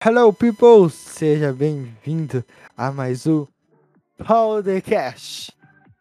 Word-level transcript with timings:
Hello, 0.00 0.32
people! 0.32 0.88
Seja 0.90 1.52
bem-vindo 1.52 2.44
a 2.76 2.92
mais 2.92 3.26
um 3.26 3.44
Podcast. 4.24 5.52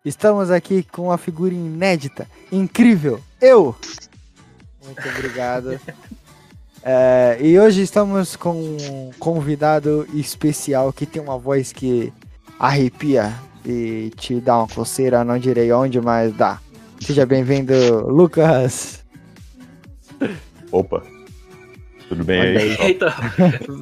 Estamos 0.06 0.52
aqui 0.52 0.84
com 0.84 1.06
uma 1.06 1.18
figura 1.18 1.52
inédita, 1.52 2.28
incrível, 2.52 3.20
eu! 3.42 3.76
Muito 4.86 5.10
obrigado. 5.10 5.80
É, 6.90 7.38
e 7.42 7.60
hoje 7.60 7.82
estamos 7.82 8.38
com 8.38 8.54
um 8.54 9.12
convidado 9.20 10.08
especial 10.14 10.94
que 10.94 11.06
tem 11.06 11.22
uma 11.22 11.38
voz 11.38 11.74
que 11.74 12.14
arrepia 12.58 13.34
e 13.66 14.10
te 14.16 14.40
dá 14.40 14.60
uma 14.60 14.68
coceira, 14.70 15.26
não 15.26 15.38
direi 15.38 15.70
onde, 15.74 16.00
mas 16.00 16.32
dá. 16.34 16.62
Seja 17.02 17.26
bem-vindo, 17.26 17.74
Lucas! 18.08 19.04
Opa, 20.72 21.04
tudo 22.10 22.24
bem 22.24 22.40
Olha 22.40 22.60
aí? 22.60 22.78
aí. 22.80 22.92
Então, 22.92 23.14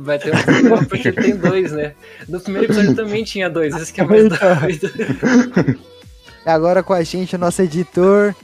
vai 0.04 0.18
ter 0.20 0.34
um 0.36 0.42
problema 0.42 0.84
porque 0.90 1.12
tem 1.12 1.36
dois, 1.38 1.72
né? 1.72 1.94
No 2.28 2.40
primeiro 2.40 2.66
episódio 2.68 2.96
também 2.96 3.24
tinha 3.24 3.50
dois, 3.50 3.76
esse 3.76 3.92
que 3.94 4.02
é 4.02 4.04
mais 4.06 4.26
Então. 4.26 4.56
doido. 4.60 5.80
E 6.46 6.50
agora 6.50 6.82
com 6.84 6.94
a 6.94 7.04
gente 7.04 7.36
o 7.36 7.40
nosso 7.40 7.62
editor, 7.62 8.36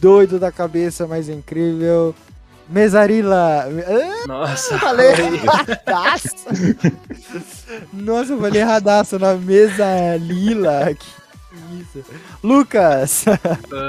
doido 0.00 0.38
da 0.38 0.50
cabeça, 0.52 1.06
mais 1.06 1.28
incrível, 1.28 2.14
Mesarila. 2.68 3.66
Ah, 3.66 4.26
Nossa, 4.26 4.78
falei 4.78 5.08
aí. 5.08 5.34
erradaço. 5.34 6.28
Nossa, 7.92 8.32
eu 8.32 8.40
falei 8.40 8.60
erradaço 8.62 9.18
na 9.18 9.34
mesa 9.34 10.16
lila. 10.18 10.94
Que 10.94 11.06
isso. 11.80 12.04
Lucas. 12.42 13.24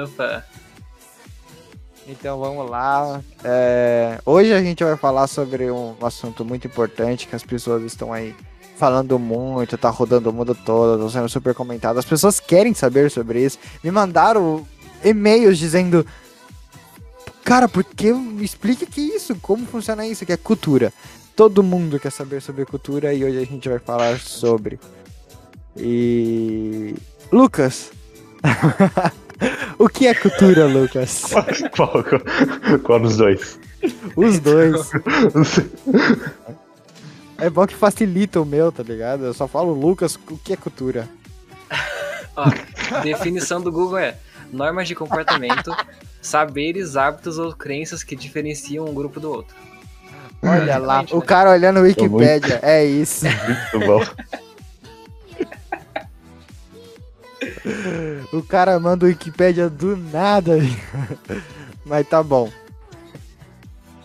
Opa. 0.04 0.44
Então 2.08 2.40
vamos 2.40 2.70
lá. 2.70 3.22
É, 3.44 4.20
hoje 4.26 4.54
a 4.54 4.62
gente 4.62 4.84
vai 4.84 4.98
falar 4.98 5.28
sobre 5.28 5.72
um 5.72 5.96
assunto 6.02 6.44
muito 6.44 6.68
importante 6.68 7.28
que 7.28 7.36
as 7.36 7.44
pessoas 7.44 7.84
estão 7.84 8.12
aí 8.12 8.36
falando 8.78 9.18
muito, 9.18 9.78
tá 9.78 9.90
rodando 9.90 10.30
o 10.30 10.34
mundo 10.34 10.54
todo, 10.54 11.06
tá 11.06 11.10
sendo 11.10 11.30
super 11.30 11.54
comentado. 11.54 11.98
As 11.98 12.06
pessoas 12.06 12.40
querem 12.40 12.73
saber 12.73 13.10
sobre 13.10 13.44
isso. 13.44 13.58
Me 13.84 13.92
mandaram 13.92 14.66
e-mails 15.04 15.58
dizendo. 15.58 16.06
Cara, 17.44 17.68
por 17.68 17.84
que 17.84 18.10
explica 18.42 18.86
que 18.86 19.02
isso? 19.02 19.36
Como 19.36 19.66
funciona 19.66 20.06
isso? 20.08 20.26
Que 20.26 20.34
é 20.34 20.38
cultura. 20.38 20.94
Todo 21.36 21.64
mundo 21.64 22.00
quer 22.00 22.12
saber 22.12 22.42
sobre 22.42 22.66
cultura 22.66 23.14
e 23.14 23.23
hoje 23.23 23.40
a 23.40 23.45
gente 23.45 23.67
vai 23.67 23.80
falar 23.80 24.20
sobre. 24.20 24.80
E. 25.76 26.95
Lucas! 27.32 27.92
o 29.84 29.89
que 29.89 30.08
é 30.08 30.14
cultura, 30.14 30.66
Lucas? 30.66 31.23
Qual, 31.76 32.03
qual, 32.03 32.22
qual 32.84 33.00
dos 33.00 33.17
dois? 33.17 33.59
Os 34.16 34.39
dois. 34.39 34.92
É 37.36 37.50
bom 37.50 37.67
que 37.67 37.76
facilita 37.76 38.39
o 38.39 38.45
meu, 38.45 38.72
tá 38.72 38.84
ligado? 38.84 39.26
Eu 39.26 39.34
só 39.34 39.50
falo, 39.50 39.73
Lucas, 39.73 40.17
o 40.30 40.38
que 40.38 40.54
é 40.54 40.56
cultura? 40.56 41.09
Ó, 42.38 42.50
definição 43.02 43.59
do 43.59 43.70
Google 43.70 43.98
é 43.98 44.16
normas 44.50 44.88
de 44.88 44.95
comportamento, 44.95 45.76
saberes, 46.22 46.95
hábitos 46.95 47.38
ou 47.38 47.54
crenças 47.54 48.02
que 48.02 48.16
diferenciam 48.16 48.86
um 48.86 48.94
grupo 48.94 49.20
do 49.20 49.30
outro. 49.30 49.54
Olha 50.42 50.78
lá, 50.78 51.04
o 51.11 51.20
né? 51.20 51.26
cara 51.26 51.52
olhando 51.52 51.81
o 51.81 51.84
Wikipédia, 51.84 52.59
é 52.61 52.86
isso. 52.86 53.26
Muito 53.26 53.88
bom. 53.88 54.02
O 58.33 58.42
cara 58.44 58.80
manda 58.80 59.06
o 59.06 59.08
Wikipédia 59.09 59.69
do 59.69 59.95
nada. 59.97 60.58
Mas 61.86 62.08
tá 62.08 62.22
bom. 62.22 62.50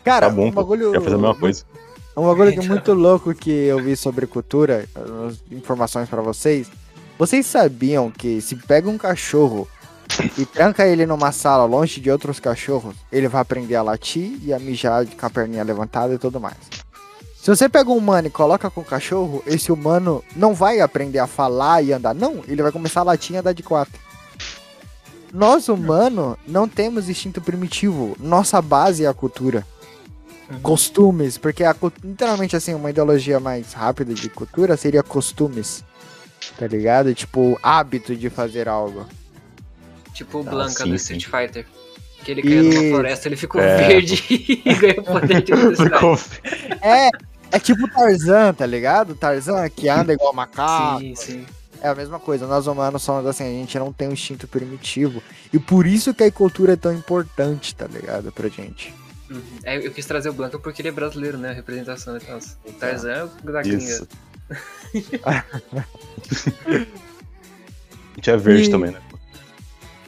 Cara, 0.05 0.29
Tá 0.29 0.33
bom, 0.35 0.47
um 0.49 0.51
bagulho. 0.53 0.93
quer 0.93 1.01
fazer 1.03 1.15
a 1.17 1.19
mesma 1.19 1.35
coisa. 1.35 1.65
Um 2.17 2.25
bagulho 2.27 2.53
que 2.53 2.59
é 2.59 2.69
muito 2.69 2.93
louco 2.95 3.35
que 3.35 3.51
eu 3.51 3.83
vi 3.83 3.95
sobre 3.97 4.27
cultura, 4.27 4.87
informações 5.53 6.09
pra 6.09 6.21
vocês. 6.21 6.69
Vocês 7.19 7.47
sabiam 7.47 8.11
que 8.11 8.41
se 8.41 8.57
pega 8.57 8.89
um 8.89 8.99
cachorro 8.99 9.69
e 10.37 10.45
tranca 10.47 10.87
ele 10.87 11.05
numa 11.07 11.31
sala 11.31 11.65
longe 11.65 12.01
de 12.01 12.11
outros 12.11 12.41
cachorros, 12.41 12.95
ele 13.13 13.29
vai 13.29 13.41
aprender 13.43 13.77
a 13.77 13.83
latir 13.83 14.39
e 14.43 14.53
a 14.53 14.59
mijar 14.59 15.05
com 15.07 15.27
a 15.27 15.31
perninha 15.31 15.63
levantada 15.63 16.15
e 16.15 16.19
tudo 16.19 16.41
mais. 16.41 16.57
Se 17.41 17.49
você 17.55 17.69
pega 17.69 17.89
um 17.91 17.97
humano 17.97 18.27
e 18.29 18.31
coloca 18.31 18.69
com 18.69 18.81
o 18.81 18.85
cachorro, 18.85 19.43
esse 19.47 19.71
humano 19.73 20.23
não 20.35 20.55
vai 20.55 20.81
aprender 20.81 21.19
a 21.19 21.27
falar 21.27 21.83
e 21.83 21.93
andar. 21.93 22.15
Não, 22.15 22.43
ele 22.49 22.63
vai 22.63 22.73
começar 22.73 23.01
a 23.01 23.05
latir 23.05 23.37
e 23.37 23.39
andar 23.39 23.53
de 23.53 23.63
quatro. 23.63 23.99
Nós, 25.33 25.69
humanos, 25.69 26.37
não 26.47 26.69
temos 26.69 27.09
instinto 27.09 27.41
primitivo. 27.41 28.17
Nossa 28.19 28.61
base 28.61 29.05
é 29.05 29.09
a 29.09 29.15
cultura 29.15 29.65
Uhum. 30.51 30.61
costumes, 30.61 31.37
porque 31.37 31.63
a, 31.63 31.77
literalmente 32.03 32.57
assim, 32.57 32.73
uma 32.75 32.89
ideologia 32.91 33.39
mais 33.39 33.73
rápida 33.75 34.15
de 34.15 34.31
cultura 34.31 34.77
seria 34.79 35.03
costumes, 35.03 35.85
tá 36.59 36.67
ligado? 36.67 37.15
Tipo, 37.15 37.59
hábito 37.63 38.17
de 38.17 38.31
fazer 38.31 38.67
algo. 38.69 39.07
Tipo 40.15 40.39
o 40.39 40.41
Ah, 40.41 40.51
Blanca 40.51 40.85
sim, 40.85 40.91
do 40.91 40.99
sim. 40.99 41.17
Street 41.19 41.27
Fighter. 41.27 41.67
Que 42.25 42.31
ele 42.33 42.43
caiu 42.43 42.65
numa 42.65 42.75
Isso. 42.75 42.89
floresta, 42.91 43.29
ele 43.29 43.37
ficou 43.37 43.61
É. 43.61 43.77
verde 43.89 44.25
e 44.31 44.57
ganhou 44.75 45.03
poder 45.05 45.43
de. 45.43 45.53
Ficou- 45.77 46.19
É, 46.83 47.11
é 47.53 47.59
tipo 47.59 47.89
Tarzan, 47.91 48.55
tá 48.55 48.67
ligado? 48.67 49.15
Tarzan 49.15 49.69
que 49.71 49.89
anda 49.89 50.13
igual 50.13 50.33
macaco. 50.33 51.01
Sim, 51.01 51.15
sim. 51.15 51.47
É 51.81 51.89
a 51.89 51.95
mesma 51.95 52.19
coisa, 52.19 52.47
nós 52.47 52.67
humanos 52.67 53.03
somos 53.03 53.25
assim, 53.27 53.45
a 53.45 53.61
gente 53.61 53.79
não 53.79 53.93
tem 53.93 54.09
um 54.09 54.13
instinto 54.13 54.49
primitivo. 54.49 55.23
E 55.53 55.59
por 55.59 55.87
isso 55.87 56.13
que 56.13 56.25
a 56.25 56.33
cultura 56.33 56.73
é 56.73 56.77
tão 56.77 56.93
importante, 56.93 57.75
tá 57.75 57.87
ligado? 57.87 58.33
Pra 58.33 58.49
gente. 58.49 58.93
Uhum. 59.31 59.43
É, 59.63 59.77
eu 59.87 59.93
quis 59.93 60.05
trazer 60.07 60.31
o 60.31 60.33
Blanca 60.33 60.59
porque 60.59 60.83
ele 60.83 60.89
é 60.89 60.93
brasileiro, 60.93 61.39
né? 61.39 61.51
A 61.51 61.53
representação 61.53 62.17
e 62.17 62.21
tal. 62.21 62.39
O 62.67 62.73
Tarzan 62.73 63.13
é 63.13 63.25
o 63.25 63.29
da 63.53 63.63
Isso. 63.63 64.09
A 65.25 65.45
gente 68.17 68.31
é 68.31 68.37
verde 68.37 68.69
E- 68.69 68.71
também, 68.71 68.91
né? 68.91 69.01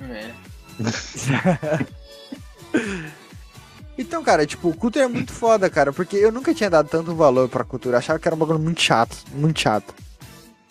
É. 0.01 0.31
Então, 4.01 4.25
cara, 4.25 4.47
tipo, 4.47 4.75
cultura 4.77 5.05
é 5.05 5.09
muito 5.09 5.31
foda, 5.31 5.69
cara, 5.69 5.93
porque 5.93 6.17
eu 6.17 6.33
nunca 6.33 6.55
tinha 6.55 6.71
dado 6.71 6.89
tanto 6.89 7.15
valor 7.15 7.51
pra 7.51 7.63
cultura, 7.65 7.99
achava 7.99 8.19
que 8.19 8.27
era 8.27 8.35
um 8.35 8.39
bagulho 8.39 8.59
muito 8.59 8.81
chato, 8.81 9.15
muito 9.33 9.61
chato. 9.61 9.95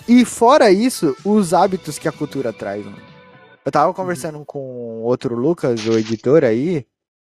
E 0.08 0.26
fora 0.26 0.72
isso, 0.72 1.16
os 1.24 1.54
hábitos 1.54 2.00
que 2.00 2.08
a 2.08 2.12
cultura 2.12 2.52
traz, 2.52 2.84
mano. 2.84 2.98
Eu 3.64 3.72
tava 3.72 3.94
conversando 3.94 4.44
com 4.44 5.04
outro 5.04 5.36
Lucas, 5.36 5.86
o 5.86 5.92
editor 5.94 6.44
aí, 6.44 6.88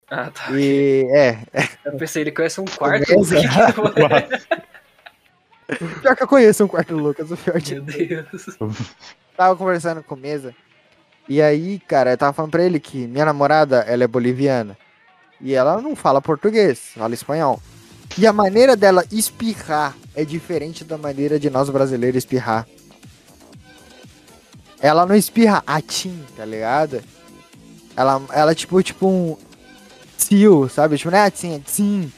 Ah, 0.09 0.31
tá. 0.31 0.49
e 0.57 1.03
é, 1.13 1.39
Eu 1.83 1.97
pensei, 1.97 2.21
ele 2.23 2.31
conhece 2.31 2.61
um 2.61 2.65
quarto. 2.65 3.11
O 3.13 3.25
pior 6.01 6.15
que 6.15 6.23
eu 6.23 6.27
conheço 6.27 6.63
um 6.63 6.67
quarto 6.69 6.95
Lucas, 6.95 7.29
o 7.31 7.35
pior 7.37 7.59
de 7.59 7.75
Meu 7.75 7.83
Deus. 7.83 8.57
tava 9.35 9.57
conversando 9.57 10.01
com 10.03 10.15
mesa. 10.15 10.55
E 11.27 11.41
aí, 11.41 11.79
cara, 11.79 12.11
eu 12.11 12.17
tava 12.17 12.31
falando 12.31 12.51
pra 12.51 12.63
ele 12.63 12.79
que 12.79 13.07
minha 13.07 13.25
namorada, 13.25 13.79
ela 13.81 14.05
é 14.05 14.07
boliviana. 14.07 14.77
E 15.43 15.53
ela 15.53 15.81
não 15.81 15.95
fala 15.95 16.21
português, 16.21 16.79
fala 16.95 17.13
espanhol. 17.13 17.61
E 18.17 18.27
a 18.27 18.33
maneira 18.33 18.75
dela 18.75 19.05
espirrar 19.11 19.95
é 20.13 20.23
diferente 20.23 20.83
da 20.83 20.97
maneira 20.97 21.39
de 21.39 21.49
nós 21.49 21.69
brasileiros 21.69 22.17
espirrar. 22.17 22.67
Ela 24.79 25.05
não 25.05 25.15
espirra 25.15 25.63
atim, 25.65 26.19
tá 26.35 26.43
ligado? 26.43 27.01
Ela, 27.95 28.21
ela 28.31 28.55
tipo, 28.55 28.81
tipo 28.81 29.07
um 29.07 29.37
tio, 30.17 30.69
sabe? 30.69 30.97
Tipo, 30.97 31.11
não 31.11 31.17
é 31.17 31.25
atim, 31.25 31.55
é 31.55 31.59
tsim. 31.59 32.11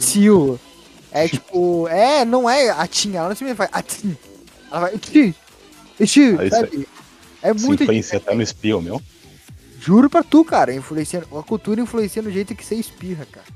Tio. 0.00 0.58
É 1.12 1.28
tipo, 1.28 1.86
é, 1.88 2.24
não 2.24 2.48
é 2.48 2.70
atim, 2.70 3.14
ela 3.14 3.28
não 3.28 3.36
simplesmente 3.36 3.56
faz 3.56 3.70
atim. 3.72 4.16
Ela 4.70 4.80
vai, 4.80 4.98
tio, 4.98 5.34
tio, 6.04 6.40
Ah, 6.40 6.44
isso 6.44 6.56
sabe? 6.56 6.88
É 7.42 7.52
muito 7.52 7.82
influencia 7.82 8.18
até 8.18 8.34
no 8.34 8.42
espio, 8.42 8.82
meu. 8.82 9.00
Juro 9.80 10.08
pra 10.10 10.22
tu, 10.22 10.44
cara, 10.44 10.74
influenciando, 10.74 11.26
a 11.38 11.42
cultura 11.42 11.80
influencia 11.80 12.22
no 12.22 12.30
jeito 12.30 12.54
que 12.54 12.64
você 12.64 12.74
espirra, 12.74 13.26
cara. 13.30 13.46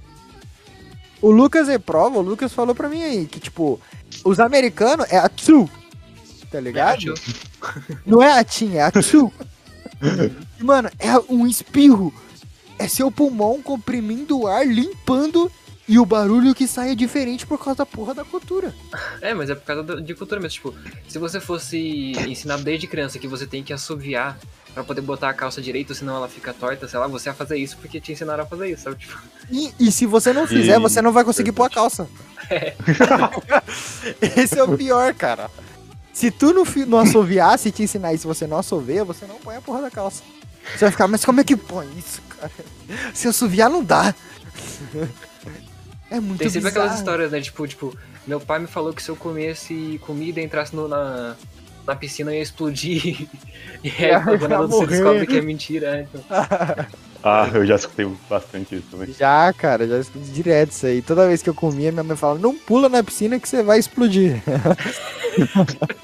O 1.20 1.30
Lucas 1.30 1.68
é 1.68 1.78
prova, 1.78 2.18
o 2.18 2.22
Lucas 2.22 2.52
falou 2.52 2.74
pra 2.74 2.88
mim 2.88 3.02
aí 3.02 3.26
que, 3.26 3.38
tipo, 3.38 3.80
os 4.24 4.40
americanos 4.40 5.06
é 5.10 5.18
a 5.18 5.28
tsu, 5.28 5.68
tá 6.50 6.60
ligado? 6.60 7.14
Não 8.06 8.22
é 8.22 8.38
a 8.38 8.44
tim, 8.44 8.76
é 8.76 8.82
a 8.82 8.90
tsu. 8.90 9.30
E, 10.58 10.62
mano, 10.64 10.90
é 10.98 11.18
um 11.28 11.46
espirro. 11.46 12.12
É 12.78 12.88
seu 12.88 13.10
pulmão 13.10 13.60
comprimindo 13.60 14.38
o 14.38 14.46
ar, 14.46 14.66
limpando, 14.66 15.52
e 15.92 15.98
o 15.98 16.06
barulho 16.06 16.54
que 16.54 16.66
sai 16.68 16.92
é 16.92 16.94
diferente 16.94 17.44
por 17.46 17.58
causa 17.58 17.78
da 17.78 17.86
porra 17.86 18.14
da 18.14 18.24
cultura. 18.24 18.72
É, 19.20 19.34
mas 19.34 19.50
é 19.50 19.54
por 19.54 19.64
causa 19.64 20.00
de 20.00 20.14
cultura 20.14 20.40
mesmo. 20.40 20.54
Tipo, 20.54 20.74
se 21.08 21.18
você 21.18 21.40
fosse 21.40 22.12
ensinado 22.26 22.62
desde 22.62 22.86
criança 22.86 23.18
que 23.18 23.28
você 23.28 23.46
tem 23.46 23.62
que 23.62 23.72
assoviar 23.72 24.38
pra 24.72 24.82
poder 24.84 25.00
botar 25.02 25.28
a 25.28 25.34
calça 25.34 25.60
direito, 25.60 25.94
senão 25.94 26.16
ela 26.16 26.28
fica 26.28 26.54
torta, 26.54 26.88
sei 26.88 26.98
lá, 26.98 27.06
você 27.06 27.28
ia 27.28 27.34
fazer 27.34 27.56
isso 27.58 27.76
porque 27.76 28.00
te 28.00 28.12
ensinaram 28.12 28.44
a 28.44 28.46
fazer 28.46 28.70
isso, 28.70 28.84
sabe? 28.84 28.96
Tipo, 28.96 29.18
E, 29.50 29.74
e 29.78 29.92
se 29.92 30.06
você 30.06 30.32
não 30.32 30.46
fizer, 30.46 30.76
E- 30.76 30.80
você 30.80 31.02
não 31.02 31.12
vai 31.12 31.24
conseguir 31.24 31.52
pôr 31.52 31.64
a 31.64 31.70
calça. 31.70 32.08
Esse 34.36 34.58
é 34.58 34.62
o 34.62 34.76
pior, 34.76 35.12
cara. 35.14 35.50
Se 36.12 36.30
tu 36.30 36.52
não, 36.52 36.64
não 36.86 36.98
assoviar, 36.98 37.58
se 37.58 37.70
te 37.70 37.82
ensinar 37.82 38.14
isso, 38.14 38.26
você 38.28 38.46
não 38.46 38.58
assovia, 38.58 39.04
você 39.04 39.26
não 39.26 39.36
põe 39.36 39.56
a 39.56 39.60
porra 39.60 39.82
da 39.82 39.90
calça. 39.90 40.22
Você 40.72 40.84
vai 40.84 40.90
ficar, 40.90 41.08
mas 41.08 41.24
como 41.24 41.40
é 41.40 41.44
que 41.44 41.56
põe 41.56 41.86
isso, 41.98 42.20
cara? 42.28 42.50
Se 43.14 43.28
assoviar, 43.28 43.68
não 43.70 43.82
dá. 43.84 44.14
É 46.10 46.18
muito 46.20 46.38
Tem 46.40 46.48
sempre 46.50 46.68
bizarro. 46.68 46.84
aquelas 46.86 46.98
histórias, 46.98 47.30
né? 47.32 47.40
Tipo, 47.40 47.66
tipo, 47.68 47.96
meu 48.26 48.40
pai 48.40 48.58
me 48.58 48.66
falou 48.66 48.92
que 48.92 49.02
se 49.02 49.08
eu 49.10 49.16
comesse 49.16 50.00
comida 50.04 50.40
e 50.40 50.44
entrasse 50.44 50.74
no- 50.74 50.88
na, 50.88 51.36
na 51.86 51.94
piscina 51.94 52.30
eu 52.32 52.36
ia 52.36 52.42
explodir. 52.42 53.26
E 53.82 53.88
aí, 53.88 54.10
Ia 54.12 54.20
quando 54.20 54.40
você 54.40 54.74
morrer. 54.76 54.86
descobre 54.88 55.26
que 55.26 55.36
é 55.38 55.40
mentira. 55.42 55.92
né? 55.92 56.06
Então, 56.12 56.24
Ah, 57.22 57.48
eu 57.52 57.66
já 57.66 57.76
escutei 57.76 58.10
bastante 58.30 58.76
isso 58.76 58.86
também. 58.90 59.12
Já, 59.12 59.52
cara, 59.52 59.86
já 59.86 59.98
escutei 59.98 60.22
direto 60.32 60.70
isso 60.72 60.86
aí. 60.86 61.02
Toda 61.02 61.26
vez 61.26 61.42
que 61.42 61.50
eu 61.50 61.54
comia, 61.54 61.92
minha 61.92 62.02
mãe 62.02 62.16
falava, 62.16 62.38
não 62.38 62.56
pula 62.56 62.88
na 62.88 63.02
piscina 63.04 63.38
que 63.38 63.46
você 63.46 63.62
vai 63.62 63.78
explodir. 63.78 64.42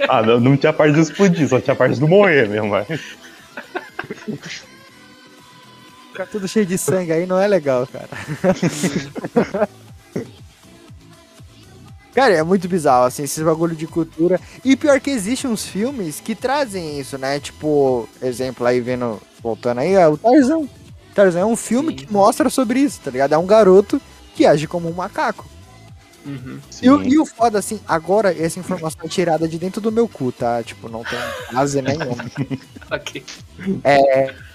Ah, 0.09 0.21
não, 0.23 0.39
não 0.39 0.57
tinha 0.59 0.75
parte 0.75 0.93
de 0.95 1.01
explodir, 1.01 1.49
só 1.49 1.59
tinha 1.59 1.75
parte 1.75 1.99
do 1.99 2.07
morrer 2.07 2.47
mesmo, 2.51 2.69
mas. 2.69 2.87
Ficar 6.13 6.27
tudo 6.31 6.47
cheio 6.47 6.67
de 6.67 6.77
sangue 6.79 7.13
aí 7.13 7.25
não 7.27 7.41
é 7.41 7.47
legal, 7.47 7.87
cara. 7.87 8.09
Cara, 12.17 12.33
é 12.33 12.43
muito 12.43 12.67
bizarro, 12.67 13.05
assim, 13.05 13.25
esses 13.25 13.45
bagulho 13.45 13.77
de 13.77 13.87
cultura. 13.87 14.41
E 14.65 14.75
pior 14.75 14.99
que 14.99 15.11
existem 15.11 15.51
uns 15.51 15.67
filmes 15.67 16.19
que 16.19 16.35
trazem 16.35 16.99
isso, 16.99 17.19
né? 17.19 17.39
Tipo, 17.39 18.09
exemplo 18.23 18.67
aí, 18.67 18.81
vendo, 18.81 19.21
voltando 19.43 19.81
aí, 19.81 19.93
é 19.93 20.09
o 20.09 20.17
Tarzan. 20.17 20.67
Tarzan 21.15 21.41
é 21.41 21.45
um 21.45 21.55
filme 21.55 21.91
Sim. 21.91 21.97
que 21.97 22.11
mostra 22.11 22.49
sobre 22.49 22.81
isso, 22.81 23.03
tá 23.05 23.11
ligado? 23.11 23.35
É 23.35 23.39
um 23.39 23.45
garoto 23.45 24.01
que 24.35 24.47
age 24.47 24.67
como 24.67 24.89
um 24.89 24.95
macaco. 24.95 25.45
uhum. 26.25 26.59
E, 26.81 26.87
e 26.87 27.19
o 27.19 27.27
foda, 27.27 27.59
assim, 27.59 27.79
agora 27.87 28.35
essa 28.35 28.59
informação 28.59 29.03
é 29.05 29.09
tirada 29.09 29.47
de 29.47 29.59
dentro 29.59 29.83
do 29.83 29.93
meu 29.93 30.09
cu, 30.09 30.33
tá? 30.33 30.63
Tipo, 30.63 30.89
não 30.89 31.05
tem 31.05 31.19
base 31.53 31.83
nenhuma. 31.83 32.25
Ok. 32.89 33.25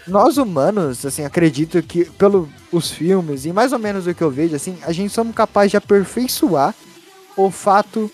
Nós 0.08 0.38
humanos, 0.38 1.06
assim, 1.06 1.26
acredito 1.26 1.84
que 1.84 2.06
pelos 2.06 2.48
os 2.72 2.90
filmes 2.90 3.46
e 3.46 3.52
mais 3.52 3.74
ou 3.74 3.78
menos 3.78 4.08
o 4.08 4.16
que 4.16 4.24
eu 4.24 4.32
vejo, 4.32 4.56
assim, 4.56 4.78
a 4.84 4.94
gente 4.94 5.14
somos 5.14 5.36
capazes 5.36 5.72
de 5.72 5.78
aperfeiçoar 5.78 6.74
olfato, 7.38 8.12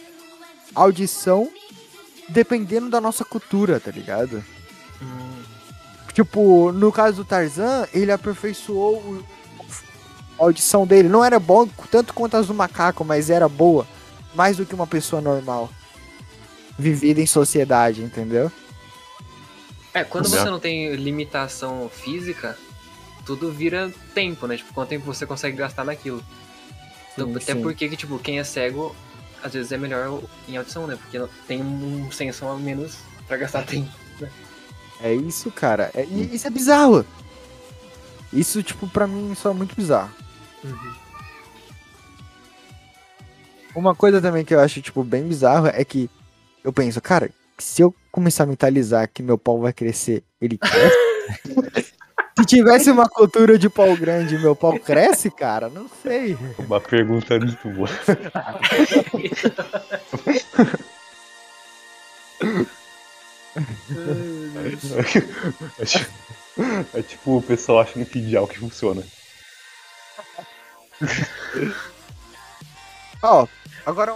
audição, 0.75 1.49
dependendo 2.29 2.89
da 2.89 2.99
nossa 3.01 3.23
cultura, 3.25 3.79
tá 3.79 3.91
ligado? 3.91 4.43
Hum, 5.01 5.43
Tipo, 6.13 6.71
no 6.71 6.91
caso 6.91 7.17
do 7.17 7.25
Tarzan, 7.25 7.87
ele 7.93 8.11
aperfeiçoou 8.11 8.95
o- 8.97 9.23
a 10.39 10.43
audição 10.43 10.85
dele. 10.87 11.07
Não 11.07 11.23
era 11.23 11.39
bom 11.39 11.67
tanto 11.91 12.11
quanto 12.11 12.35
as 12.37 12.47
do 12.47 12.55
macaco, 12.55 13.05
mas 13.05 13.29
era 13.29 13.47
boa. 13.47 13.85
Mais 14.33 14.57
do 14.57 14.65
que 14.65 14.73
uma 14.73 14.87
pessoa 14.87 15.21
normal. 15.21 15.69
Vivida 16.77 17.21
em 17.21 17.27
sociedade, 17.27 18.01
entendeu? 18.01 18.51
É, 19.93 20.03
quando 20.03 20.27
você 20.27 20.45
não 20.45 20.59
tem 20.59 20.95
limitação 20.95 21.89
física, 21.89 22.57
tudo 23.25 23.51
vira 23.51 23.91
tempo, 24.15 24.47
né? 24.47 24.57
Tipo, 24.57 24.73
quanto 24.73 24.89
tempo 24.89 25.05
você 25.05 25.25
consegue 25.25 25.57
gastar 25.57 25.83
naquilo. 25.83 26.23
Sim, 27.15 27.35
até 27.35 27.53
sim. 27.53 27.61
porque 27.61 27.89
que, 27.89 27.95
tipo, 27.95 28.17
quem 28.19 28.39
é 28.39 28.43
cego, 28.43 28.95
às 29.47 29.53
vezes 29.53 29.71
é 29.71 29.77
melhor 29.77 30.21
em 30.47 30.57
audição, 30.57 30.85
né? 30.87 30.95
Porque 30.95 31.19
tem 31.47 31.61
um 31.61 32.11
senso 32.11 32.47
a 32.47 32.55
menos 32.55 32.97
pra 33.27 33.37
gastar 33.37 33.63
tempo. 33.67 33.89
É 35.01 35.13
isso, 35.13 35.51
cara. 35.51 35.91
É- 35.93 36.05
e 36.05 36.35
isso 36.35 36.47
é 36.47 36.49
bizarro. 36.49 37.05
Isso, 38.31 38.61
tipo, 38.61 38.87
pra 38.87 39.07
mim, 39.07 39.33
só 39.35 39.51
é 39.51 39.53
muito 39.53 39.75
bizarro. 39.75 40.11
Uma 43.75 43.95
coisa 43.95 44.19
também 44.21 44.43
que 44.43 44.53
eu 44.53 44.59
acho, 44.59 44.81
tipo, 44.81 45.03
bem 45.03 45.23
bizarro 45.27 45.67
é 45.67 45.83
que 45.85 46.09
eu 46.63 46.73
penso, 46.73 46.99
cara, 46.99 47.29
se 47.57 47.81
eu 47.81 47.93
começar 48.11 48.43
a 48.43 48.47
mentalizar 48.47 49.07
que 49.11 49.21
meu 49.21 49.37
pau 49.37 49.59
vai 49.59 49.71
crescer, 49.71 50.23
ele 50.41 50.57
cresce? 50.59 51.86
Se 52.47 52.55
tivesse 52.55 52.89
uma 52.89 53.09
cultura 53.09 53.57
de 53.57 53.69
pau 53.69 53.95
grande 53.97 54.37
meu 54.37 54.55
pau 54.55 54.79
cresce, 54.79 55.29
cara, 55.29 55.69
não 55.69 55.89
sei. 56.01 56.37
Uma 56.57 56.79
pergunta 56.79 57.37
muito 57.37 57.69
boa. 57.69 57.89
É 65.79 65.85
tipo, 65.85 66.07
é 66.93 67.01
tipo 67.01 67.37
o 67.37 67.41
pessoal 67.41 67.79
achando 67.79 68.05
que 68.05 68.19
ideal 68.19 68.47
que 68.47 68.59
funciona. 68.59 69.03
Ó, 73.21 73.47
agora 73.85 74.15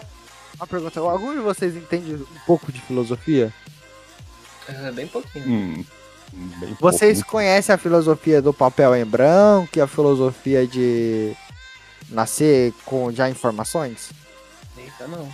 uma 0.55 0.67
pergunta. 0.67 0.99
Algum 0.99 1.33
de 1.33 1.39
vocês 1.39 1.75
entende 1.75 2.13
um 2.13 2.39
pouco 2.45 2.71
de 2.71 2.79
filosofia? 2.81 3.51
É 4.67 4.91
bem 4.91 5.07
pouquinho. 5.07 5.49
Hum, 5.49 5.85
bem 6.33 6.77
Vocês 6.79 7.19
pouco. 7.19 7.31
conhecem 7.31 7.73
a 7.73 7.77
filosofia 7.77 8.41
do 8.41 8.53
papel 8.53 8.95
em 8.95 9.05
branco 9.05 9.69
e 9.77 9.81
a 9.81 9.87
filosofia 9.87 10.65
de 10.65 11.35
nascer 12.09 12.73
com 12.85 13.11
já 13.11 13.29
informações? 13.29 14.11
Eita, 14.77 15.07
não. 15.07 15.29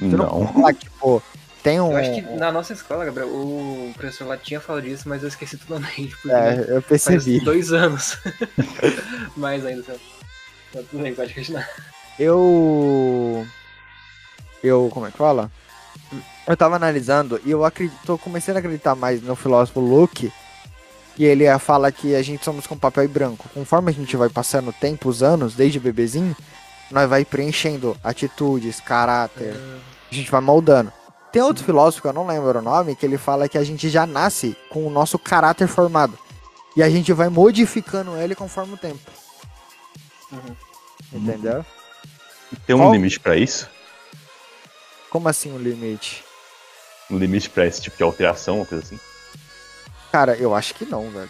Não 0.00 0.18
Não. 0.18 0.52
fala 0.52 0.72
tipo, 0.72 1.22
tem 1.62 1.80
um. 1.80 1.92
Eu 1.92 1.96
acho 1.98 2.14
que 2.14 2.20
na 2.22 2.50
nossa 2.50 2.72
escola, 2.72 3.04
Gabriel, 3.04 3.28
o 3.28 3.92
professor 3.96 4.26
lá 4.26 4.36
tinha 4.36 4.60
falado 4.60 4.82
disso, 4.82 5.08
mas 5.08 5.22
eu 5.22 5.28
esqueci 5.28 5.56
totalmente. 5.56 6.14
É, 6.28 6.64
eu 6.76 6.82
faz 6.82 7.04
percebi. 7.04 7.38
dois 7.44 7.72
anos. 7.72 8.18
Mais 9.36 9.64
ainda, 9.64 9.82
sabe? 9.84 10.00
Tudo 10.72 11.02
bem, 11.02 11.14
pode 11.14 11.34
continuar. 11.34 11.68
Eu. 12.18 13.46
Eu. 14.62 14.88
Como 14.92 15.06
é 15.06 15.10
que 15.10 15.18
fala? 15.18 15.50
Eu 16.46 16.56
tava 16.56 16.76
analisando 16.76 17.40
e 17.44 17.50
eu 17.50 17.64
acredito, 17.64 17.96
tô 18.04 18.18
começando 18.18 18.56
a 18.56 18.58
acreditar 18.58 18.94
mais 18.94 19.22
no 19.22 19.36
filósofo 19.36 19.80
Luke. 19.80 20.32
Que 21.14 21.24
ele 21.24 21.46
fala 21.58 21.92
que 21.92 22.14
a 22.14 22.22
gente 22.22 22.42
somos 22.42 22.66
com 22.66 22.76
papel 22.76 23.04
e 23.04 23.08
branco. 23.08 23.46
Conforme 23.52 23.90
a 23.90 23.94
gente 23.94 24.16
vai 24.16 24.30
passando 24.30 24.70
o 24.70 24.72
tempo, 24.72 25.10
os 25.10 25.22
anos, 25.22 25.54
desde 25.54 25.78
bebezinho, 25.78 26.34
nós 26.90 27.08
vai 27.08 27.22
preenchendo 27.22 27.94
atitudes, 28.02 28.80
caráter. 28.80 29.54
A 30.10 30.14
gente 30.14 30.30
vai 30.30 30.40
moldando. 30.40 30.90
Tem 31.30 31.42
outro 31.42 31.64
filósofo, 31.64 32.02
que 32.02 32.08
eu 32.08 32.12
não 32.14 32.26
lembro 32.26 32.58
o 32.58 32.62
nome, 32.62 32.96
que 32.96 33.04
ele 33.04 33.18
fala 33.18 33.46
que 33.48 33.58
a 33.58 33.64
gente 33.64 33.90
já 33.90 34.06
nasce 34.06 34.56
com 34.70 34.86
o 34.86 34.90
nosso 34.90 35.18
caráter 35.18 35.68
formado. 35.68 36.18
E 36.74 36.82
a 36.82 36.88
gente 36.88 37.12
vai 37.12 37.28
modificando 37.28 38.16
ele 38.16 38.34
conforme 38.34 38.72
o 38.72 38.78
tempo. 38.78 39.10
Uhum. 40.32 40.56
Entendeu? 41.12 41.64
Tem 42.66 42.74
um 42.74 42.80
Qual- 42.80 42.92
limite 42.92 43.20
pra 43.20 43.36
isso? 43.36 43.68
Como 45.10 45.28
assim 45.28 45.54
o 45.54 45.58
limite? 45.58 46.24
Um 47.12 47.18
limite 47.18 47.50
pra 47.50 47.66
esse 47.66 47.80
tipo 47.82 47.96
de 47.96 48.02
alteração, 48.02 48.56
uma 48.56 48.66
coisa 48.66 48.82
assim? 48.84 48.98
Cara, 50.10 50.34
eu 50.36 50.54
acho 50.54 50.74
que 50.74 50.84
não, 50.86 51.10
velho. 51.10 51.28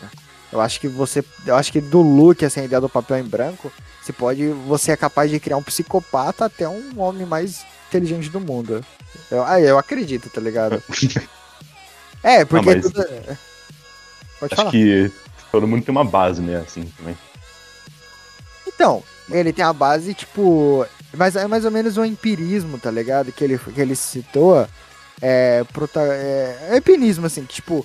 Eu 0.53 0.61
acho 0.61 0.79
que 0.81 0.87
você. 0.89 1.25
Eu 1.47 1.57
acho 1.57 1.73
que 1.73 1.81
do 1.81 2.01
look, 2.03 2.45
assim, 2.45 2.61
a 2.61 2.65
ideia 2.65 2.81
do 2.81 2.89
papel 2.89 3.19
em 3.19 3.25
branco, 3.25 3.73
você 4.01 4.13
pode. 4.13 4.47
Você 4.69 4.93
é 4.93 4.97
capaz 4.97 5.31
de 5.31 5.41
criar 5.41 5.57
um 5.57 5.63
psicopata 5.63 6.45
até 6.45 6.69
um 6.69 7.01
homem 7.01 7.27
mais 7.27 7.65
inteligente 7.89 8.29
do 8.31 8.39
mundo. 8.41 8.85
Eu, 9.31 9.45
ah, 9.45 9.61
eu 9.61 9.79
acredito, 9.79 10.31
tá 10.31 10.41
ligado? 10.41 10.83
É, 12.25 12.45
porque. 12.45 12.71
Ah, 12.71 12.75
mas- 12.75 12.83
tudo- 12.85 13.05
Pode 14.39 14.55
Acho 14.55 14.57
falar. 14.57 14.71
que 14.71 15.11
todo 15.51 15.67
mundo 15.67 15.85
tem 15.85 15.91
uma 15.93 16.05
base, 16.05 16.41
né? 16.41 16.57
Assim 16.65 16.85
também. 16.97 17.17
Então, 18.67 19.03
ele 19.31 19.53
tem 19.53 19.65
a 19.65 19.73
base, 19.73 20.15
tipo. 20.15 20.87
Mas 21.15 21.35
é 21.37 21.47
mais 21.47 21.65
ou 21.65 21.71
menos 21.71 21.97
um 21.97 22.05
empirismo, 22.05 22.79
tá 22.79 22.91
ligado? 22.91 23.33
Que 23.33 23.45
ele, 23.45 23.59
que 23.59 23.81
ele 23.81 23.95
citou. 23.97 24.67
É, 25.21 25.65
prota, 25.73 26.01
é, 26.01 26.69
é 26.71 26.77
empirismo, 26.77 27.27
assim, 27.27 27.45
que, 27.45 27.55
tipo. 27.55 27.85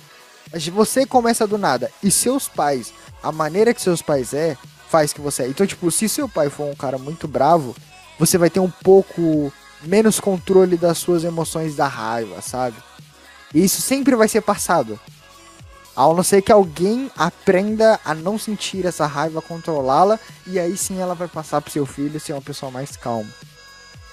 Você 0.72 1.04
começa 1.04 1.46
do 1.46 1.58
nada. 1.58 1.90
E 2.02 2.10
seus 2.10 2.48
pais, 2.48 2.94
a 3.22 3.30
maneira 3.30 3.74
que 3.74 3.82
seus 3.82 4.00
pais 4.00 4.32
é, 4.32 4.56
faz 4.88 5.12
que 5.12 5.20
você 5.20 5.42
é. 5.42 5.48
Então, 5.48 5.66
tipo, 5.66 5.90
se 5.90 6.08
seu 6.08 6.28
pai 6.28 6.48
for 6.48 6.64
um 6.64 6.74
cara 6.74 6.96
muito 6.96 7.28
bravo, 7.28 7.76
você 8.18 8.38
vai 8.38 8.48
ter 8.48 8.60
um 8.60 8.70
pouco 8.70 9.52
menos 9.82 10.18
controle 10.18 10.76
das 10.76 10.98
suas 10.98 11.24
emoções 11.24 11.76
da 11.76 11.86
raiva, 11.86 12.40
sabe? 12.40 12.76
E 13.54 13.64
isso 13.64 13.80
sempre 13.80 14.16
vai 14.16 14.28
ser 14.28 14.40
passado. 14.40 14.98
Ao 15.94 16.14
não 16.14 16.22
ser 16.22 16.42
que 16.42 16.52
alguém 16.52 17.10
aprenda 17.16 17.98
a 18.04 18.14
não 18.14 18.38
sentir 18.38 18.86
essa 18.86 19.06
raiva, 19.06 19.42
controlá-la, 19.42 20.18
e 20.46 20.58
aí 20.58 20.76
sim 20.76 21.00
ela 21.00 21.14
vai 21.14 21.26
passar 21.26 21.60
pro 21.60 21.72
seu 21.72 21.84
filho 21.84 22.20
ser 22.20 22.32
uma 22.34 22.42
pessoa 22.42 22.70
mais 22.70 22.96
calma. 22.96 23.28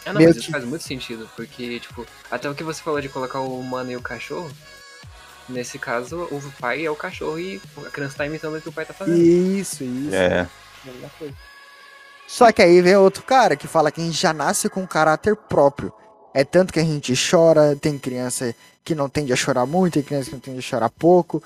Ah, 0.05 0.13
não, 0.13 0.19
Meio 0.19 0.29
mas 0.29 0.37
isso 0.37 0.45
que- 0.45 0.51
faz 0.51 0.63
muito 0.63 0.83
sentido, 0.83 1.29
porque, 1.35 1.79
tipo, 1.79 2.05
até 2.29 2.49
o 2.49 2.53
que 2.55 2.63
você 2.63 2.81
falou 2.81 3.01
de 3.01 3.09
colocar 3.09 3.39
o 3.39 3.59
humano 3.59 3.91
e 3.91 3.95
o 3.95 4.01
cachorro, 4.01 4.49
nesse 5.49 5.79
caso, 5.79 6.23
o 6.31 6.41
pai 6.59 6.85
é 6.85 6.91
o 6.91 6.95
cachorro 6.95 7.39
e 7.39 7.59
a 7.85 7.89
criança 7.89 8.17
tá 8.17 8.25
imitando 8.25 8.57
o 8.57 8.61
que 8.61 8.69
o 8.69 8.71
pai 8.71 8.85
tá 8.85 8.93
fazendo. 8.93 9.17
Isso, 9.17 9.83
isso. 9.83 10.13
É. 10.15 10.47
Mesma 10.85 11.09
coisa. 11.17 11.33
Só 12.27 12.51
que 12.51 12.61
aí 12.61 12.81
vem 12.81 12.95
outro 12.95 13.23
cara 13.23 13.55
que 13.55 13.67
fala 13.67 13.91
que 13.91 14.01
a 14.01 14.03
gente 14.03 14.19
já 14.19 14.33
nasce 14.33 14.69
com 14.69 14.81
um 14.81 14.87
caráter 14.87 15.35
próprio. 15.35 15.91
É 16.33 16.43
tanto 16.43 16.73
que 16.73 16.79
a 16.79 16.83
gente 16.83 17.13
chora, 17.29 17.75
tem 17.75 17.97
criança 17.97 18.53
que 18.83 18.93
não 18.95 19.07
tende 19.07 19.31
a 19.31 19.35
chorar 19.35 19.65
muito, 19.65 19.93
tem 19.93 20.03
criança 20.03 20.25
que 20.29 20.33
não 20.35 20.39
tende 20.39 20.59
a 20.59 20.61
chorar 20.61 20.89
pouco. 20.89 21.41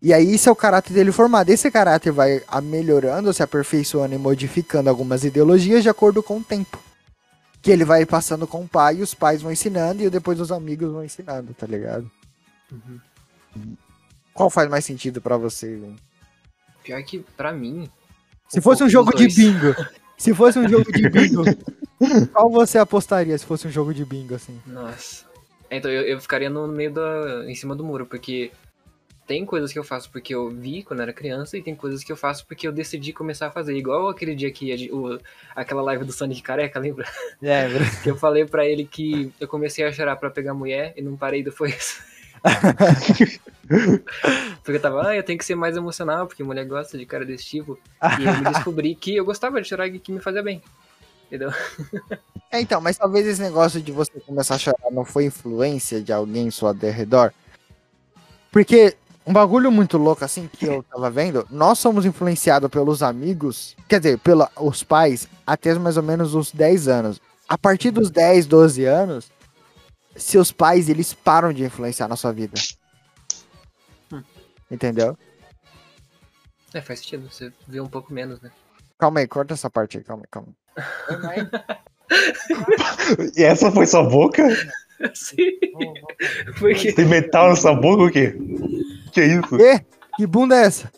E 0.00 0.12
aí 0.12 0.34
isso 0.34 0.48
é 0.48 0.52
o 0.52 0.56
caráter 0.56 0.92
dele 0.92 1.10
formado. 1.12 1.50
Esse 1.50 1.70
caráter 1.70 2.12
vai 2.12 2.42
melhorando, 2.62 3.32
se 3.32 3.42
aperfeiçoando 3.42 4.14
e 4.14 4.18
modificando 4.18 4.88
algumas 4.90 5.24
ideologias 5.24 5.82
de 5.82 5.88
acordo 5.88 6.22
com 6.22 6.38
o 6.38 6.42
tempo. 6.44 6.78
Que 7.64 7.72
ele 7.72 7.84
vai 7.84 8.06
passando 8.06 8.46
com 8.46 8.62
o 8.62 8.68
pai, 8.68 8.98
e 8.98 9.02
os 9.02 9.14
pais 9.14 9.42
vão 9.42 9.50
ensinando, 9.50 10.02
e 10.02 10.10
depois 10.10 10.38
os 10.38 10.52
amigos 10.52 10.92
vão 10.92 11.04
ensinando, 11.04 11.52
tá 11.54 11.66
ligado? 11.66 12.08
Uhum. 12.70 13.00
Qual 14.32 14.48
faz 14.50 14.68
mais 14.68 14.84
sentido 14.84 15.20
pra 15.20 15.36
você, 15.36 15.74
velho? 15.74 15.96
Pior 16.84 17.02
que, 17.02 17.24
pra 17.36 17.52
mim... 17.52 17.90
Se 18.48 18.60
fosse 18.60 18.84
um 18.84 18.88
jogo 18.88 19.10
dos 19.10 19.20
de 19.20 19.26
dois. 19.26 19.36
bingo. 19.36 19.74
Se 20.16 20.32
fosse 20.32 20.58
um 20.58 20.68
jogo 20.68 20.92
de 20.92 21.08
bingo. 21.08 21.42
Qual 22.32 22.48
você 22.50 22.78
apostaria 22.78 23.36
se 23.36 23.44
fosse 23.44 23.66
um 23.66 23.70
jogo 23.70 23.92
de 23.92 24.04
bingo, 24.04 24.34
assim? 24.34 24.60
Nossa. 24.64 25.24
Então 25.70 25.90
eu, 25.90 26.02
eu 26.02 26.20
ficaria 26.20 26.48
no 26.48 26.68
meio 26.68 26.92
da. 26.92 27.44
em 27.48 27.54
cima 27.54 27.74
do 27.74 27.84
muro, 27.84 28.06
porque 28.06 28.52
tem 29.26 29.44
coisas 29.46 29.72
que 29.72 29.78
eu 29.78 29.84
faço 29.84 30.10
porque 30.10 30.34
eu 30.34 30.50
vi 30.50 30.82
quando 30.82 31.00
era 31.00 31.12
criança 31.12 31.56
e 31.56 31.62
tem 31.62 31.74
coisas 31.74 32.04
que 32.04 32.12
eu 32.12 32.16
faço 32.16 32.46
porque 32.46 32.68
eu 32.68 32.72
decidi 32.72 33.12
começar 33.12 33.46
a 33.46 33.50
fazer. 33.50 33.76
Igual 33.76 34.08
aquele 34.08 34.34
dia 34.34 34.50
que 34.50 34.90
o, 34.92 35.18
aquela 35.54 35.82
live 35.82 36.04
do 36.04 36.12
Sonic 36.12 36.42
Careca, 36.42 36.78
lembra? 36.80 37.06
É, 37.42 37.66
Que 38.02 38.10
eu 38.10 38.16
falei 38.16 38.44
pra 38.44 38.66
ele 38.66 38.84
que 38.84 39.32
eu 39.40 39.48
comecei 39.48 39.84
a 39.84 39.92
chorar 39.92 40.16
pra 40.16 40.30
pegar 40.30 40.52
mulher 40.52 40.92
e 40.96 41.02
não 41.02 41.16
parei 41.16 41.42
depois. 41.42 42.02
porque 44.62 44.76
eu 44.76 44.82
tava, 44.82 45.08
ah, 45.08 45.16
eu 45.16 45.22
tenho 45.22 45.38
que 45.38 45.44
ser 45.44 45.54
mais 45.54 45.76
emocional, 45.76 46.26
porque 46.26 46.44
mulher 46.44 46.66
gosta 46.66 46.98
de 46.98 47.06
cara 47.06 47.24
desse 47.24 47.46
tipo. 47.46 47.78
E 48.20 48.24
eu 48.24 48.44
descobri 48.52 48.94
que 48.94 49.16
eu 49.16 49.24
gostava 49.24 49.60
de 49.62 49.68
chorar 49.68 49.86
e 49.88 49.98
que 49.98 50.12
me 50.12 50.20
fazia 50.20 50.42
bem. 50.42 50.62
Entendeu? 51.26 51.50
É, 52.52 52.60
então, 52.60 52.78
mas 52.82 52.98
talvez 52.98 53.26
esse 53.26 53.40
negócio 53.40 53.80
de 53.80 53.90
você 53.90 54.20
começar 54.20 54.56
a 54.56 54.58
chorar 54.58 54.90
não 54.90 55.06
foi 55.06 55.24
influência 55.24 56.02
de 56.02 56.12
alguém 56.12 56.48
em 56.48 56.50
sua 56.50 56.72
redor. 56.72 57.32
Porque 58.52 58.94
um 59.26 59.32
bagulho 59.32 59.72
muito 59.72 59.96
louco, 59.96 60.24
assim, 60.24 60.48
que 60.52 60.66
eu 60.66 60.82
tava 60.82 61.10
vendo, 61.10 61.46
nós 61.50 61.78
somos 61.78 62.04
influenciados 62.04 62.70
pelos 62.70 63.02
amigos, 63.02 63.74
quer 63.88 63.98
dizer, 63.98 64.18
pelos 64.18 64.82
pais, 64.82 65.28
até 65.46 65.74
mais 65.74 65.96
ou 65.96 66.02
menos 66.02 66.34
os 66.34 66.52
10 66.52 66.88
anos. 66.88 67.20
A 67.48 67.56
partir 67.56 67.90
dos 67.90 68.10
10, 68.10 68.46
12 68.46 68.84
anos, 68.84 69.30
seus 70.16 70.52
pais, 70.52 70.88
eles 70.88 71.14
param 71.14 71.52
de 71.52 71.64
influenciar 71.64 72.08
na 72.08 72.16
sua 72.16 72.32
vida. 72.32 72.54
Hum. 74.12 74.22
Entendeu? 74.70 75.16
É, 76.72 76.80
faz 76.80 77.00
sentido. 77.00 77.30
Você 77.30 77.52
vê 77.66 77.80
um 77.80 77.88
pouco 77.88 78.12
menos, 78.12 78.40
né? 78.40 78.50
Calma 78.98 79.20
aí, 79.20 79.28
corta 79.28 79.54
essa 79.54 79.70
parte 79.70 79.98
aí, 79.98 80.04
calma 80.04 80.22
aí, 80.24 80.28
calma 80.30 80.48
aí. 81.30 81.48
E 83.36 83.42
essa 83.42 83.72
foi 83.72 83.86
sua 83.86 84.02
boca? 84.02 84.42
Sim. 85.14 85.36
Porque. 86.58 86.92
Tem 86.92 87.04
metal 87.06 87.50
nessa 87.50 87.74
boca 87.74 88.02
ou 88.02 88.08
o 88.08 88.10
quê? 88.12 88.36
Que 89.12 89.24
isso? 89.24 89.60
Ê, 89.60 89.80
que 90.16 90.26
bunda 90.26 90.56
é 90.56 90.66
essa? 90.66 90.90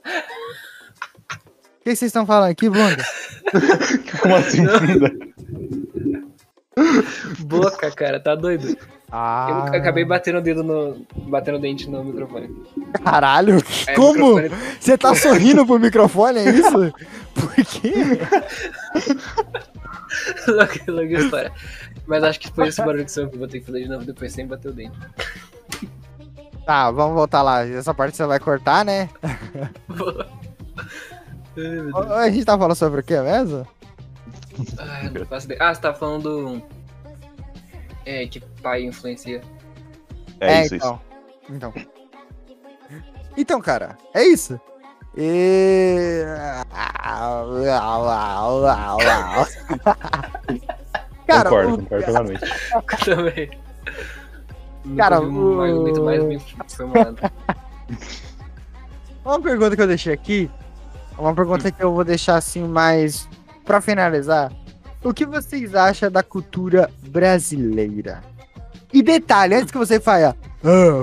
O 1.80 1.84
que 1.84 1.94
vocês 1.96 2.02
estão 2.02 2.26
falando? 2.26 2.54
Que 2.54 2.68
bunda? 2.68 3.04
Como 4.20 4.34
assim, 4.36 4.64
bunda? 4.64 5.12
Boca, 7.40 7.90
cara, 7.92 8.20
tá 8.20 8.34
doido. 8.34 8.76
Ah, 9.10 9.66
Eu 9.72 9.78
acabei 9.80 10.04
batendo 10.04 10.38
o 10.38 10.42
dedo 10.42 10.64
no. 10.64 11.06
batendo 11.28 11.58
o 11.58 11.60
dente 11.60 11.88
no 11.88 12.02
microfone. 12.04 12.50
Caralho, 13.04 13.58
o 13.58 13.62
como? 13.94 14.34
microfone- 14.34 14.76
Você 14.80 14.98
tá 14.98 15.14
sorrindo 15.14 15.64
pro 15.64 15.78
microfone, 15.78 16.40
é 16.40 16.50
isso? 16.50 16.92
Por 17.34 17.54
quê? 17.54 17.92
longa, 20.48 20.80
longa 20.88 21.18
história. 21.18 21.52
Mas 22.06 22.22
acho 22.22 22.40
que 22.40 22.50
foi 22.50 22.68
esse 22.68 22.80
barulho 22.80 23.04
que 23.04 23.10
saiu 23.10 23.28
que 23.28 23.34
eu 23.34 23.38
vou 23.38 23.48
ter 23.48 23.60
que 23.60 23.66
fazer 23.66 23.82
de 23.82 23.88
novo 23.88 24.04
depois 24.04 24.32
sem 24.32 24.46
bater 24.46 24.68
o 24.70 24.72
dente. 24.72 24.96
Tá, 26.66 26.90
vamos 26.90 27.14
voltar 27.14 27.42
lá. 27.42 27.64
Essa 27.64 27.94
parte 27.94 28.16
você 28.16 28.26
vai 28.26 28.40
cortar, 28.40 28.84
né? 28.84 29.08
Ai. 31.56 32.26
A 32.26 32.30
gente 32.30 32.44
tá 32.44 32.58
falando 32.58 32.74
sobre 32.74 33.02
o 33.02 33.04
quê 33.04 33.20
mesmo? 33.20 33.64
Não 35.14 35.26
faço 35.26 35.46
ideia. 35.46 35.62
Ah, 35.62 35.72
você 35.72 35.80
tá 35.80 35.94
falando. 35.94 36.60
É, 38.04 38.26
que 38.26 38.40
pai 38.40 38.82
influencia. 38.82 39.40
É, 40.40 40.64
isso, 40.64 40.74
isso. 40.74 40.84
então. 40.84 41.00
Então. 41.48 41.72
Então, 43.36 43.60
cara, 43.60 43.96
é 44.12 44.24
isso. 44.24 44.60
E... 45.16 46.24
Cara, 51.26 51.50
concordo, 51.50 51.74
o- 51.74 51.78
concordo 51.78 52.04
totalmente. 52.06 52.40
Também. 53.04 53.50
Cara, 54.96 55.20
um 55.20 55.56
o- 55.56 55.60
argumento 55.60 56.02
mais 56.04 56.24
bem 56.24 56.38
formulado. 56.68 57.16
Uma 59.24 59.40
pergunta 59.40 59.74
que 59.74 59.82
eu 59.82 59.86
deixei 59.88 60.12
aqui, 60.12 60.48
uma 61.18 61.34
pergunta 61.34 61.70
que 61.72 61.82
eu 61.82 61.92
vou 61.92 62.04
deixar 62.04 62.36
assim 62.36 62.62
mais 62.62 63.28
pra 63.64 63.80
finalizar. 63.80 64.52
O 65.02 65.12
que 65.12 65.26
vocês 65.26 65.74
acham 65.74 66.08
da 66.10 66.22
cultura 66.22 66.88
brasileira? 67.08 68.20
E 68.92 69.02
detalhe, 69.02 69.56
antes 69.56 69.72
que 69.72 69.78
você 69.78 69.98
fale, 69.98 70.26
ah, 70.26 70.34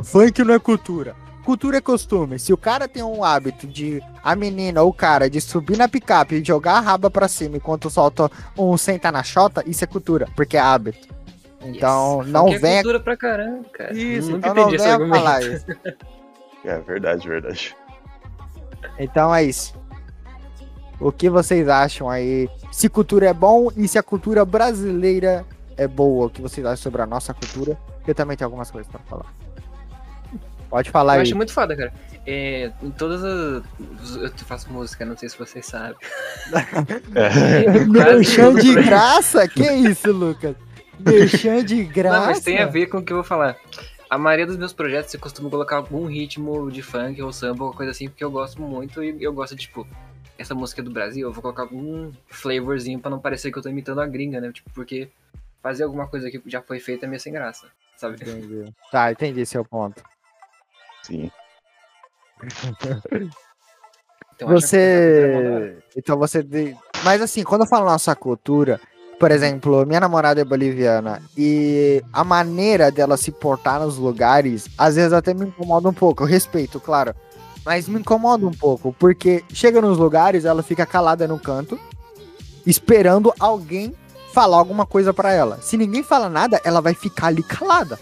funk 0.06 0.42
não 0.44 0.53
é 0.53 0.60
cultura. 0.60 1.13
Cultura 1.44 1.78
é 1.78 1.82
costume. 1.82 2.40
Se 2.40 2.54
o 2.54 2.58
cara 2.58 2.88
tem 2.88 3.04
um 3.04 3.24
hábito 3.24 3.68
de 3.68 4.02
a 4.24 4.36
menina 4.36 4.82
ou 4.82 4.90
o 4.90 4.94
cara 4.94 5.30
de 5.30 5.42
subir 5.42 5.78
na 5.78 5.88
picape 5.90 6.36
e 6.36 6.44
jogar 6.44 6.74
a 6.78 6.80
raba 6.80 7.10
pra 7.12 7.28
cima 7.28 7.58
enquanto 7.58 7.90
solta 7.90 8.32
um 8.58 8.78
senta 8.78 9.12
na 9.12 9.24
chota, 9.24 9.62
isso 9.68 9.84
é 9.84 9.88
cultura, 9.88 10.28
porque 10.36 10.56
é 10.56 10.62
hábito. 10.62 11.08
Então, 11.62 12.22
Yes. 12.22 12.32
não 12.32 12.44
Funk 12.46 12.56
é 12.56 12.60
venha 12.60 12.76
cultura 12.84 13.00
pra 13.00 13.18
caramba, 13.18 13.66
cara. 13.74 13.94
isso, 13.94 14.32
Nunca 14.32 14.48
então 14.50 14.56
não 14.56 14.62
entendi 14.64 14.76
esse 14.76 14.84
venha 14.86 14.96
argumento. 14.96 15.24
falar 15.24 15.42
isso. 15.44 15.66
É 16.66 16.80
verdade, 16.80 17.28
verdade. 17.28 17.76
Então 18.98 19.36
é 19.36 19.44
isso. 19.44 19.74
O 20.98 21.12
que 21.12 21.30
vocês 21.30 21.68
acham 21.68 22.10
aí? 22.10 22.50
Se 22.72 22.88
cultura 22.88 23.28
é 23.28 23.34
bom 23.34 23.68
e 23.76 23.86
se 23.86 23.98
a 24.00 24.04
cultura 24.04 24.46
brasileira 24.46 25.46
é 25.76 25.86
boa? 25.90 26.28
O 26.28 26.30
que 26.30 26.42
vocês 26.42 26.66
acham 26.66 26.78
sobre 26.82 27.02
a 27.02 27.06
nossa 27.06 27.34
cultura? 27.34 27.78
Eu 28.08 28.16
também 28.16 28.38
tenho 28.38 28.48
algumas 28.48 28.72
coisas 28.72 28.90
pra 28.90 29.02
falar. 29.02 29.26
Pode 30.74 30.89
falar 30.89 31.13
Eu 31.13 31.18
aí. 31.18 31.22
acho 31.22 31.36
muito 31.36 31.53
foda, 31.53 31.77
cara. 31.77 31.94
É, 32.25 32.72
em 32.82 32.89
todas 32.89 33.24
as. 33.24 33.63
Eu 34.15 34.32
faço 34.38 34.74
música, 34.74 35.06
não 35.06 35.15
sei 35.15 35.30
se 35.30 35.38
vocês 35.38 35.68
sabem. 35.68 35.96
É. 37.13 37.77
Merchan 37.86 38.56
de 38.56 38.74
graça? 38.74 39.48
Que 39.48 39.72
isso, 39.72 40.12
Lucas? 40.12 40.56
Merchan 40.98 41.63
de 41.63 41.84
graça? 41.84 42.20
Não, 42.20 42.25
mas 42.25 42.39
tem 42.39 42.58
a 42.58 42.65
ver 42.65 42.88
com 42.88 42.98
o 42.98 43.03
que 43.03 43.13
eu 43.13 43.18
vou 43.18 43.24
falar. 43.24 43.56
A 44.10 44.18
maioria 44.18 44.48
dos 44.48 44.58
meus 44.58 44.74
projetos 44.74 45.13
eu 45.13 45.20
costumo 45.20 45.48
colocar 45.48 45.75
algum 45.75 46.08
ritmo 46.08 46.72
de 46.72 46.82
funk 46.82 47.22
ou 47.22 47.32
samba, 47.32 47.65
alguma 47.65 47.74
coisa 47.74 47.92
assim, 47.92 48.10
porque 48.10 48.24
eu 48.24 48.32
gosto 48.32 48.60
muito 48.60 49.03
e 49.03 49.24
eu 49.24 49.32
gosto 49.32 49.56
de, 49.56 49.62
tipo, 49.62 49.88
essa 50.39 50.56
música 50.56 50.82
é 50.82 50.84
do 50.84 50.89
Brasil, 50.89 51.27
eu 51.27 51.32
vou 51.32 51.44
colocar 51.44 51.62
algum 51.62 52.12
flavorzinho 52.30 53.00
pra 53.00 53.12
não 53.12 53.20
parecer 53.20 53.51
que 53.51 53.60
eu 53.60 53.62
tô 53.62 53.70
imitando 53.70 54.01
a 54.01 54.08
gringa, 54.08 54.42
né? 54.42 54.51
Tipo, 54.51 54.72
porque 54.72 55.08
fazer 55.62 55.84
alguma 55.84 56.08
coisa 56.08 56.32
que 56.32 56.42
já 56.48 56.63
foi 56.63 56.80
feita 56.80 57.06
é 57.06 57.10
meio 57.10 57.20
sem 57.20 57.32
graça, 57.32 57.68
sabe? 57.96 58.15
Entendi. 58.15 58.74
Tá, 58.92 59.12
entendi 59.12 59.46
seu 59.46 59.63
ponto. 59.63 60.01
Sim. 61.04 61.30
Então, 64.36 64.48
hora. 64.48 64.60
Você. 64.60 65.78
Então 65.96 66.18
você. 66.18 66.42
de- 66.42 66.76
Mas 67.04 67.22
assim, 67.22 67.44
quando 67.44 67.62
eu 67.62 67.68
falo 67.68 67.86
nossa 67.86 68.16
cultura, 68.16 68.82
por 69.20 69.30
exemplo, 69.32 69.86
minha 69.86 70.00
namorada 70.00 70.42
é 70.42 70.44
boliviana 70.44 71.22
e 71.38 72.04
a 72.12 72.24
maneira 72.24 72.92
dela 72.92 73.16
se 73.16 73.32
portar 73.32 73.80
nos 73.80 73.98
lugares, 73.98 74.68
às 74.76 74.96
vezes 74.96 75.14
até 75.14 75.34
me 75.36 75.46
incomoda 75.46 75.88
um 75.88 75.94
pouco. 75.94 76.24
Eu 76.24 76.28
respeito, 76.28 76.80
claro. 76.80 77.14
Mas 77.64 77.88
me 77.88 78.00
incomoda 78.00 78.46
um 78.46 78.52
pouco, 78.52 78.92
porque 79.00 79.44
chega 79.54 79.80
nos 79.82 79.98
lugares, 80.00 80.46
ela 80.46 80.64
fica 80.64 80.84
calada 80.86 81.28
no 81.28 81.40
canto, 81.40 81.80
esperando 82.66 83.32
alguém 83.40 83.94
falar 84.34 84.58
alguma 84.58 84.86
coisa 84.86 85.14
pra 85.14 85.32
ela. 85.32 85.60
Se 85.62 85.78
ninguém 85.78 86.02
fala 86.04 86.28
nada, 86.28 86.60
ela 86.66 86.82
vai 86.82 86.94
ficar 86.96 87.28
ali 87.28 87.44
calada. 87.44 88.00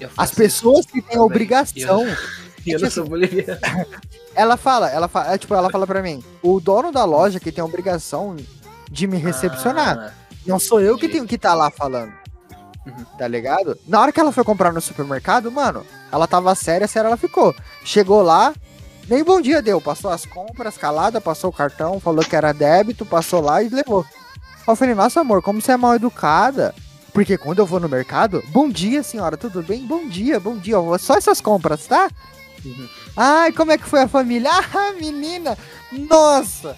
Eu 0.00 0.10
As 0.16 0.30
pessoas 0.30 0.86
que 0.86 1.02
têm 1.02 1.18
a 1.18 1.22
obrigação 1.22 2.06
isso. 2.08 2.40
E 2.66 2.72
eu 2.72 2.80
não 2.80 2.90
sou 2.90 3.06
boliviano. 3.06 3.60
ela 4.34 4.56
fala, 4.56 4.90
ela 4.90 5.08
fala, 5.08 5.34
é, 5.34 5.38
tipo, 5.38 5.54
ela 5.54 5.70
fala 5.70 5.86
pra 5.86 6.02
mim, 6.02 6.22
o 6.42 6.60
dono 6.60 6.92
da 6.92 7.04
loja 7.04 7.40
que 7.40 7.50
tem 7.50 7.62
a 7.62 7.64
obrigação 7.64 8.36
de 8.90 9.06
me 9.06 9.16
recepcionar. 9.16 9.98
Ah, 9.98 10.12
Não 10.46 10.58
sou 10.58 10.80
eu 10.80 10.98
que 10.98 11.08
tenho 11.08 11.26
que 11.26 11.36
estar 11.36 11.54
lá 11.54 11.70
falando. 11.70 12.12
Uhum. 12.86 13.04
Tá 13.18 13.28
ligado? 13.28 13.78
Na 13.86 14.00
hora 14.00 14.12
que 14.12 14.20
ela 14.20 14.32
foi 14.32 14.44
comprar 14.44 14.72
no 14.72 14.80
supermercado, 14.80 15.50
mano, 15.50 15.84
ela 16.10 16.26
tava 16.26 16.54
séria, 16.54 16.88
séria 16.88 17.08
ela 17.08 17.16
ficou. 17.16 17.54
Chegou 17.84 18.22
lá, 18.22 18.54
nem 19.08 19.22
bom 19.22 19.40
dia 19.40 19.62
deu. 19.62 19.80
Passou 19.80 20.10
as 20.10 20.24
compras, 20.26 20.76
calada, 20.76 21.20
passou 21.20 21.50
o 21.50 21.52
cartão, 21.52 22.00
falou 22.00 22.24
que 22.24 22.36
era 22.36 22.52
débito, 22.52 23.06
passou 23.06 23.40
lá 23.40 23.62
e 23.62 23.68
levou. 23.68 24.04
Eu 24.66 24.76
falei, 24.76 24.94
nossa 24.94 25.20
amor, 25.20 25.42
como 25.42 25.60
você 25.60 25.72
é 25.72 25.76
mal 25.76 25.94
educada. 25.94 26.74
Porque 27.12 27.36
quando 27.36 27.58
eu 27.58 27.66
vou 27.66 27.80
no 27.80 27.88
mercado, 27.88 28.42
bom 28.48 28.68
dia, 28.68 29.02
senhora, 29.02 29.36
tudo 29.36 29.62
bem? 29.62 29.84
Bom 29.86 30.08
dia, 30.08 30.38
bom 30.38 30.56
dia. 30.56 30.74
eu 30.74 30.84
vou- 30.84 30.98
Só 30.98 31.14
essas 31.16 31.40
compras, 31.40 31.86
tá? 31.86 32.08
Uhum. 32.64 32.88
Ai, 33.16 33.52
como 33.52 33.72
é 33.72 33.78
que 33.78 33.86
foi 33.88 34.00
a 34.02 34.08
família? 34.08 34.50
Ah, 34.74 34.92
menina! 34.92 35.56
Nossa! 35.92 36.76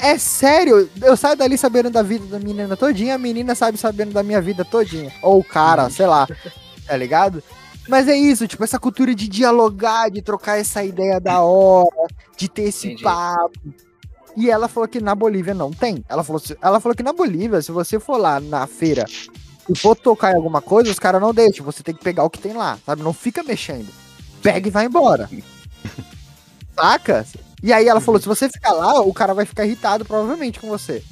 É 0.00 0.18
sério, 0.18 0.90
eu 1.02 1.16
saio 1.16 1.36
dali 1.36 1.56
sabendo 1.56 1.88
da 1.90 2.02
vida 2.02 2.26
da 2.26 2.38
menina 2.40 2.76
todinha, 2.76 3.14
a 3.14 3.18
menina 3.18 3.54
sabe 3.54 3.78
sabendo 3.78 4.12
da 4.12 4.24
minha 4.24 4.40
vida 4.40 4.64
todinha. 4.64 5.12
Ou 5.22 5.38
o 5.38 5.44
cara, 5.44 5.88
sei 5.88 6.06
lá, 6.06 6.26
tá 6.86 6.96
ligado? 6.96 7.40
Mas 7.88 8.08
é 8.08 8.16
isso, 8.16 8.48
tipo, 8.48 8.64
essa 8.64 8.78
cultura 8.78 9.14
de 9.14 9.28
dialogar, 9.28 10.10
de 10.10 10.20
trocar 10.20 10.58
essa 10.58 10.82
ideia 10.82 11.20
da 11.20 11.42
hora, 11.42 12.08
de 12.36 12.48
ter 12.48 12.62
esse 12.64 12.88
Entendi. 12.88 13.04
papo. 13.04 13.52
E 14.36 14.50
ela 14.50 14.66
falou 14.66 14.88
que 14.88 15.00
na 15.00 15.14
Bolívia 15.14 15.54
não 15.54 15.70
tem. 15.70 16.04
Ela 16.08 16.24
falou, 16.24 16.42
ela 16.60 16.80
falou 16.80 16.96
que 16.96 17.02
na 17.02 17.12
Bolívia, 17.12 17.62
se 17.62 17.70
você 17.70 18.00
for 18.00 18.16
lá 18.18 18.40
na 18.40 18.66
feira 18.66 19.04
e 19.68 19.78
for 19.78 19.94
tocar 19.94 20.32
em 20.32 20.36
alguma 20.36 20.62
coisa, 20.62 20.90
os 20.90 20.98
caras 20.98 21.20
não 21.20 21.34
deixam. 21.34 21.64
Você 21.64 21.82
tem 21.82 21.94
que 21.94 22.02
pegar 22.02 22.24
o 22.24 22.30
que 22.30 22.38
tem 22.38 22.52
lá, 22.52 22.78
sabe? 22.84 23.02
Não 23.02 23.12
fica 23.12 23.42
mexendo. 23.42 23.88
Pega 24.42 24.68
e 24.68 24.70
vai 24.70 24.86
embora. 24.86 25.28
Saca? 26.74 27.26
E 27.62 27.72
aí 27.72 27.88
ela 27.88 28.00
falou: 28.00 28.20
se 28.20 28.28
você 28.28 28.48
ficar 28.48 28.72
lá, 28.72 29.00
o 29.00 29.12
cara 29.12 29.34
vai 29.34 29.44
ficar 29.44 29.64
irritado 29.64 30.04
provavelmente 30.04 30.60
com 30.60 30.68
você. 30.68 31.02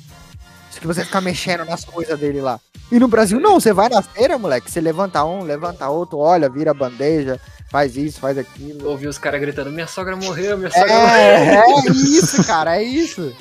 Se 0.70 0.80
você 0.80 1.04
ficar 1.04 1.20
mexendo 1.20 1.64
nas 1.64 1.84
coisas 1.84 2.18
dele 2.18 2.40
lá. 2.40 2.60
E 2.90 2.98
no 2.98 3.08
Brasil 3.08 3.40
não, 3.40 3.58
você 3.58 3.72
vai 3.72 3.88
na 3.88 4.00
feira, 4.00 4.38
moleque, 4.38 4.70
você 4.70 4.80
levanta 4.80 5.24
um, 5.24 5.42
levanta 5.42 5.88
outro, 5.88 6.18
olha, 6.18 6.48
vira 6.48 6.70
a 6.70 6.74
bandeja, 6.74 7.40
faz 7.68 7.96
isso, 7.96 8.20
faz 8.20 8.38
aquilo. 8.38 8.88
Ouvi 8.88 9.08
os 9.08 9.18
caras 9.18 9.40
gritando, 9.40 9.72
minha 9.72 9.88
sogra 9.88 10.14
morreu, 10.14 10.56
minha 10.56 10.70
sogra 10.70 10.94
morreu. 10.94 11.16
É, 11.16 11.56
é 11.56 11.90
isso, 11.90 12.44
cara, 12.44 12.76
é 12.76 12.82
isso. 12.84 13.34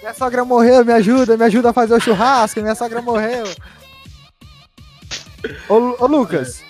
Minha 0.00 0.12
sogra 0.12 0.44
morreu, 0.44 0.84
me 0.84 0.92
ajuda, 0.92 1.36
me 1.36 1.44
ajuda 1.44 1.70
a 1.70 1.72
fazer 1.72 1.94
o 1.94 2.00
churrasco, 2.00 2.60
minha 2.60 2.74
sogra 2.74 3.00
morreu. 3.00 3.44
Ô, 5.68 5.74
ô 6.02 6.06
Lucas, 6.06 6.62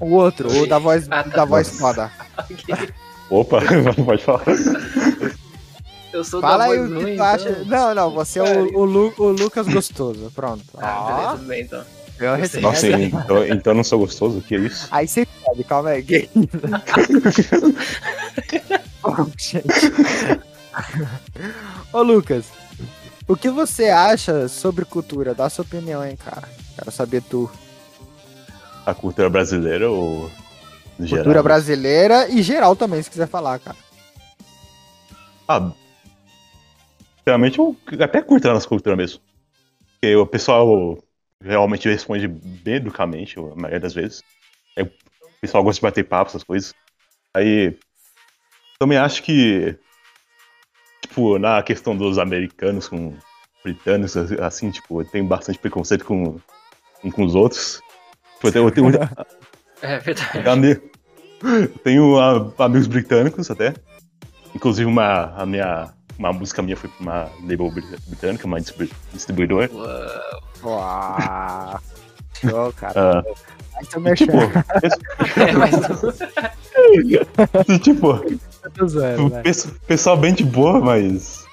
o 0.00 0.14
outro, 0.14 0.48
o 0.50 0.66
da 0.66 0.78
voz, 0.78 1.06
Ah, 1.10 1.22
tá. 1.24 1.30
da 1.30 1.44
voz 1.44 1.68
foda. 1.78 2.10
Opa, 3.30 3.60
pode 4.04 4.22
falar. 4.24 4.42
Eu 6.12 6.22
sou 6.24 6.40
Fala 6.42 6.66
da 6.66 6.72
aí 6.72 6.78
o 6.80 6.98
que 7.06 7.16
tu 7.16 7.22
acha. 7.22 7.48
então. 7.50 7.64
Não, 7.64 7.94
não, 7.94 8.10
você 8.10 8.38
é 8.38 8.42
o, 8.42 8.78
o, 8.80 8.84
Lu- 8.84 9.14
o 9.16 9.28
Lucas 9.28 9.66
gostoso, 9.66 10.30
pronto. 10.34 10.62
Ah, 10.76 10.98
Ó, 11.00 11.06
beleza, 11.16 11.30
tudo 11.36 11.46
bem 11.46 11.62
então. 11.62 11.82
eu 12.20 12.34
recebi. 12.36 12.62
Nossa, 12.62 12.86
então, 12.88 13.46
então 13.46 13.72
eu 13.72 13.76
não 13.76 13.84
sou 13.84 13.98
gostoso? 13.98 14.38
O 14.38 14.42
que 14.42 14.54
é 14.56 14.58
isso? 14.58 14.86
Aí 14.90 15.08
você 15.08 15.26
pode, 15.44 15.64
calma 15.64 15.88
aí. 15.90 16.02
gay. 16.02 16.28
Bom, 19.02 19.26
gente. 19.38 19.62
Ô 21.92 22.02
Lucas, 22.02 22.44
o 23.26 23.36
que 23.36 23.50
você 23.50 23.88
acha 23.88 24.48
sobre 24.48 24.84
cultura? 24.84 25.34
Dá 25.34 25.48
sua 25.48 25.64
opinião, 25.64 26.04
hein, 26.04 26.16
cara. 26.22 26.48
Quero 26.76 26.90
saber 26.90 27.22
tu. 27.22 27.50
A 28.84 28.94
cultura 28.94 29.30
brasileira 29.30 29.90
ou. 29.90 30.30
Cultura 30.98 31.24
geral? 31.24 31.42
brasileira 31.42 32.28
e 32.28 32.42
geral 32.42 32.76
também, 32.76 33.02
se 33.02 33.10
quiser 33.10 33.26
falar, 33.26 33.58
cara. 33.58 33.76
Ah, 35.48 35.72
realmente 37.26 37.58
eu 37.58 37.76
até 38.00 38.22
curto 38.22 38.48
a 38.48 38.54
nossa 38.54 38.68
cultura 38.68 38.96
mesmo. 38.96 39.20
Porque 39.92 40.14
o 40.14 40.26
pessoal 40.26 40.98
realmente 41.42 41.88
responde 41.88 42.28
bem 42.28 42.74
educamente, 42.74 43.38
a 43.38 43.54
maioria 43.54 43.80
das 43.80 43.94
vezes. 43.94 44.22
Aí 44.76 44.84
o 44.84 44.90
pessoal 45.40 45.64
gosta 45.64 45.80
de 45.80 45.82
bater 45.82 46.04
papo, 46.04 46.30
essas 46.30 46.44
coisas. 46.44 46.74
Aí, 47.34 47.76
também 48.78 48.98
acho 48.98 49.22
que, 49.22 49.76
tipo, 51.00 51.38
na 51.38 51.62
questão 51.62 51.96
dos 51.96 52.18
americanos 52.18 52.88
com 52.88 53.16
britânicos, 53.64 54.16
assim, 54.40 54.70
tipo, 54.70 55.04
tem 55.04 55.24
bastante 55.24 55.58
preconceito 55.58 56.04
com, 56.04 56.40
um 57.04 57.10
com 57.10 57.24
os 57.24 57.34
outros. 57.34 57.80
Tipo, 58.42 58.58
eu 58.58 58.70
tenho, 58.70 58.90
É 59.82 59.98
verdade. 59.98 60.80
tenho 61.84 62.18
ah, 62.18 62.52
amigos 62.64 62.86
britânicos 62.86 63.50
até. 63.50 63.74
Inclusive 64.54 64.84
uma, 64.88 65.32
a 65.36 65.46
minha, 65.46 65.90
uma 66.18 66.32
música 66.32 66.60
minha 66.62 66.76
foi 66.76 66.90
pra 66.90 67.00
uma 67.00 67.30
label 67.48 67.70
brit- 67.70 67.98
britânica, 68.06 68.46
uma 68.46 68.60
distribu- 68.60 68.94
distribuidora. 69.12 69.70
Uau. 69.72 70.42
Uau. 70.64 71.80
Show, 72.40 72.72
cara. 72.74 73.24
Aí 73.76 73.86
tu 73.86 73.98
e, 73.98 74.02
me 74.02 74.14
tipo, 74.14 74.32
É, 74.36 75.52
mas 75.52 75.74
e, 77.68 77.78
tipo, 77.78 78.20
pesso- 79.42 79.72
pessoal 79.86 80.16
bem 80.16 80.34
de 80.34 80.44
boa, 80.44 80.80
mas. 80.80 81.44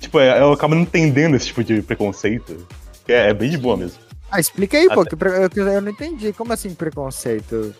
Tipo, 0.00 0.18
é- 0.20 0.40
eu 0.40 0.52
acabo 0.52 0.74
não 0.74 0.82
entendendo 0.82 1.36
esse 1.36 1.46
tipo 1.46 1.62
de 1.64 1.82
preconceito. 1.82 2.66
que 3.06 3.12
É, 3.12 3.30
é 3.30 3.34
bem 3.34 3.50
de 3.50 3.58
boa 3.58 3.76
mesmo. 3.76 3.98
Ah, 4.36 4.40
explica 4.40 4.76
aí, 4.76 4.88
pô, 4.88 5.02
Até- 5.02 5.10
que 5.10 5.16
pre- 5.16 5.48
eu, 5.56 5.80
não 5.80 5.90
entendi. 5.92 6.32
Como 6.32 6.52
assim 6.52 6.74
preconceito? 6.74 7.72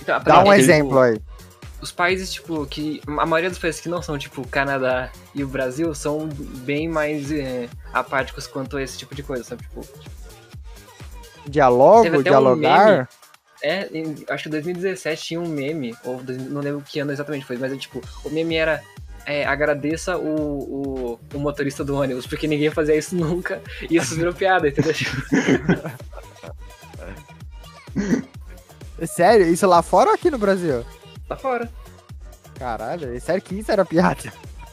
Então, 0.00 0.22
Dá 0.22 0.42
um 0.42 0.50
é 0.50 0.56
que, 0.56 0.62
exemplo 0.62 0.88
tipo, 0.88 0.98
aí. 1.00 1.20
Os 1.82 1.92
países, 1.92 2.32
tipo, 2.32 2.64
que. 2.66 3.02
A 3.06 3.26
maioria 3.26 3.50
dos 3.50 3.58
países 3.58 3.80
que 3.82 3.88
não 3.90 4.00
são, 4.00 4.16
tipo, 4.16 4.46
Canadá 4.48 5.10
e 5.34 5.44
o 5.44 5.46
Brasil 5.48 5.94
são 5.94 6.26
bem 6.28 6.88
mais 6.88 7.30
é, 7.30 7.68
apáticos 7.92 8.46
quanto 8.46 8.78
a 8.78 8.82
esse 8.82 8.96
tipo 8.96 9.14
de 9.14 9.22
coisa, 9.22 9.44
sabe? 9.44 9.64
Tipo, 9.64 9.84
Dialogo, 11.46 12.08
até 12.08 12.18
um 12.18 12.22
dialogar. 12.22 13.08
é, 13.62 13.86
em- 13.92 14.24
acho 14.30 14.44
que 14.44 14.48
em 14.48 14.52
2017 14.52 15.22
tinha 15.22 15.40
um 15.40 15.46
meme, 15.48 15.94
ou 16.04 16.16
dois- 16.22 16.38
não 16.50 16.60
lembro 16.62 16.82
que 16.82 16.98
ano 17.00 17.12
exatamente 17.12 17.44
foi, 17.44 17.56
mas 17.58 17.70
é 17.72 17.76
tipo, 17.76 18.00
o 18.24 18.30
meme 18.30 18.56
era. 18.56 18.82
É, 19.26 19.44
agradeça 19.44 20.16
o, 20.16 21.18
o, 21.18 21.20
o 21.34 21.38
motorista 21.38 21.84
do 21.84 21.96
ônibus, 21.96 22.26
porque 22.26 22.46
ninguém 22.46 22.70
fazia 22.70 22.96
isso 22.96 23.14
nunca, 23.18 23.60
e 23.90 23.96
isso 23.96 24.14
virou 24.14 24.32
piada, 24.32 24.68
entendeu? 24.68 24.94
Sério? 29.04 29.46
Isso 29.46 29.66
lá 29.66 29.82
fora 29.82 30.10
ou 30.10 30.14
aqui 30.14 30.30
no 30.30 30.38
Brasil? 30.38 30.84
tá 31.28 31.36
fora. 31.36 31.68
Caralho, 32.58 33.14
é 33.14 33.20
sério 33.20 33.42
que 33.42 33.56
isso 33.56 33.70
era 33.70 33.84
piada? 33.84 34.32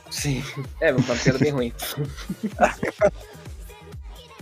Sim. 0.10 0.44
É, 0.80 0.94
uma 0.94 1.16
piada 1.16 1.40
bem 1.40 1.52
ruim. 1.52 1.74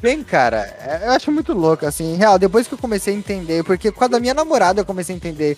Bem, 0.02 0.24
cara, 0.24 0.58
é- 0.80 1.08
eu 1.08 1.12
acho 1.12 1.32
muito 1.32 1.54
louco, 1.54 1.86
assim, 1.86 2.14
em 2.14 2.16
real, 2.18 2.40
depois 2.40 2.68
que 2.68 2.74
eu 2.74 2.78
comecei 2.78 3.14
a 3.14 3.18
entender, 3.18 3.64
porque 3.64 3.92
com 3.92 4.04
a 4.04 4.08
da 4.08 4.20
minha 4.20 4.34
namorada 4.34 4.82
eu 4.82 4.86
comecei 4.86 5.14
a 5.14 5.18
entender 5.18 5.58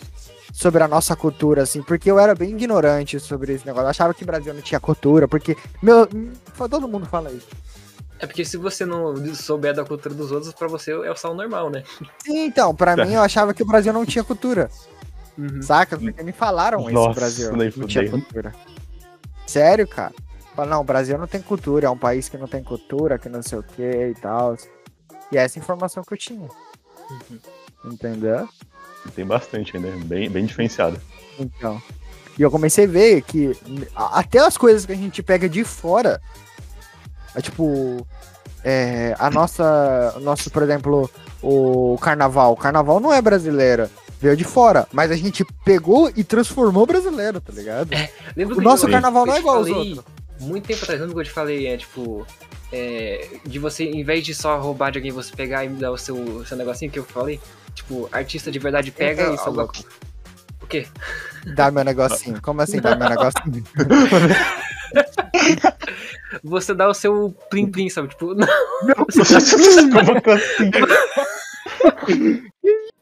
sobre 0.51 0.83
a 0.83 0.87
nossa 0.87 1.15
cultura, 1.15 1.63
assim, 1.63 1.81
porque 1.81 2.11
eu 2.11 2.19
era 2.19 2.35
bem 2.35 2.49
ignorante 2.51 3.19
sobre 3.19 3.53
esse 3.53 3.65
negócio, 3.65 3.85
eu 3.85 3.89
achava 3.89 4.13
que 4.13 4.23
o 4.23 4.27
Brasil 4.27 4.53
não 4.53 4.61
tinha 4.61 4.79
cultura, 4.79 5.27
porque, 5.27 5.55
meu, 5.81 6.07
hum, 6.13 6.33
todo 6.69 6.87
mundo 6.87 7.05
fala 7.05 7.31
isso. 7.31 7.47
É 8.19 8.27
porque 8.27 8.45
se 8.45 8.57
você 8.57 8.85
não 8.85 9.15
souber 9.33 9.73
da 9.73 9.83
cultura 9.83 10.13
dos 10.13 10.31
outros, 10.31 10.53
pra 10.53 10.67
você 10.67 10.91
é 10.91 11.11
o 11.11 11.15
sal 11.15 11.33
normal, 11.33 11.69
né? 11.69 11.83
Sim, 12.23 12.45
então, 12.45 12.75
pra 12.75 12.95
mim 12.97 13.13
eu 13.13 13.21
achava 13.21 13.53
que 13.53 13.63
o 13.63 13.65
Brasil 13.65 13.93
não 13.93 14.05
tinha 14.05 14.23
cultura, 14.23 14.69
Uhum. 15.37 15.61
saca? 15.61 15.97
Porque 15.97 16.21
me 16.21 16.31
falaram 16.31 16.81
isso, 16.81 16.93
Nossa, 16.93 17.09
o 17.11 17.15
Brasil 17.15 17.51
nem 17.55 17.73
não 17.75 17.87
tinha 17.87 18.09
cultura. 18.09 18.53
Sério, 19.47 19.87
cara? 19.87 20.13
Fala, 20.55 20.69
não, 20.69 20.81
o 20.81 20.83
Brasil 20.83 21.17
não 21.17 21.27
tem 21.27 21.41
cultura, 21.41 21.87
é 21.87 21.89
um 21.89 21.97
país 21.97 22.29
que 22.29 22.37
não 22.37 22.47
tem 22.47 22.63
cultura, 22.63 23.17
que 23.17 23.27
não 23.29 23.41
sei 23.41 23.57
o 23.59 23.63
que 23.63 23.81
e 23.81 24.13
tal. 24.15 24.55
E 25.31 25.37
essa 25.37 25.57
informação 25.57 26.03
que 26.03 26.13
eu 26.13 26.17
tinha. 26.17 26.47
Entendeu? 27.83 28.47
Tem 29.15 29.25
bastante 29.25 29.75
ainda, 29.75 29.89
bem, 30.05 30.29
bem 30.29 30.45
diferenciado. 30.45 30.99
Então. 31.39 31.81
E 32.37 32.41
eu 32.41 32.49
comecei 32.49 32.85
a 32.85 32.87
ver 32.87 33.21
que 33.23 33.55
até 33.95 34.39
as 34.39 34.57
coisas 34.57 34.85
que 34.85 34.91
a 34.91 34.95
gente 34.95 35.21
pega 35.21 35.47
de 35.49 35.63
fora, 35.63 36.21
é 37.35 37.41
tipo, 37.41 38.05
é, 38.63 39.15
a 39.19 39.29
nossa, 39.29 40.15
nosso, 40.21 40.49
por 40.49 40.63
exemplo, 40.63 41.09
o 41.41 41.97
carnaval. 41.99 42.53
O 42.53 42.57
carnaval 42.57 42.99
não 42.99 43.13
é 43.13 43.21
brasileiro, 43.21 43.89
veio 44.19 44.37
de 44.37 44.43
fora, 44.43 44.87
mas 44.91 45.11
a 45.11 45.15
gente 45.15 45.45
pegou 45.65 46.11
e 46.15 46.23
transformou 46.23 46.85
brasileiro, 46.85 47.41
tá 47.41 47.51
ligado? 47.53 47.89
Lembra 48.35 48.55
O 48.55 48.57
que 48.59 48.63
nosso 48.63 48.85
eu- 48.87 48.91
carnaval 48.91 49.23
eu 49.23 49.27
não 49.27 49.35
é 49.35 49.39
igual 49.39 49.57
aos 49.57 49.69
outros. 49.69 50.03
Muito 50.43 50.67
tempo 50.67 50.83
atrás, 50.83 50.99
lembra 50.99 51.15
que 51.15 51.21
eu 51.21 51.25
te 51.25 51.31
falei, 51.31 51.67
é 51.67 51.77
tipo. 51.77 52.25
é, 52.71 53.27
de 53.45 53.59
você, 53.59 53.83
em 53.85 54.03
vez 54.03 54.25
de 54.25 54.33
só 54.33 54.57
roubar 54.59 54.91
de 54.91 54.97
alguém, 54.99 55.11
você 55.11 55.35
pegar 55.35 55.63
e 55.65 55.69
me 55.69 55.79
dar 55.79 55.91
o 55.91 55.97
seu, 55.97 56.15
o 56.15 56.45
seu 56.45 56.57
negocinho 56.57 56.91
que 56.91 56.99
eu 56.99 57.03
falei? 57.03 57.39
Tipo, 57.75 58.07
artista 58.11 58.51
de 58.51 58.59
verdade 58.59 58.91
pega 58.91 59.23
Eu- 59.23 59.35
e 59.35 59.37
salva. 59.37 59.67
O 60.61 60.67
quê? 60.67 60.87
Dá 61.55 61.69
meu 61.71 61.83
negocinho. 61.83 62.41
Como 62.41 62.61
assim 62.61 62.79
dá 62.79 62.95
meu 62.95 63.09
negocinho? 63.09 63.63
Você 66.43 66.73
dá 66.73 66.89
o 66.89 66.93
seu 66.93 67.35
plim 67.49 67.69
plim, 67.69 67.89
sabe? 67.89 68.09
Tipo, 68.09 68.33
não, 68.33 68.47
Como 70.05 70.21
que 70.21 70.29
assim? 70.31 70.71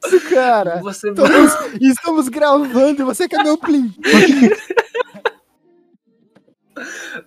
Isso, 0.04 0.30
cara. 0.30 0.80
você 0.82 1.10
Estamos, 1.10 1.54
estamos 1.80 2.30
gravando 2.30 3.02
e 3.02 3.06
você 3.06 3.28
quer 3.28 3.44
meu 3.44 3.58
plim. 3.58 3.94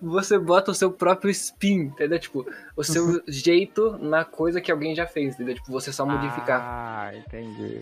você 0.01 0.37
bota 0.37 0.71
o 0.71 0.75
seu 0.75 0.91
próprio 0.91 1.29
spin, 1.31 1.75
entendeu? 1.85 2.19
Tipo, 2.19 2.45
o 2.75 2.83
seu 2.83 3.05
Uhum. 3.05 3.21
jeito 3.27 3.97
na 3.99 4.23
coisa 4.25 4.59
que 4.61 4.71
alguém 4.71 4.95
já 4.95 5.05
fez, 5.07 5.35
entendeu? 5.35 5.55
Tipo, 5.55 5.71
você 5.71 5.91
só 5.93 6.05
modificar. 6.05 6.61
Ah, 6.61 7.11
entendi. 7.15 7.79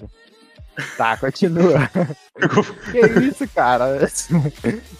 Tá, 0.97 1.15
continua. 1.17 1.87
que 2.91 2.99
isso, 3.23 3.47
cara? 3.49 3.85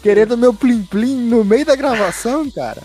Querendo 0.02 0.36
meu 0.36 0.54
plim-plim 0.54 1.16
no 1.28 1.44
meio 1.44 1.66
da 1.66 1.74
gravação, 1.74 2.48
cara? 2.50 2.80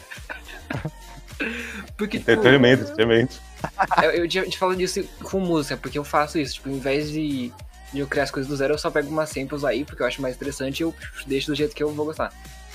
Porque, 1.97 2.17
tipo, 2.19 2.31
Entretenimento, 2.31 2.83
entretenimento. 2.83 3.39
eu, 4.03 4.11
eu 4.11 4.27
te, 4.27 4.41
te 4.49 4.57
falo 4.57 4.75
disso 4.75 5.03
com 5.23 5.39
música, 5.39 5.77
porque 5.77 5.97
eu 5.97 6.03
faço 6.03 6.37
isso. 6.39 6.55
Tipo, 6.55 6.69
em 6.69 6.79
vez 6.79 7.09
de, 7.11 7.51
de 7.93 7.99
eu 7.99 8.07
criar 8.07 8.23
as 8.23 8.31
coisas 8.31 8.49
do 8.49 8.55
zero, 8.55 8.73
eu 8.73 8.77
só 8.77 8.89
pego 8.89 9.09
umas 9.09 9.29
samples 9.29 9.63
aí, 9.63 9.85
porque 9.85 10.01
eu 10.01 10.07
acho 10.07 10.21
mais 10.21 10.35
interessante 10.35 10.79
e 10.79 10.83
eu 10.83 10.93
deixo 11.27 11.47
do 11.47 11.55
jeito 11.55 11.75
que 11.75 11.83
eu 11.83 11.91
vou 11.91 12.05
gostar. 12.05 12.33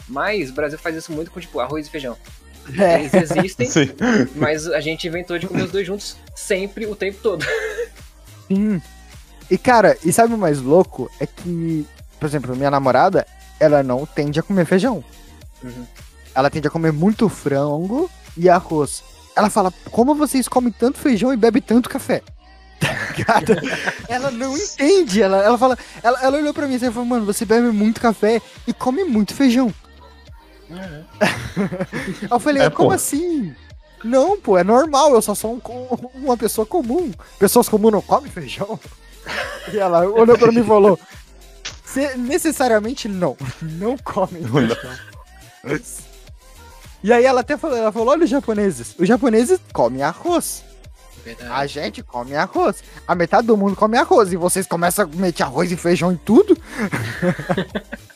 Mas 0.09 0.51
o 0.51 0.55
Brasil 0.55 0.79
faz 0.79 0.97
isso 0.97 1.13
muito 1.13 1.31
com, 1.31 1.41
tipo, 1.41 1.61
arroz 1.61 1.87
e 1.87 1.91
feijão. 1.91 2.17
É. 2.79 3.01
Eles 3.01 3.15
existem, 3.15 3.69
Sim. 3.71 3.91
mas 4.37 4.67
a 4.67 4.81
gente 4.81 5.07
inventou 5.07 5.39
de 5.39 5.47
comer 5.47 5.65
os 5.65 5.71
dois 5.71 5.87
juntos 5.87 6.17
sempre, 6.35 6.87
o 6.87 6.97
tempo 6.97 7.19
todo. 7.23 7.45
Sim. 8.49 8.81
E, 9.51 9.59
cara, 9.59 9.97
e 10.05 10.13
sabe 10.13 10.35
o 10.35 10.39
mais 10.39 10.61
louco? 10.61 11.11
É 11.21 11.27
que, 11.27 11.87
por 12.19 12.27
exemplo, 12.27 12.57
minha 12.57 12.71
namorada, 12.71 13.27
ela 13.61 13.83
não 13.83 14.07
tende 14.07 14.41
a 14.41 14.43
comer 14.43 14.65
feijão. 14.65 15.05
Uhum. 15.63 15.87
Ela 16.35 16.51
tende 16.51 16.67
a 16.67 16.71
comer 16.71 16.93
muito 16.93 17.29
frango 17.29 18.11
e 18.37 18.49
arroz. 18.49 19.03
Ela 19.37 19.51
fala, 19.51 19.73
como 19.91 20.15
vocês 20.15 20.49
comem 20.49 20.73
tanto 20.73 20.99
feijão 20.99 21.33
e 21.33 21.37
bebem 21.37 21.63
tanto 21.63 21.89
café? 21.89 22.23
Tá 22.81 23.17
ligado? 23.17 23.55
ela 24.09 24.31
não 24.33 24.57
entende. 24.57 25.23
Ela, 25.23 25.43
ela 25.43 25.57
fala, 25.57 25.79
ela, 26.03 26.21
ela 26.21 26.37
olhou 26.37 26.53
pra 26.53 26.67
mim 26.67 26.75
e 26.75 26.79
falou, 26.79 27.05
mano, 27.05 27.25
você 27.25 27.45
bebe 27.45 27.69
muito 27.69 28.01
café 28.01 28.43
e 28.67 28.75
come 28.75 29.05
muito 29.05 29.33
feijão. 29.33 29.73
Aí 30.81 32.29
eu 32.31 32.41
falei, 32.41 32.63
É, 32.65 32.71
como 32.71 32.89
pô. 32.91 32.95
assim? 32.95 33.55
Não, 34.03 34.39
pô, 34.39 34.59
é 34.59 34.65
normal, 34.65 35.15
eu 35.15 35.23
só 35.23 35.35
sou 35.35 35.55
um 35.55 35.61
uma 36.23 36.37
pessoa 36.37 36.67
comum. 36.67 37.11
Pessoas 37.39 37.69
comuns 37.69 37.93
não 37.93 38.03
comem 38.03 38.31
feijão. 38.31 38.79
E 39.73 39.79
ela 39.79 40.07
olhou 40.07 40.37
pra 40.37 40.53
mim 40.53 40.61
e 40.61 40.65
falou: 40.65 41.01
"Cê- 41.87 42.15
necessariamente 42.19 43.09
não, 43.09 43.35
não 43.63 43.97
comem 43.97 44.43
feijão. 44.45 45.97
E 47.03 47.11
aí 47.11 47.25
ela 47.25 47.41
até 47.41 47.57
falou, 47.57 47.77
ela 47.79 47.91
falou, 47.91 48.09
olha 48.09 48.25
os 48.25 48.31
japoneses. 48.31 48.95
Os 48.99 49.09
japoneses 49.09 49.59
comem 49.73 50.03
arroz. 50.03 50.63
A 51.51 51.67
gente 51.67 52.03
come 52.03 52.37
arroz. 52.37 52.85
A 53.09 53.15
metade 53.15 53.47
do 53.47 53.57
mundo 53.57 53.75
come 53.75 53.97
arroz. 53.97 54.31
E 54.31 54.37
vocês 54.37 54.67
começam 54.67 55.07
a 55.11 55.17
meter 55.17 55.43
arroz 55.45 55.73
e 55.73 55.77
feijão 55.77 56.13
em 56.13 56.17
tudo? 56.17 56.55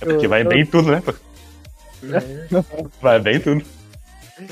É 0.00 0.04
porque 0.04 0.28
vai 0.28 0.44
bem 0.44 0.64
tudo, 0.66 0.90
né? 0.90 1.02
Vai 3.00 3.20
bem 3.20 3.40
tudo. 3.40 3.64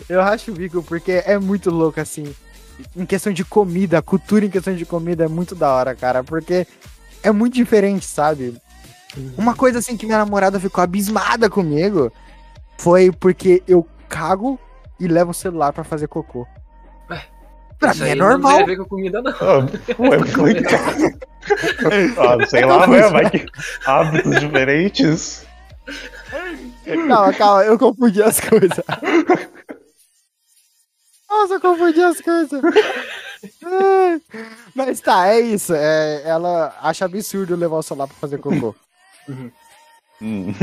Eu 0.09 0.21
acho 0.21 0.51
o 0.51 0.55
bico 0.55 0.83
porque 0.83 1.23
é 1.27 1.39
muito 1.39 1.71
louco, 1.71 2.01
assim. 2.01 2.35
Em 2.97 3.05
questão 3.05 3.33
de 3.33 3.45
comida, 3.45 3.99
a 3.99 4.03
cultura 4.03 4.45
em 4.45 4.51
questão 4.51 4.75
de 4.75 4.85
comida 4.85 5.25
é 5.25 5.29
muito 5.29 5.55
da 5.55 5.73
hora, 5.73 5.95
cara. 5.95 6.25
Porque 6.25 6.67
é 7.23 7.31
muito 7.31 7.55
diferente, 7.55 8.07
sabe? 8.07 8.57
Uma 9.37 9.55
coisa 9.55 9.79
assim 9.79 9.97
que 9.97 10.07
minha 10.07 10.19
namorada 10.19 10.59
ficou 10.59 10.83
abismada 10.83 11.49
comigo 11.49 12.13
foi 12.79 13.13
porque 13.13 13.63
eu 13.69 13.87
cago 14.09 14.59
e 14.99 15.07
levo 15.07 15.31
o 15.31 15.35
celular 15.35 15.73
pra 15.73 15.85
fazer 15.85 16.09
cocô. 16.09 16.47
Pra 17.85 17.93
Isso 17.93 18.03
mim 18.03 18.09
é 18.09 18.13
aí 18.13 18.19
Não 18.19 18.29
normal. 18.31 18.55
tem 18.55 18.63
a 18.63 18.67
ver 18.67 18.77
com 18.77 18.85
comida, 18.85 19.23
não. 19.23 19.31
Ah, 19.33 19.67
é 19.99 20.39
muito. 20.41 20.63
Ah, 22.19 22.47
sei 22.47 22.65
lá, 22.65 22.87
né? 22.87 23.09
Vai 23.11 23.29
que 23.31 23.45
hábitos 23.85 24.41
diferentes. 24.41 25.47
Calma, 27.07 27.33
calma, 27.35 27.65
eu 27.65 27.79
confundi 27.79 28.23
as 28.23 28.41
coisas. 28.41 28.81
Nossa, 31.29 31.55
eu 31.55 31.61
confundi 31.61 32.01
as 32.03 32.19
coisas. 32.21 32.63
Mas 34.75 35.01
tá, 35.01 35.29
é 35.29 35.41
isso. 35.41 35.75
é, 35.75 36.23
ela 36.25 36.75
acha 36.81 37.05
absurdo 37.05 37.55
levar 37.57 37.77
o 37.77 37.83
celular 37.83 38.07
pra 38.07 38.17
fazer 38.17 38.39
cocô. 38.39 38.75
Hum. 40.23 40.55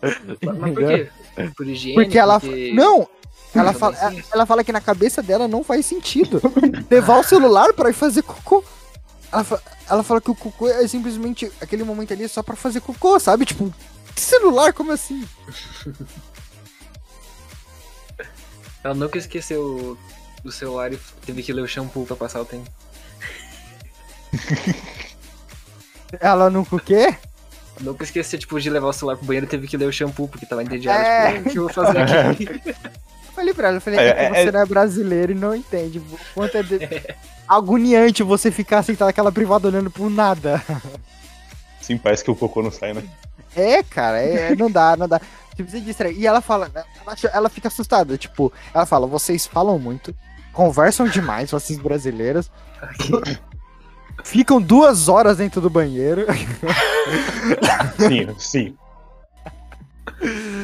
Mas 0.00 0.18
mas 0.42 0.72
por 0.72 0.86
quê? 0.86 1.10
Por 1.56 1.66
higiene? 1.66 1.94
Porque 1.94 2.18
ela. 2.18 2.40
porque- 2.40 2.72
Não! 2.72 3.06
Ela 3.54 3.72
fala, 3.72 3.96
ela, 3.96 4.14
ela 4.32 4.46
fala 4.46 4.62
que 4.64 4.72
na 4.72 4.80
cabeça 4.80 5.22
dela 5.22 5.48
não 5.48 5.64
faz 5.64 5.84
sentido 5.86 6.40
levar 6.90 7.18
o 7.18 7.24
celular 7.24 7.72
pra 7.72 7.90
ir 7.90 7.94
fazer 7.94 8.22
cocô. 8.22 8.62
Ela, 9.32 9.44
fa- 9.44 9.60
ela 9.88 10.02
fala 10.02 10.20
que 10.20 10.30
o 10.30 10.34
cocô 10.34 10.68
é 10.68 10.86
simplesmente 10.86 11.50
aquele 11.60 11.82
momento 11.84 12.12
ali 12.12 12.28
só 12.28 12.42
pra 12.42 12.54
fazer 12.56 12.80
cocô, 12.80 13.18
sabe? 13.18 13.44
Tipo, 13.44 13.72
que 14.14 14.20
celular? 14.20 14.72
Como 14.72 14.92
assim? 14.92 15.26
Ela 18.82 18.94
nunca 18.94 19.18
esqueceu 19.18 19.98
do 20.42 20.50
celular 20.50 20.92
e 20.92 20.98
teve 21.26 21.42
que 21.42 21.52
ler 21.52 21.60
o 21.62 21.68
shampoo 21.68 22.06
pra 22.06 22.16
passar 22.16 22.40
o 22.40 22.44
tempo. 22.46 22.68
Ela 26.18 26.48
nunca 26.50 26.76
o 26.76 26.80
quê? 26.80 27.14
Nunca 27.80 28.04
esqueceu, 28.04 28.38
tipo, 28.38 28.60
de 28.60 28.68
levar 28.70 28.88
o 28.88 28.92
celular 28.92 29.16
pro 29.16 29.26
banheiro 29.26 29.46
e 29.46 29.48
teve 29.48 29.66
que 29.68 29.76
ler 29.76 29.86
o 29.86 29.92
shampoo, 29.92 30.28
porque 30.28 30.44
tava 30.46 30.62
entediado. 30.62 30.98
É. 31.02 31.32
Tipo, 31.36 31.48
o 31.48 31.52
que 31.52 31.58
eu 31.58 31.62
vou 31.64 31.72
fazer 31.72 31.98
aqui? 31.98 32.48
Eu 33.30 33.34
falei 33.34 33.54
pra 33.54 33.68
ela, 33.68 33.76
eu 33.76 33.80
falei, 33.80 34.00
É, 34.00 34.08
é, 34.08 34.24
é- 34.24 34.44
você 34.44 34.50
não 34.52 34.60
é 34.60 34.66
brasileiro 34.66 35.32
e 35.32 35.34
não 35.36 35.54
entende. 35.54 35.98
O 36.00 36.18
quanto 36.34 36.56
é 36.56 36.62
de- 36.64 37.14
agoniante 37.48 38.22
você 38.24 38.50
ficar 38.50 38.82
sentado 38.82 39.06
naquela 39.06 39.30
privada 39.30 39.68
olhando 39.68 39.90
por 39.90 40.10
nada. 40.10 40.60
Sim, 41.80 41.96
parece 41.96 42.24
que 42.24 42.30
o 42.30 42.36
cocô 42.36 42.62
não 42.62 42.70
sai, 42.72 42.92
né? 42.92 43.02
É, 43.56 43.82
cara, 43.82 44.20
é, 44.20 44.54
não 44.56 44.70
dá, 44.70 44.96
não 44.96 45.08
dá. 45.08 45.20
Você 45.54 45.62
precisa 45.62 45.84
distrair. 45.84 46.16
E 46.18 46.26
ela 46.26 46.40
fala, 46.40 46.70
ela, 46.74 46.84
acha- 47.06 47.30
ela 47.32 47.48
fica 47.48 47.68
assustada, 47.68 48.18
tipo, 48.18 48.52
ela 48.74 48.84
fala, 48.86 49.06
vocês 49.06 49.46
falam 49.46 49.78
muito, 49.78 50.14
conversam 50.52 51.06
demais, 51.08 51.50
vocês 51.50 51.78
brasileiros, 51.78 52.50
ficam 54.24 54.60
duas 54.60 55.08
horas 55.08 55.36
dentro 55.38 55.60
do 55.60 55.70
banheiro. 55.70 56.26
Sim, 57.98 58.34
sim. 58.38 58.76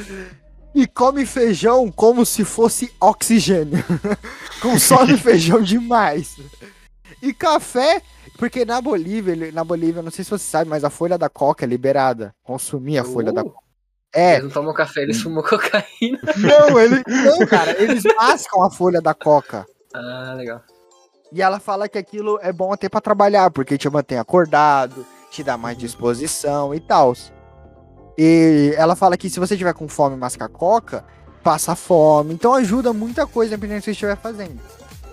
E 0.76 0.86
come 0.86 1.24
feijão 1.24 1.90
como 1.90 2.26
se 2.26 2.44
fosse 2.44 2.92
oxigênio. 3.00 3.82
Consome 4.60 5.16
feijão 5.16 5.62
demais. 5.62 6.36
E 7.22 7.32
café, 7.32 8.02
porque 8.38 8.62
na 8.66 8.78
Bolívia, 8.80 9.50
na 9.52 9.64
Bolívia, 9.64 10.02
não 10.02 10.10
sei 10.10 10.22
se 10.22 10.30
você 10.30 10.44
sabe, 10.44 10.68
mas 10.68 10.84
a 10.84 10.90
folha 10.90 11.16
da 11.16 11.30
coca 11.30 11.64
é 11.64 11.68
liberada. 11.68 12.34
Consumir 12.42 12.98
a 12.98 13.04
folha 13.04 13.32
da 13.32 13.40
Uh, 13.40 13.44
coca. 13.50 13.66
É, 14.14 14.32
Eles 14.34 14.44
não 14.44 14.50
tomam 14.50 14.74
café, 14.74 15.00
eles 15.02 15.18
fumam 15.20 15.42
cocaína. 15.48 16.20
não, 16.36 16.78
ele, 16.78 17.02
não, 17.06 17.46
cara, 17.46 17.70
eles 17.82 18.02
mascam 18.14 18.62
a 18.62 18.70
folha 18.70 19.00
da 19.00 19.14
coca. 19.14 19.66
Ah, 19.94 20.34
legal. 20.36 20.60
E 21.32 21.40
ela 21.40 21.58
fala 21.58 21.88
que 21.88 21.96
aquilo 21.96 22.38
é 22.42 22.52
bom 22.52 22.70
até 22.70 22.86
pra 22.88 23.00
trabalhar, 23.00 23.50
porque 23.50 23.78
te 23.78 23.88
mantém 23.88 24.18
acordado, 24.18 25.06
te 25.30 25.42
dá 25.42 25.56
mais 25.56 25.76
disposição 25.78 26.74
e 26.74 26.80
tal. 26.80 27.14
E 28.18 28.72
ela 28.76 28.96
fala 28.96 29.16
que 29.16 29.28
se 29.28 29.38
você 29.38 29.56
tiver 29.56 29.74
com 29.74 29.88
fome 29.88 30.16
e 30.16 30.18
mascar 30.18 30.48
coca, 30.48 31.04
passa 31.42 31.74
fome. 31.76 32.34
Então 32.34 32.54
ajuda 32.54 32.92
muita 32.92 33.26
coisa, 33.26 33.56
dependendo 33.56 33.80
do 33.80 33.82
que 33.82 33.86
você 33.86 33.90
estiver 33.92 34.16
fazendo. 34.16 34.58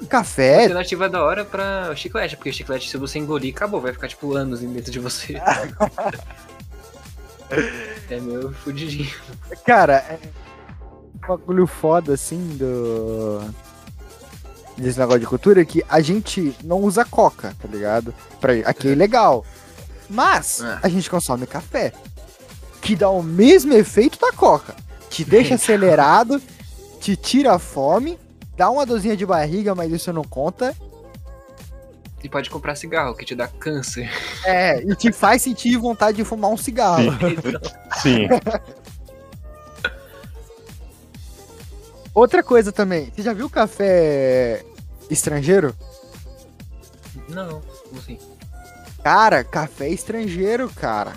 E 0.02 0.06
Café, 0.06 0.62
Alternativa 0.64 1.08
da 1.10 1.24
hora 1.24 1.46
pra 1.46 1.90
o 1.92 1.96
chiclete, 1.96 2.36
porque 2.36 2.50
o 2.50 2.54
chiclete, 2.54 2.90
se 2.90 2.98
você 2.98 3.20
engolir, 3.20 3.54
acabou, 3.56 3.80
vai 3.80 3.94
ficar 3.94 4.08
tipo 4.08 4.34
anos 4.36 4.60
dentro 4.62 4.92
de 4.92 5.00
você. 5.00 5.40
é 8.10 8.20
meu 8.20 8.52
fudidinho. 8.54 9.12
cara, 9.66 9.96
é 9.98 10.20
um 11.16 11.28
bagulho 11.28 11.68
foda 11.68 12.14
assim 12.14 12.56
do. 12.58 13.42
Desse 14.78 14.98
negócio 14.98 15.20
de 15.20 15.28
cultura 15.28 15.64
que 15.64 15.84
a 15.88 16.02
gente 16.02 16.56
não 16.64 16.80
usa 16.80 17.06
coca, 17.06 17.54
tá 17.62 17.68
ligado? 17.68 18.14
Pra... 18.42 18.54
Aqui 18.66 18.92
é 18.92 18.96
legal. 18.96 19.46
Mas 20.10 20.62
É. 20.62 20.80
a 20.82 20.90
gente 20.90 21.10
consome 21.10 21.46
café. 21.46 21.94
Que 22.84 22.96
dá 22.96 23.10
o 23.10 23.24
mesmo 23.24 23.74
efeito 23.74 24.20
da 24.20 24.32
coca. 24.32 24.76
Te 25.10 25.24
deixa 25.26 25.56
acelerado, 25.56 26.42
te 27.00 27.16
tira 27.16 27.54
a 27.54 27.60
fome, 27.60 28.20
dá 28.56 28.70
uma 28.70 28.86
dorzinha 28.86 29.18
de 29.18 29.26
barriga, 29.26 29.74
mas 29.74 29.92
isso 29.92 30.14
não 30.14 30.24
conta. 30.24 30.76
E 32.24 32.30
pode 32.30 32.50
comprar 32.50 32.76
cigarro, 32.76 33.16
que 33.16 33.26
te 33.26 33.36
dá 33.36 33.48
câncer. 33.48 34.10
É, 34.46 34.82
e 34.82 34.96
te 34.96 35.12
faz 35.14 35.42
sentir 35.42 35.78
vontade 35.78 36.18
de 36.18 36.24
fumar 36.24 36.52
um 36.52 36.58
cigarro. 36.58 37.12
Sim. 38.02 38.28
Outra 42.14 42.44
coisa 42.44 42.72
também, 42.72 43.12
você 43.14 43.24
já 43.24 43.34
viu 43.34 43.50
café 43.50 44.64
estrangeiro? 45.10 45.76
Não, 47.28 47.62
como 47.90 48.00
assim? 48.00 48.18
Cara, 49.04 49.44
café 49.44 49.90
estrangeiro, 49.90 50.70
cara. 50.70 51.14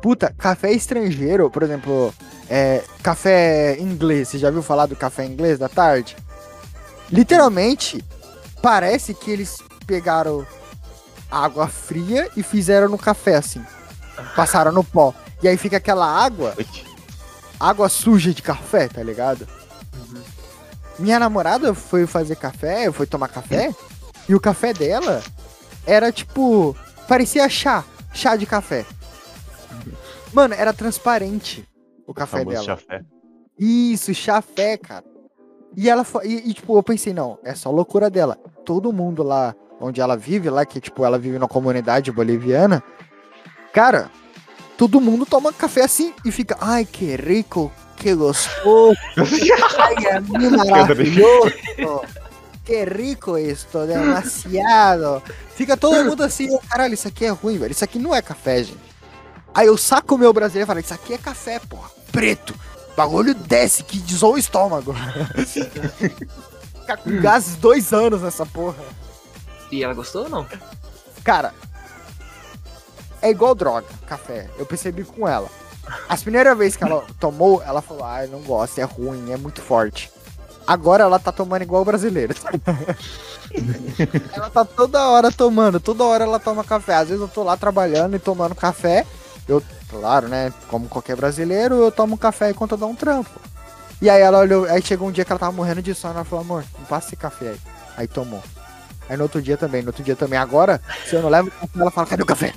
Puta, 0.00 0.32
café 0.38 0.72
estrangeiro, 0.72 1.50
por 1.50 1.62
exemplo, 1.62 2.14
é, 2.48 2.84
café 3.02 3.76
inglês. 3.80 4.28
Você 4.28 4.38
já 4.38 4.50
viu 4.50 4.62
falar 4.62 4.86
do 4.86 4.96
café 4.96 5.24
inglês 5.24 5.58
da 5.58 5.68
tarde? 5.68 6.16
Literalmente, 7.10 8.04
parece 8.62 9.14
que 9.14 9.30
eles 9.30 9.58
pegaram 9.86 10.46
água 11.30 11.66
fria 11.66 12.30
e 12.36 12.42
fizeram 12.42 12.88
no 12.88 12.98
café, 12.98 13.36
assim. 13.36 13.64
Passaram 14.36 14.72
no 14.72 14.84
pó. 14.84 15.14
E 15.42 15.48
aí 15.48 15.56
fica 15.56 15.76
aquela 15.76 16.06
água, 16.06 16.54
água 17.58 17.88
suja 17.88 18.32
de 18.32 18.42
café, 18.42 18.88
tá 18.88 19.02
ligado? 19.02 19.46
Minha 20.98 21.18
namorada 21.18 21.74
foi 21.74 22.06
fazer 22.06 22.36
café, 22.36 22.90
foi 22.90 23.06
tomar 23.06 23.28
café, 23.28 23.72
e 24.28 24.34
o 24.34 24.40
café 24.40 24.72
dela 24.72 25.22
era 25.86 26.10
tipo. 26.10 26.76
Parecia 27.06 27.48
chá. 27.48 27.84
Chá 28.12 28.36
de 28.36 28.46
café. 28.46 28.84
Mano, 30.32 30.54
era 30.54 30.72
transparente 30.72 31.66
o 32.06 32.14
café 32.14 32.44
dela. 32.44 32.64
chafé. 32.64 33.02
Isso, 33.58 34.14
chafé, 34.14 34.76
cara. 34.76 35.04
E 35.76 35.88
ela 35.88 36.06
e, 36.24 36.50
e, 36.50 36.54
tipo, 36.54 36.76
eu 36.76 36.82
pensei, 36.82 37.12
não, 37.12 37.38
é 37.44 37.54
só 37.54 37.70
loucura 37.70 38.08
dela. 38.08 38.36
Todo 38.64 38.92
mundo 38.92 39.22
lá 39.22 39.54
onde 39.80 40.00
ela 40.00 40.16
vive, 40.16 40.50
lá 40.50 40.64
que 40.64 40.80
tipo, 40.80 41.04
ela 41.04 41.18
vive 41.18 41.38
numa 41.38 41.48
comunidade 41.48 42.10
boliviana, 42.10 42.82
cara, 43.72 44.10
todo 44.76 45.00
mundo 45.00 45.24
toma 45.24 45.52
café 45.52 45.84
assim 45.84 46.12
e 46.24 46.32
fica, 46.32 46.56
ai, 46.60 46.84
que 46.84 47.14
rico, 47.16 47.70
que 47.96 48.14
gostoso. 48.14 48.96
ai, 49.78 49.94
é 50.06 50.20
maravilhoso. 50.20 51.52
Que 52.64 52.84
rico 52.84 53.38
isto, 53.38 53.86
demasiado. 53.86 55.22
Fica 55.54 55.76
todo 55.76 56.04
mundo 56.04 56.22
assim, 56.22 56.48
"Oh, 56.50 56.58
caralho, 56.68 56.94
isso 56.94 57.08
aqui 57.08 57.24
é 57.24 57.30
ruim, 57.30 57.56
velho. 57.56 57.72
Isso 57.72 57.84
aqui 57.84 57.98
não 57.98 58.14
é 58.14 58.20
café, 58.20 58.62
gente. 58.64 58.87
Aí 59.58 59.66
eu 59.66 59.76
saco 59.76 60.14
o 60.14 60.18
meu 60.18 60.32
brasileiro 60.32 60.66
e 60.66 60.68
falo, 60.68 60.78
isso 60.78 60.94
aqui 60.94 61.14
é 61.14 61.18
café, 61.18 61.58
porra. 61.58 61.90
Preto. 62.12 62.54
Bagulho 62.96 63.34
desce, 63.34 63.82
que 63.82 63.98
desou 63.98 64.34
o 64.34 64.38
estômago. 64.38 64.94
Ficar 66.80 66.96
com 66.98 67.20
gases 67.20 67.56
dois 67.56 67.92
anos 67.92 68.22
nessa 68.22 68.46
porra. 68.46 68.78
E 69.72 69.82
ela 69.82 69.94
gostou 69.94 70.22
ou 70.22 70.28
não? 70.28 70.46
Cara, 71.24 71.52
é 73.20 73.30
igual 73.30 73.52
droga, 73.52 73.88
café. 74.06 74.48
Eu 74.56 74.64
percebi 74.64 75.02
com 75.02 75.26
ela. 75.26 75.48
As 76.08 76.22
primeiras 76.22 76.56
vezes 76.56 76.76
que 76.76 76.84
ela 76.84 77.04
tomou, 77.18 77.60
ela 77.60 77.82
falou, 77.82 78.04
ah, 78.04 78.24
eu 78.24 78.30
não 78.30 78.42
gosto, 78.42 78.78
é 78.78 78.84
ruim, 78.84 79.32
é 79.32 79.36
muito 79.36 79.60
forte. 79.60 80.08
Agora 80.64 81.02
ela 81.02 81.18
tá 81.18 81.32
tomando 81.32 81.62
igual 81.62 81.82
o 81.82 81.84
brasileiro. 81.84 82.32
ela 84.32 84.50
tá 84.50 84.64
toda 84.64 85.08
hora 85.08 85.32
tomando, 85.32 85.80
toda 85.80 86.04
hora 86.04 86.22
ela 86.22 86.38
toma 86.38 86.62
café. 86.62 86.94
Às 86.94 87.08
vezes 87.08 87.20
eu 87.20 87.26
tô 87.26 87.42
lá 87.42 87.56
trabalhando 87.56 88.14
e 88.14 88.20
tomando 88.20 88.54
café. 88.54 89.04
Eu, 89.48 89.62
claro, 89.88 90.28
né? 90.28 90.52
Como 90.68 90.88
qualquer 90.88 91.16
brasileiro, 91.16 91.76
eu 91.76 91.90
tomo 91.90 92.18
café 92.18 92.50
enquanto 92.50 92.72
eu 92.72 92.78
dou 92.78 92.90
um 92.90 92.94
trampo. 92.94 93.30
E 94.00 94.08
aí 94.08 94.20
ela 94.20 94.38
olhou, 94.38 94.64
aí 94.66 94.80
chegou 94.82 95.08
um 95.08 95.12
dia 95.12 95.24
que 95.24 95.32
ela 95.32 95.38
tava 95.38 95.52
morrendo 95.52 95.82
de 95.82 95.94
sono, 95.94 96.14
ela 96.14 96.24
falou, 96.24 96.44
amor, 96.44 96.64
me 96.78 96.84
passa 96.84 97.08
esse 97.08 97.16
café 97.16 97.48
aí. 97.50 97.60
Aí 97.96 98.06
tomou. 98.06 98.42
Aí 99.08 99.16
no 99.16 99.24
outro 99.24 99.40
dia 99.40 99.56
também, 99.56 99.82
no 99.82 99.88
outro 99.88 100.04
dia 100.04 100.14
também. 100.14 100.38
Agora, 100.38 100.80
se 101.06 101.16
eu 101.16 101.22
não 101.22 101.30
levo 101.30 101.50
café, 101.50 101.80
ela 101.80 101.90
fala, 101.90 102.06
cadê 102.06 102.22
o 102.22 102.26
café? 102.26 102.52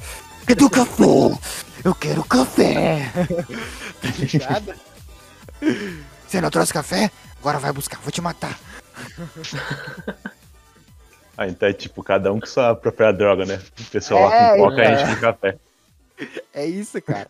Cadê 0.45 0.63
o 0.63 0.69
café? 0.69 1.03
Eu 1.83 1.95
quero 1.95 2.23
café. 2.25 3.11
tá 4.01 4.09
ligado? 4.19 4.73
Você 6.27 6.41
não 6.41 6.49
trouxe 6.51 6.73
café? 6.73 7.09
Agora 7.39 7.57
vai 7.57 7.71
buscar, 7.71 7.99
vou 8.01 8.11
te 8.11 8.21
matar. 8.21 8.59
Ah, 11.37 11.47
então 11.47 11.67
é 11.67 11.73
tipo, 11.73 12.03
cada 12.03 12.31
um 12.31 12.39
com 12.39 12.45
sua 12.45 12.75
própria 12.75 13.11
droga, 13.11 13.45
né? 13.45 13.59
O 13.79 13.83
pessoal 13.85 14.29
lá 14.29 14.35
É, 14.35 14.57
com 14.57 14.63
coca 14.63 14.83
e 14.83 14.85
a 14.85 14.91
é. 14.91 14.97
gente 14.97 15.15
com 15.15 15.21
café. 15.21 15.57
É 16.53 16.65
isso, 16.65 17.01
cara. 17.01 17.29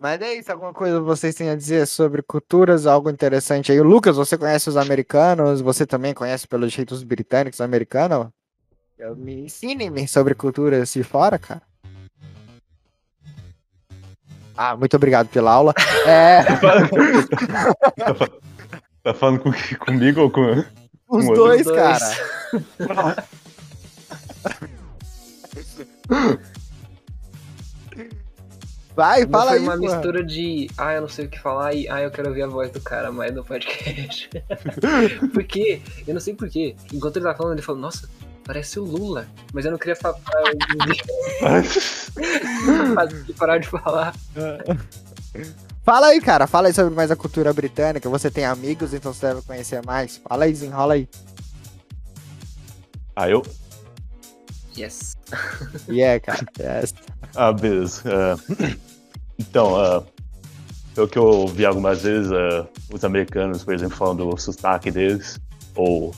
Mas 0.00 0.20
é 0.22 0.34
isso, 0.34 0.50
alguma 0.50 0.72
coisa 0.72 0.98
vocês 1.00 1.34
têm 1.34 1.50
a 1.50 1.54
dizer 1.56 1.86
sobre 1.86 2.22
culturas, 2.22 2.86
algo 2.86 3.10
interessante 3.10 3.70
aí. 3.70 3.78
O 3.80 3.84
Lucas, 3.84 4.16
você 4.16 4.38
conhece 4.38 4.68
os 4.68 4.76
americanos? 4.78 5.60
Você 5.60 5.86
também 5.86 6.14
conhece 6.14 6.48
pelo 6.48 6.66
jeito 6.68 6.92
os 6.94 7.02
britânicos 7.02 7.60
americanos? 7.60 8.28
Eu 8.98 9.14
me 9.14 9.42
ensine-me 9.44 10.08
sobre 10.08 10.34
culturas 10.34 10.92
de 10.92 11.02
fora, 11.02 11.38
cara. 11.38 11.60
Ah, 14.56 14.74
muito 14.76 14.94
obrigado 14.96 15.28
pela 15.28 15.52
aula. 15.52 15.74
É, 16.06 16.42
Tá 19.02 19.14
falando 19.14 19.40
com- 19.40 19.52
comigo 19.84 20.20
ou 20.22 20.30
com. 20.30 20.64
os 21.08 21.24
outro. 21.26 21.34
dois, 21.34 21.60
Os 21.66 21.72
dois. 21.72 21.98
cara. 21.98 23.26
Vai, 28.94 29.24
Não 29.24 29.30
fala 29.30 29.50
foi 29.52 29.58
aí, 29.58 29.64
uma 29.64 29.76
pô. 29.76 29.80
mistura 29.80 30.22
de, 30.24 30.68
ah, 30.76 30.92
eu 30.94 31.00
não 31.02 31.08
sei 31.08 31.26
o 31.26 31.28
que 31.28 31.38
falar 31.38 31.72
e, 31.74 31.88
ah, 31.88 32.00
eu 32.02 32.10
quero 32.10 32.28
ouvir 32.28 32.42
a 32.42 32.46
voz 32.46 32.70
do 32.70 32.80
cara 32.80 33.10
mais 33.10 33.34
no 33.34 33.42
podcast. 33.44 34.28
por 35.32 35.44
quê? 35.44 35.80
Eu 36.06 36.12
não 36.14 36.20
sei 36.20 36.34
por 36.34 36.48
quê. 36.50 36.76
Enquanto 36.92 37.16
ele 37.16 37.24
tava 37.24 37.38
falando, 37.38 37.54
ele 37.54 37.62
falou, 37.62 37.80
nossa, 37.80 38.08
parece 38.44 38.78
o 38.80 38.84
Lula. 38.84 39.26
Mas 39.54 39.64
eu 39.64 39.70
não 39.70 39.78
queria 39.78 39.96
falar, 39.96 40.18
parar 43.38 43.58
de 43.58 43.68
falar. 43.68 44.14
Fala 45.82 46.08
aí, 46.08 46.20
cara. 46.20 46.46
Fala 46.46 46.68
aí 46.68 46.74
sobre 46.74 46.94
mais 46.94 47.10
a 47.10 47.16
cultura 47.16 47.50
britânica. 47.52 48.08
Você 48.10 48.30
tem 48.30 48.44
amigos, 48.44 48.92
então 48.92 49.14
você 49.14 49.28
deve 49.28 49.42
conhecer 49.42 49.82
mais. 49.84 50.18
Fala 50.18 50.44
aí, 50.44 50.52
desenrola 50.52 50.94
aí. 50.94 51.08
Ah, 53.16 53.30
eu? 53.30 53.42
Yes. 54.76 55.16
É, 55.88 56.18
cara. 56.20 56.46
Yes. 56.58 56.94
Ah, 57.36 57.52
beleza. 57.52 58.02
Ah, 58.06 58.36
então, 59.38 60.06
pelo 60.94 61.08
que 61.08 61.18
eu 61.18 61.24
ouvi 61.24 61.64
algumas 61.64 62.02
vezes, 62.02 62.30
ah, 62.32 62.66
os 62.92 63.04
americanos, 63.04 63.62
por 63.64 63.74
exemplo, 63.74 63.96
falando 63.96 64.28
do 64.28 64.36
sotaque 64.38 64.90
deles, 64.90 65.38
ou 65.74 66.14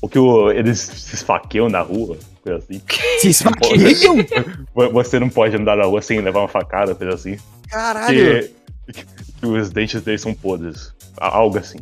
o 0.00 0.08
que 0.08 0.18
o- 0.18 0.50
eles 0.52 0.78
se 0.80 1.14
esfaqueiam 1.16 1.68
na 1.68 1.80
rua, 1.80 2.16
coisa 2.42 2.58
assim. 2.58 2.80
Se 3.20 3.28
esfaqueiam? 3.30 4.16
Vo- 4.74 4.90
Você 4.92 5.18
não 5.18 5.28
pode 5.28 5.56
andar 5.56 5.76
na 5.76 5.84
rua 5.84 6.00
sem 6.02 6.20
levar 6.20 6.40
uma 6.40 6.48
facada, 6.48 6.94
coisa 6.94 7.14
assim. 7.14 7.36
Caralho. 7.70 8.48
Que, 8.92 9.04
que 9.40 9.46
os 9.46 9.70
dentes 9.70 10.00
deles 10.02 10.20
são 10.22 10.32
podres. 10.34 10.92
Algo 11.18 11.58
assim. 11.58 11.78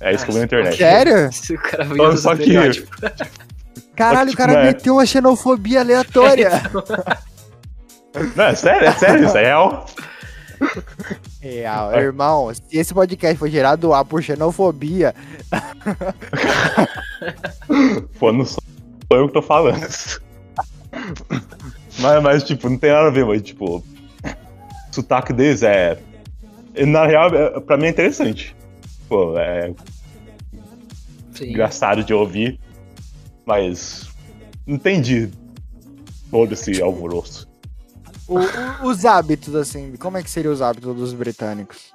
É 0.00 0.14
isso 0.14 0.24
que 0.24 0.30
eu 0.30 0.34
vi 0.34 0.38
na 0.40 0.44
internet. 0.44 0.76
Sério? 0.76 1.32
Se 1.32 1.54
o 1.56 1.58
cara 1.58 1.84
veio 1.84 2.02
Olha 2.02 2.12
do 2.14 2.18
só 2.20 2.36
que-. 2.36 2.52
Caralho, 3.96 4.32
o 4.32 4.36
cara 4.36 4.64
meteu 4.64 4.94
uma 4.94 5.06
xenofobia 5.06 5.80
aleatória. 5.80 6.50
Não, 8.34 8.44
é 8.44 8.54
sério, 8.54 8.88
é 8.88 8.92
sério, 8.92 9.26
isso 9.26 9.36
é 9.36 9.44
real. 9.44 9.86
Real, 11.40 11.94
irmão. 11.94 12.52
Se 12.54 12.62
esse 12.72 12.94
podcast 12.94 13.36
foi 13.38 13.50
gerado 13.50 13.92
a 13.92 14.04
por 14.04 14.22
xenofobia, 14.22 15.14
Pô, 18.18 18.32
não 18.32 18.44
sou 18.44 18.58
eu 19.10 19.28
que 19.28 19.34
tô 19.34 19.42
falando. 19.42 19.80
Mas, 21.98 22.22
mas, 22.22 22.44
tipo, 22.44 22.68
não 22.68 22.78
tem 22.78 22.90
nada 22.90 23.08
a 23.08 23.10
ver, 23.10 23.24
mas, 23.24 23.42
tipo, 23.42 23.76
o 23.78 23.84
sotaque 24.90 25.32
deles 25.32 25.62
é. 25.62 25.98
Na 26.86 27.06
real, 27.06 27.34
é- 27.34 27.60
pra 27.60 27.76
mim 27.76 27.86
é 27.86 27.90
interessante. 27.90 28.54
Pô, 29.08 29.38
é 29.38 29.72
Sim. 31.34 31.50
engraçado 31.50 32.04
de 32.04 32.12
ouvir, 32.12 32.60
mas 33.46 34.08
não 34.66 34.74
entendi 34.74 35.30
todo 36.30 36.52
esse 36.52 36.82
alvoroço. 36.82 37.46
o- 38.28 38.40
o- 38.40 38.88
os 38.90 39.04
hábitos, 39.04 39.54
assim, 39.54 39.94
como 40.00 40.16
é 40.18 40.22
que 40.22 40.28
seriam 40.30 40.52
os 40.52 40.60
hábitos 40.60 40.96
dos 40.96 41.12
britânicos? 41.12 41.94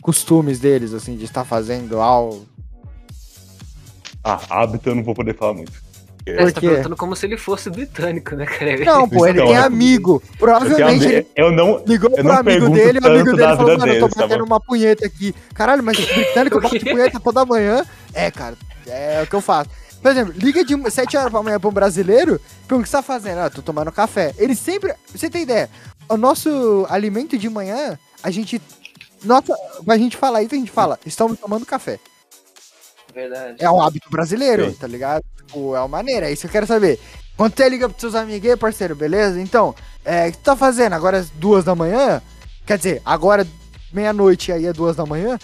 Costumes 0.00 0.58
deles, 0.58 0.94
assim, 0.94 1.16
de 1.16 1.24
estar 1.24 1.44
fazendo 1.44 2.00
algo. 2.00 2.46
Ah, 4.22 4.40
hábito 4.48 4.88
eu 4.88 4.94
não 4.94 5.04
vou 5.04 5.14
poder 5.14 5.36
falar 5.36 5.52
muito. 5.54 5.72
É, 6.26 6.42
você 6.42 6.52
tá 6.52 6.60
perguntando 6.62 6.96
como 6.96 7.14
se 7.14 7.26
ele 7.26 7.36
fosse 7.36 7.68
britânico, 7.68 8.34
né, 8.34 8.46
cara? 8.46 8.82
Não, 8.82 9.06
pô, 9.06 9.26
ele 9.26 9.38
Então, 9.38 9.48
tem 9.48 9.56
é- 9.56 9.60
amigo. 9.60 10.22
Provavelmente 10.38 11.04
ele 11.04 11.26
eu 11.36 11.52
não. 11.52 11.84
ligou 11.86 12.08
eu 12.10 12.16
pro 12.16 12.24
não 12.24 12.36
amigo 12.36 12.70
dele, 12.70 12.98
o 12.98 13.06
amigo 13.06 13.36
dele 13.36 13.56
falou, 13.56 13.78
mano, 13.78 13.92
eu 13.92 14.00
tô 14.00 14.08
tá 14.08 14.22
batendo 14.22 14.38
bom? 14.40 14.46
uma 14.46 14.60
punheta 14.60 15.04
aqui. 15.04 15.34
Caralho, 15.52 15.82
mas 15.82 15.98
britânico 16.14 16.58
bate 16.62 16.80
punheta 16.80 17.20
toda 17.20 17.44
manhã. 17.44 17.84
É, 18.14 18.30
cara, 18.30 18.56
é 18.86 19.20
o 19.22 19.26
que 19.26 19.34
eu 19.36 19.42
faço. 19.42 19.68
Por 20.04 20.10
exemplo, 20.10 20.34
liga 20.36 20.62
de 20.62 20.90
7 20.90 21.16
horas 21.16 21.30
pra 21.30 21.42
manhã 21.42 21.58
pra 21.58 21.70
um 21.70 21.72
brasileiro, 21.72 22.38
pergunta 22.68 22.74
o 22.74 22.82
que 22.82 22.88
você 22.90 22.96
tá 22.98 23.02
fazendo? 23.02 23.38
Ah, 23.38 23.48
tô 23.48 23.62
tomando 23.62 23.90
café. 23.90 24.34
Ele 24.36 24.54
sempre. 24.54 24.92
Você 25.10 25.30
tem 25.30 25.44
ideia? 25.44 25.70
O 26.10 26.18
nosso 26.18 26.84
alimento 26.90 27.38
de 27.38 27.48
manhã, 27.48 27.98
a 28.22 28.30
gente. 28.30 28.60
Nossa, 29.24 29.56
a 29.88 29.96
gente 29.96 30.18
fala 30.18 30.42
isso, 30.42 30.54
a 30.54 30.58
gente 30.58 30.70
fala, 30.70 31.00
estamos 31.06 31.40
tomando 31.40 31.64
café. 31.64 31.98
Verdade. 33.14 33.56
É 33.58 33.70
um 33.70 33.80
hábito 33.80 34.10
brasileiro, 34.10 34.72
Sim. 34.72 34.76
tá 34.76 34.86
ligado? 34.86 35.24
Tipo, 35.38 35.74
é 35.74 35.78
uma 35.78 35.88
maneira, 35.88 36.28
é 36.28 36.32
isso 36.32 36.42
que 36.42 36.48
eu 36.48 36.52
quero 36.52 36.66
saber. 36.66 37.00
Quando 37.34 37.56
você 37.56 37.66
liga 37.66 37.88
pros 37.88 38.02
seus 38.02 38.14
amigos 38.14 38.50
aí, 38.50 38.56
parceiro, 38.58 38.94
beleza? 38.94 39.40
Então, 39.40 39.74
é, 40.04 40.28
o 40.28 40.32
que 40.32 40.36
tu 40.36 40.44
tá 40.44 40.54
fazendo? 40.54 40.92
Agora 40.92 41.16
às 41.16 41.30
duas 41.30 41.64
da 41.64 41.74
manhã? 41.74 42.20
Quer 42.66 42.76
dizer, 42.76 43.00
agora 43.06 43.46
meia-noite 43.94 44.50
aí 44.52 44.66
é 44.66 44.72
duas 44.72 44.96
da 44.96 45.06
manhã? 45.06 45.38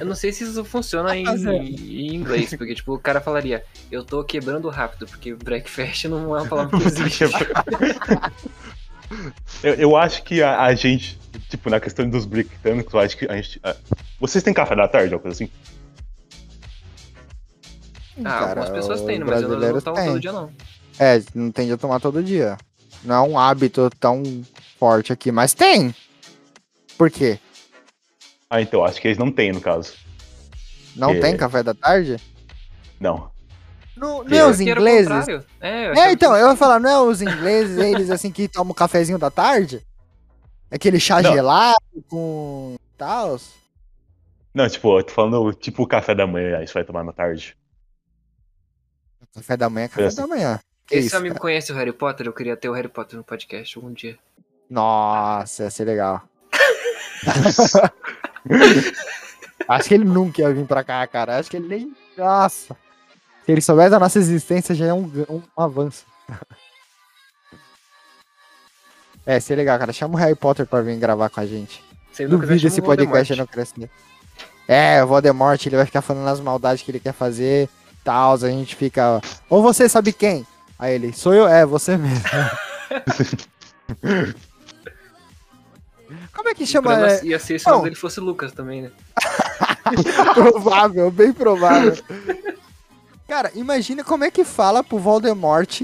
Eu 0.00 0.06
não 0.06 0.14
sei 0.14 0.32
se 0.32 0.44
isso 0.44 0.64
funciona 0.64 1.16
em, 1.16 1.24
fazer? 1.24 1.54
em 1.54 2.14
inglês, 2.14 2.54
porque, 2.54 2.74
tipo, 2.74 2.94
o 2.94 2.98
cara 2.98 3.20
falaria, 3.20 3.64
eu 3.90 4.04
tô 4.04 4.22
quebrando 4.24 4.68
rápido, 4.68 5.06
porque 5.06 5.34
breakfast 5.34 6.04
não 6.04 6.36
é 6.36 6.42
uma 6.42 6.46
palavra 6.48 6.78
que 6.78 6.86
existe. 6.86 7.24
Eu, 9.62 9.74
eu 9.74 9.96
acho 9.96 10.22
que 10.22 10.40
a, 10.42 10.62
a 10.62 10.74
gente, 10.74 11.18
tipo, 11.48 11.68
na 11.68 11.80
questão 11.80 12.08
dos 12.08 12.24
britânicos, 12.24 12.94
eu 12.94 13.00
acho 13.00 13.16
que 13.16 13.26
a 13.26 13.34
gente. 13.36 13.58
a- 13.64 13.76
vocês 14.20 14.44
têm 14.44 14.54
café 14.54 14.76
da 14.76 14.86
tarde, 14.86 15.12
alguma 15.12 15.22
coisa 15.32 15.44
assim? 15.44 15.50
Ah, 18.24 18.48
algumas 18.50 18.70
pessoas 18.70 19.02
têm, 19.02 19.18
mas 19.18 19.42
eu 19.42 19.48
não, 19.48 19.80
tomo 19.80 19.96
todo 19.96 20.20
dia, 20.20 20.32
não. 20.32 20.50
É, 20.98 21.22
não 21.34 21.50
tende 21.50 21.72
a 21.72 21.76
tomar 21.76 21.98
todo 22.00 22.22
dia. 22.22 22.56
Não 23.02 23.14
é 23.14 23.20
um 23.28 23.38
hábito 23.38 23.90
tão 23.98 24.22
forte 24.78 25.12
aqui, 25.12 25.32
mas 25.32 25.54
tem. 25.54 25.94
Por 27.00 27.10
quê? 27.10 27.38
Ah, 28.50 28.60
então, 28.60 28.84
acho 28.84 29.00
que 29.00 29.08
eles 29.08 29.16
não 29.16 29.32
têm, 29.32 29.52
no 29.52 29.60
caso. 29.62 29.94
Não 30.94 31.12
É. 31.12 31.18
tem 31.20 31.34
café 31.34 31.62
da 31.62 31.72
tarde? 31.72 32.18
Não. 33.00 33.32
Não, 33.96 34.22
não 34.22 34.36
é 34.36 34.44
os 34.44 34.58
o 34.58 34.62
ingleses? 34.62 35.08
contrário. 35.08 35.46
É, 35.62 35.86
eu 35.88 35.94
É, 35.94 36.12
então, 36.12 36.34
que- 36.34 36.40
eu 36.42 36.50
ia 36.50 36.56
falar, 36.56 36.78
não 36.78 36.90
é 36.90 37.00
os 37.00 37.22
ingleses, 37.22 37.78
eles 37.78 38.10
assim 38.10 38.30
que 38.30 38.46
tomam 38.48 38.74
cafezinho 38.74 39.18
da 39.18 39.30
tarde? 39.30 39.82
Aquele 40.70 41.00
chá 41.00 41.22
Não. 41.22 41.32
gelado 41.32 41.80
com 42.06 42.76
tal? 42.98 43.40
Não, 44.54 44.68
tipo, 44.68 44.98
eu 44.98 45.02
tô 45.02 45.14
falando, 45.14 45.54
tipo, 45.54 45.82
o 45.84 45.86
café 45.86 46.14
da 46.14 46.26
manhã, 46.26 46.58
aí 46.58 46.66
você 46.68 46.74
vai 46.74 46.84
tomar 46.84 47.02
na 47.02 47.14
tarde. 47.14 47.56
Café 49.34 49.56
da 49.56 49.70
manhã, 49.70 49.88
café 49.88 50.04
É. 50.04 50.10
da 50.14 50.26
manhã. 50.26 50.60
Que 50.86 50.96
Esse 50.96 51.06
isso, 51.06 51.16
amigo 51.16 51.36
cara? 51.36 51.40
conhece 51.42 51.72
o 51.72 51.74
Harry 51.76 51.94
Potter? 51.94 52.26
Eu 52.26 52.34
queria 52.34 52.58
ter 52.58 52.68
o 52.68 52.74
Harry 52.74 52.88
Potter 52.88 53.16
no 53.16 53.24
podcast 53.24 53.78
algum 53.78 53.90
dia. 53.90 54.18
Nossa, 54.68 55.62
ia 55.62 55.70
ser 55.70 55.84
legal. 55.86 56.22
Acho 59.68 59.88
que 59.88 59.94
ele 59.94 60.04
nunca 60.04 60.42
ia 60.42 60.52
vir 60.52 60.66
pra 60.66 60.82
cá, 60.82 61.06
cara. 61.06 61.38
Acho 61.38 61.50
que 61.50 61.56
ele 61.56 61.68
nem. 61.68 61.96
Nossa. 62.16 62.76
Se 63.44 63.52
ele 63.52 63.60
soubesse 63.60 63.90
da 63.90 63.98
nossa 63.98 64.18
existência, 64.18 64.74
já 64.74 64.86
é 64.86 64.92
um, 64.92 65.10
um 65.28 65.42
avanço. 65.56 66.04
É, 69.24 69.38
seria 69.38 69.62
legal, 69.62 69.78
cara. 69.78 69.92
Chama 69.92 70.14
o 70.14 70.18
Harry 70.18 70.34
Potter 70.34 70.66
pra 70.66 70.80
vir 70.80 70.98
gravar 70.98 71.28
com 71.28 71.40
a 71.40 71.46
gente. 71.46 71.84
Se 72.12 72.22
ele 72.22 72.30
Duvido 72.30 72.66
esse 72.66 72.82
podcast 72.82 73.36
não 73.36 73.46
crescer. 73.46 73.90
É, 74.66 75.02
o 75.02 75.06
Voldemort, 75.06 75.64
ele 75.66 75.76
vai 75.76 75.86
ficar 75.86 76.02
falando 76.02 76.28
as 76.28 76.40
maldades 76.40 76.82
que 76.82 76.90
ele 76.90 77.00
quer 77.00 77.12
fazer, 77.12 77.68
tal, 78.04 78.34
a 78.34 78.38
gente 78.38 78.76
fica, 78.76 79.20
ou 79.48 79.62
você 79.62 79.88
sabe 79.88 80.12
quem? 80.12 80.46
Aí 80.78 80.94
ele, 80.94 81.12
sou 81.12 81.34
eu, 81.34 81.48
é, 81.48 81.66
você 81.66 81.96
mesmo. 81.96 82.20
Como 86.34 86.48
é 86.48 86.54
que 86.54 86.66
chama? 86.66 86.90
problema 86.90 87.12
É, 87.12 87.24
ia 87.24 87.38
ser 87.38 87.58
se 87.58 87.68
o 87.68 87.72
nome 87.72 87.84
dele 87.84 87.96
fosse 87.96 88.20
Lucas 88.20 88.52
também, 88.52 88.82
né? 88.82 88.90
provável, 90.34 91.10
bem 91.10 91.32
provável. 91.32 91.96
Cara, 93.28 93.50
imagina 93.54 94.02
como 94.02 94.24
é 94.24 94.30
que 94.30 94.44
fala 94.44 94.82
pro 94.82 94.98
Voldemort 94.98 95.82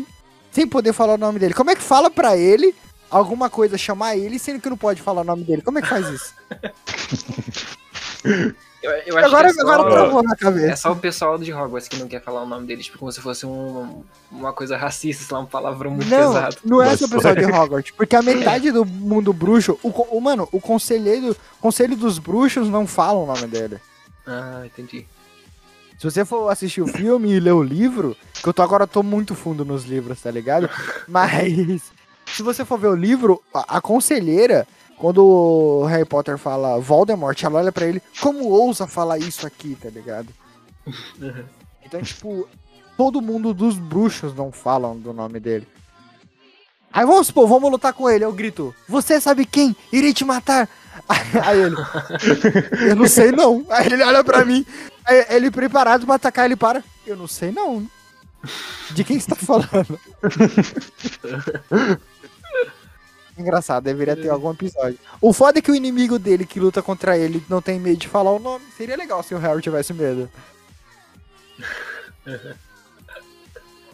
sem 0.50 0.66
poder 0.66 0.92
falar 0.92 1.14
o 1.14 1.18
nome 1.18 1.38
dele. 1.38 1.54
Como 1.54 1.70
é 1.70 1.76
que 1.76 1.82
fala 1.82 2.10
pra 2.10 2.36
ele 2.36 2.74
alguma 3.10 3.50
coisa, 3.50 3.76
chamar 3.78 4.16
ele, 4.16 4.38
sendo 4.38 4.60
que 4.60 4.70
não 4.70 4.76
pode 4.76 5.02
falar 5.02 5.20
o 5.20 5.24
nome 5.24 5.44
dele? 5.44 5.62
Como 5.62 5.78
é 5.78 5.82
que 5.82 5.88
faz 5.88 6.08
isso? 6.08 6.34
Eu, 8.82 8.90
eu 9.06 9.18
acho 9.18 9.26
Agora, 9.26 9.52
que 9.52 9.58
é 9.60 9.62
só, 9.64 9.68
agora 9.72 9.90
travou 9.90 10.22
na 10.22 10.32
é 10.32 10.36
cabeça. 10.36 10.76
só 10.76 10.92
o 10.92 10.96
pessoal 10.96 11.38
de 11.38 11.52
Hogwarts 11.52 11.88
que 11.88 11.96
não 11.96 12.06
quer 12.06 12.22
falar 12.22 12.42
o 12.42 12.46
nome 12.46 12.66
dele, 12.66 12.82
tipo, 12.82 12.98
como 12.98 13.10
se 13.10 13.20
fosse 13.20 13.44
um- 13.46 14.04
uma 14.30 14.52
coisa 14.52 14.76
racista, 14.76 15.24
sei 15.24 15.34
lá, 15.34 15.42
um 15.42 15.46
palavrão 15.46 15.90
muito 15.92 16.08
Não, 16.08 16.34
pesado. 16.34 16.56
não 16.64 16.82
é 16.82 16.96
só 16.96 17.06
o 17.06 17.08
pessoal 17.08 17.34
de 17.34 17.44
Hogwarts, 17.46 17.92
porque 17.96 18.14
a 18.14 18.22
metade 18.22 18.70
do 18.70 18.84
mundo 18.84 19.32
bruxo, 19.32 19.78
o, 19.82 19.88
o- 19.88 20.20
mano, 20.20 20.48
o 20.52 20.60
conselheiro, 20.60 21.34
conselho 21.60 21.96
dos 21.96 22.18
bruxos 22.18 22.68
não 22.68 22.86
fala 22.86 23.18
o 23.18 23.26
nome 23.26 23.46
dele. 23.48 23.78
Ah, 24.26 24.62
entendi. 24.64 25.06
Se 25.98 26.04
você 26.04 26.24
for 26.26 26.50
assistir 26.50 26.82
o 26.82 26.86
filme 26.86 27.32
e 27.32 27.40
ler 27.40 27.52
o 27.52 27.62
livro, 27.62 28.14
que 28.42 28.46
eu 28.46 28.52
tô 28.52 28.60
agora 28.62 28.86
tô 28.86 29.02
muito 29.02 29.34
fundo 29.34 29.64
nos 29.64 29.84
livros, 29.84 30.20
tá 30.20 30.30
ligado? 30.30 30.68
Mas 31.08 31.82
se 32.26 32.42
você 32.42 32.64
for 32.64 32.78
ver 32.78 32.88
o 32.88 32.94
livro, 32.94 33.42
a, 33.54 33.78
a 33.78 33.80
conselheira, 33.80 34.66
quando 34.98 35.24
o 35.24 35.84
Harry 35.84 36.04
Potter 36.04 36.38
fala 36.38 36.80
Voldemort, 36.80 37.42
ela 37.42 37.60
olha 37.60 37.72
pra 37.72 37.86
ele, 37.86 38.02
como 38.20 38.48
ousa 38.48 38.86
falar 38.86 39.18
isso 39.18 39.46
aqui, 39.46 39.76
tá 39.80 39.90
ligado? 39.90 40.28
Então, 41.84 42.00
tipo, 42.02 42.48
todo 42.96 43.20
mundo 43.20 43.52
dos 43.52 43.78
bruxos 43.78 44.34
não 44.34 44.50
falam 44.50 44.96
do 44.96 45.12
nome 45.12 45.38
dele. 45.38 45.68
Aí 46.92 47.04
vamos 47.04 47.26
supor, 47.26 47.46
vamos 47.46 47.70
lutar 47.70 47.92
com 47.92 48.08
ele. 48.08 48.24
Eu 48.24 48.32
grito, 48.32 48.74
você 48.88 49.20
sabe 49.20 49.44
quem? 49.44 49.76
Irei 49.92 50.14
te 50.14 50.24
matar. 50.24 50.68
Aí 51.44 51.60
ele, 51.60 51.76
eu 52.88 52.96
não 52.96 53.06
sei 53.06 53.30
não. 53.30 53.66
Aí 53.68 53.86
ele 53.86 54.02
olha 54.02 54.24
pra 54.24 54.46
mim, 54.46 54.64
aí 55.04 55.26
ele 55.28 55.50
preparado 55.50 56.06
pra 56.06 56.14
atacar, 56.14 56.46
ele 56.46 56.56
para. 56.56 56.82
Eu 57.06 57.14
não 57.14 57.26
sei 57.26 57.52
não. 57.52 57.86
De 58.92 59.04
quem 59.04 59.20
você 59.20 59.28
tá 59.28 59.36
falando? 59.36 60.00
Engraçado, 63.38 63.84
deveria 63.84 64.16
ter 64.16 64.30
algum 64.30 64.50
episódio. 64.50 64.98
O 65.20 65.32
foda 65.32 65.58
é 65.58 65.62
que 65.62 65.70
o 65.70 65.74
inimigo 65.74 66.18
dele 66.18 66.46
que 66.46 66.58
luta 66.58 66.82
contra 66.82 67.18
ele 67.18 67.44
não 67.48 67.60
tem 67.60 67.78
medo 67.78 67.98
de 67.98 68.08
falar 68.08 68.32
o 68.32 68.38
nome. 68.38 68.64
Seria 68.76 68.96
legal 68.96 69.22
se 69.22 69.34
o 69.34 69.38
Harry 69.38 69.60
tivesse 69.60 69.92
medo. 69.92 70.30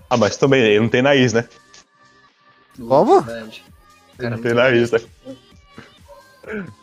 Ah, 0.09 0.17
mas 0.19 0.37
também, 0.37 0.61
ele 0.63 0.79
não 0.79 0.91
tem 0.91 1.01
nariz, 1.01 1.33
né? 1.33 1.49
Como? 2.77 3.25
Ele 4.19 4.29
não 4.29 4.43
tem 4.43 4.53
nariz, 4.53 4.91
né? 4.91 5.01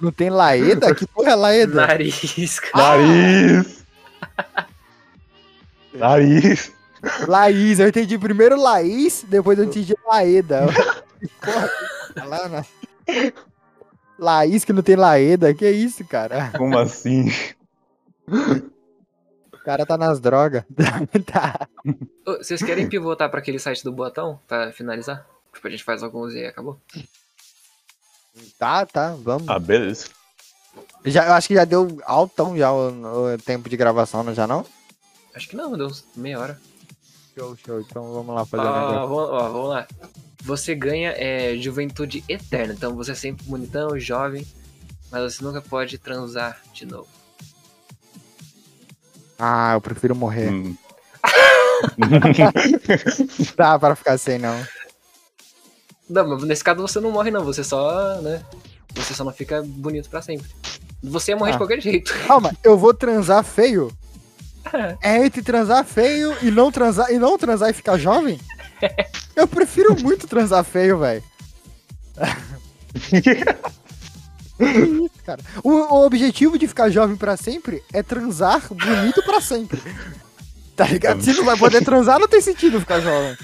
Não 0.01 0.11
tem 0.11 0.29
Laeda? 0.29 0.95
Que 0.95 1.05
porra 1.05 1.31
é 1.31 1.35
Laeda? 1.35 1.73
Nariz, 1.75 2.59
cara. 2.59 2.97
Nariz! 2.97 3.85
Nariz! 5.93 6.71
Laís, 7.27 7.79
eu 7.79 7.87
entendi 7.87 8.17
primeiro 8.17 8.59
Laís, 8.59 9.23
depois 9.27 9.59
eu 9.59 9.65
entendi 9.65 9.93
Laeda. 10.07 10.65
Porra, 11.41 11.69
falando. 12.13 12.65
Laís 14.17 14.65
que 14.65 14.73
não 14.73 14.83
tem 14.83 14.95
Laeda, 14.95 15.53
que 15.53 15.69
isso, 15.69 16.03
cara? 16.05 16.51
Como 16.57 16.77
assim? 16.77 17.29
O 19.53 19.57
cara 19.63 19.85
tá 19.85 19.97
nas 19.97 20.19
drogas. 20.19 20.63
tá. 21.25 21.67
Vocês 22.25 22.61
querem 22.61 22.87
pivotar 22.89 23.29
pra 23.29 23.39
aquele 23.39 23.59
site 23.59 23.83
do 23.83 23.91
botão 23.91 24.39
pra 24.47 24.71
finalizar? 24.71 25.25
Tipo, 25.53 25.67
a 25.67 25.71
gente 25.71 25.83
faz 25.83 26.03
alguns 26.03 26.33
e 26.33 26.39
aí 26.39 26.45
acabou. 26.45 26.79
tá, 28.57 28.85
tá, 28.85 29.15
vamos. 29.17 29.47
Ah, 29.47 29.59
beleza. 29.59 30.07
Já, 31.05 31.27
eu 31.27 31.33
acho 31.33 31.47
que 31.47 31.55
já 31.55 31.65
deu 31.65 31.99
altão 32.05 32.57
já 32.57 32.71
o, 32.71 33.33
o 33.33 33.37
tempo 33.37 33.69
de 33.69 33.77
gravação, 33.77 34.23
não 34.23 34.33
já 34.33 34.45
não? 34.45 34.65
Acho 35.33 35.47
que 35.47 35.55
não, 35.55 35.77
deu 35.77 35.89
meia 36.15 36.39
hora. 36.39 36.59
Show, 37.39 37.56
show. 37.65 37.80
Então 37.80 38.13
vamos 38.13 38.36
lá 38.36 38.45
fazer 38.45 38.63
Ó, 38.63 38.69
o 38.69 38.89
negócio. 38.91 39.08
vamos, 39.15 39.30
ó, 39.30 39.49
vamos 39.49 39.69
lá. 39.69 39.88
Você 40.43 40.75
ganha 40.75 41.13
é, 41.15 41.56
juventude 41.58 42.23
eterna. 42.28 42.73
Então 42.73 42.95
você 42.95 43.12
é 43.12 43.15
sempre 43.15 43.45
bonitão, 43.45 43.97
jovem, 43.97 44.45
mas 45.12 45.34
você 45.36 45.43
nunca 45.43 45.62
pode 45.62 45.97
transar 45.97 46.60
de 46.73 46.86
novo. 46.86 47.08
Ah, 49.38 49.73
eu 49.75 49.82
prefiro 49.82 50.15
morrer. 50.15 50.49
Hum. 50.52 50.75
Não 51.97 52.10
dá 53.56 53.80
pra 53.80 53.95
ficar 53.95 54.17
sem, 54.17 54.38
não. 54.38 54.62
Não, 56.10 56.28
mas 56.28 56.43
nesse 56.43 56.63
caso 56.63 56.82
você 56.82 56.99
não 56.99 57.12
morre 57.12 57.32
não, 57.32 57.43
você 57.45 57.63
só, 57.63 58.19
né? 58.21 58.43
Você 58.95 59.13
só 59.13 59.23
não 59.23 59.32
fica 59.32 59.62
bonito 59.63 60.10
pra 60.10 60.21
sempre. 60.21 60.49
Você 61.02 61.32
ia 61.32 61.38
morrer 61.38 61.52
Ah. 61.52 61.54
de 61.54 61.58
qualquer 61.60 61.80
jeito. 61.80 62.13
Calma, 62.28 62.52
eu 62.63 62.78
vou 62.78 62.93
transar 62.93 63.43
feio? 63.45 63.91
É 65.01 65.25
entre 65.25 65.41
transar 65.41 65.84
feio 65.86 66.36
e 66.41 66.51
não 66.51 66.71
transar 66.71 67.12
e 67.12 67.17
não 67.17 67.38
transar 67.38 67.69
e 67.69 67.73
ficar 67.73 67.97
jovem? 67.97 68.39
Eu 69.36 69.47
prefiro 69.47 69.95
muito 70.01 70.27
transar 70.27 70.63
feio, 70.63 70.97
velho. 70.99 71.23
O, 75.63 75.69
o 75.71 76.05
objetivo 76.05 76.58
de 76.58 76.67
ficar 76.67 76.89
jovem 76.89 77.15
pra 77.15 77.38
sempre 77.38 77.84
é 77.93 78.03
transar 78.03 78.62
bonito 78.69 79.23
pra 79.23 79.39
sempre. 79.39 79.82
Tá 80.75 80.86
ligado? 80.86 81.21
Se 81.21 81.34
não 81.34 81.43
vai 81.43 81.58
poder 81.58 81.84
transar, 81.84 82.19
não 82.19 82.27
tem 82.27 82.41
sentido 82.41 82.79
ficar 82.79 82.99
jovem. 82.99 83.38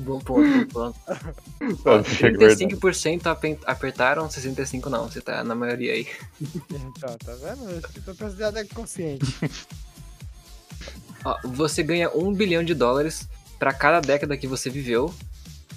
Bom 0.00 0.18
ponto, 0.18 0.48
bom 0.72 0.92
ponto. 0.92 0.98
Ah, 1.84 1.96
é 1.96 2.30
verdade. 2.30 2.66
35% 2.66 3.26
apen- 3.26 3.58
apertaram, 3.66 4.26
65% 4.28 4.86
não. 4.86 5.08
Você 5.08 5.20
tá 5.20 5.44
na 5.44 5.54
maioria 5.54 5.92
aí. 5.92 6.06
Então, 6.40 7.16
tá 7.18 7.32
vendo? 7.34 7.70
Eu 7.70 7.78
acho 7.78 7.88
que 7.88 8.00
tô 8.00 8.14
considerado 8.14 8.66
consciente. 8.74 9.26
Ó, 11.24 11.36
você 11.44 11.82
ganha 11.82 12.10
um 12.16 12.32
bilhão 12.32 12.64
de 12.64 12.74
dólares 12.74 13.28
pra 13.58 13.74
cada 13.74 14.00
década 14.00 14.36
que 14.38 14.46
você 14.46 14.70
viveu. 14.70 15.14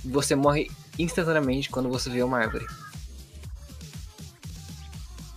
Você 0.06 0.36
morre 0.36 0.72
instantaneamente 0.98 1.70
quando 1.70 1.90
você 1.90 2.10
vê 2.10 2.24
uma 2.24 2.38
árvore. 2.40 2.66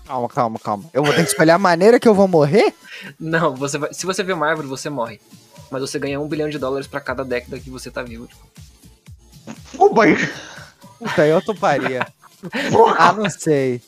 Calma, 0.07 0.29
calma, 0.29 0.59
calma. 0.61 0.85
Eu 0.92 1.03
vou 1.03 1.12
ter 1.12 1.22
que 1.25 1.31
escolher 1.31 1.51
a 1.51 1.59
maneira 1.59 1.99
que 1.99 2.07
eu 2.09 2.14
vou 2.14 2.29
morrer? 2.29 2.72
Não, 3.18 3.57
você 3.57 3.79
vai, 3.79 3.92
se 3.92 4.07
você 4.07 4.22
vê 4.22 4.33
uma 4.33 4.46
árvore, 4.46 4.68
você 4.68 4.88
morre. 4.88 5.20
Mas 5.70 5.81
você 5.81 5.99
ganha 5.99 6.20
um 6.20 6.29
bilhão 6.29 6.49
de 6.49 6.59
dólares 6.59 6.87
pra 6.87 7.01
cada 7.01 7.25
década 7.25 7.59
que 7.59 7.68
você 7.68 7.90
tá 7.90 8.03
vivo. 8.03 8.29
Tipo. 8.29 8.46
Oh, 9.78 9.88
boy. 9.90 10.16
Puta, 10.98 11.26
eu 11.26 11.42
toparia. 11.42 12.06
Ah, 12.98 13.12
não 13.12 13.28
sei. 13.28 13.80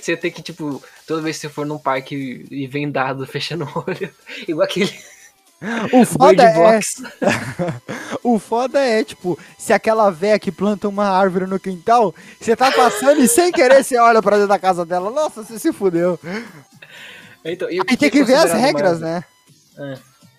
Você 0.00 0.16
tem 0.16 0.30
que, 0.30 0.42
tipo, 0.42 0.82
toda 1.06 1.22
vez 1.22 1.36
que 1.36 1.42
você 1.42 1.48
for 1.48 1.66
num 1.66 1.78
parque 1.78 2.46
e 2.50 2.66
vendado, 2.66 3.26
fechando 3.26 3.64
o 3.64 3.84
olho, 3.86 4.10
igual 4.46 4.64
aquele 4.64 4.92
O 5.92 6.04
foda 6.06 6.44
é, 6.44 6.80
o 8.22 8.38
foda 8.38 8.78
é, 8.78 9.02
tipo, 9.02 9.38
se 9.58 9.72
aquela 9.72 10.10
véia 10.10 10.38
que 10.38 10.52
planta 10.52 10.88
uma 10.88 11.08
árvore 11.08 11.46
no 11.46 11.58
quintal, 11.58 12.14
você 12.40 12.54
tá 12.54 12.70
passando 12.70 13.20
e 13.20 13.28
sem 13.28 13.50
querer 13.50 13.82
você 13.82 13.98
olha 13.98 14.22
pra 14.22 14.36
dentro 14.36 14.48
da 14.48 14.58
casa 14.58 14.84
dela. 14.84 15.10
Nossa, 15.10 15.42
você 15.42 15.58
se 15.58 15.72
fudeu. 15.72 16.18
Então, 17.44 17.70
e 17.70 17.80
o 17.80 17.84
Aí 17.88 17.96
tem 17.96 18.08
é 18.08 18.10
que 18.10 18.22
ver 18.22 18.34
as 18.34 18.52
regras, 18.52 19.00
né? 19.00 19.24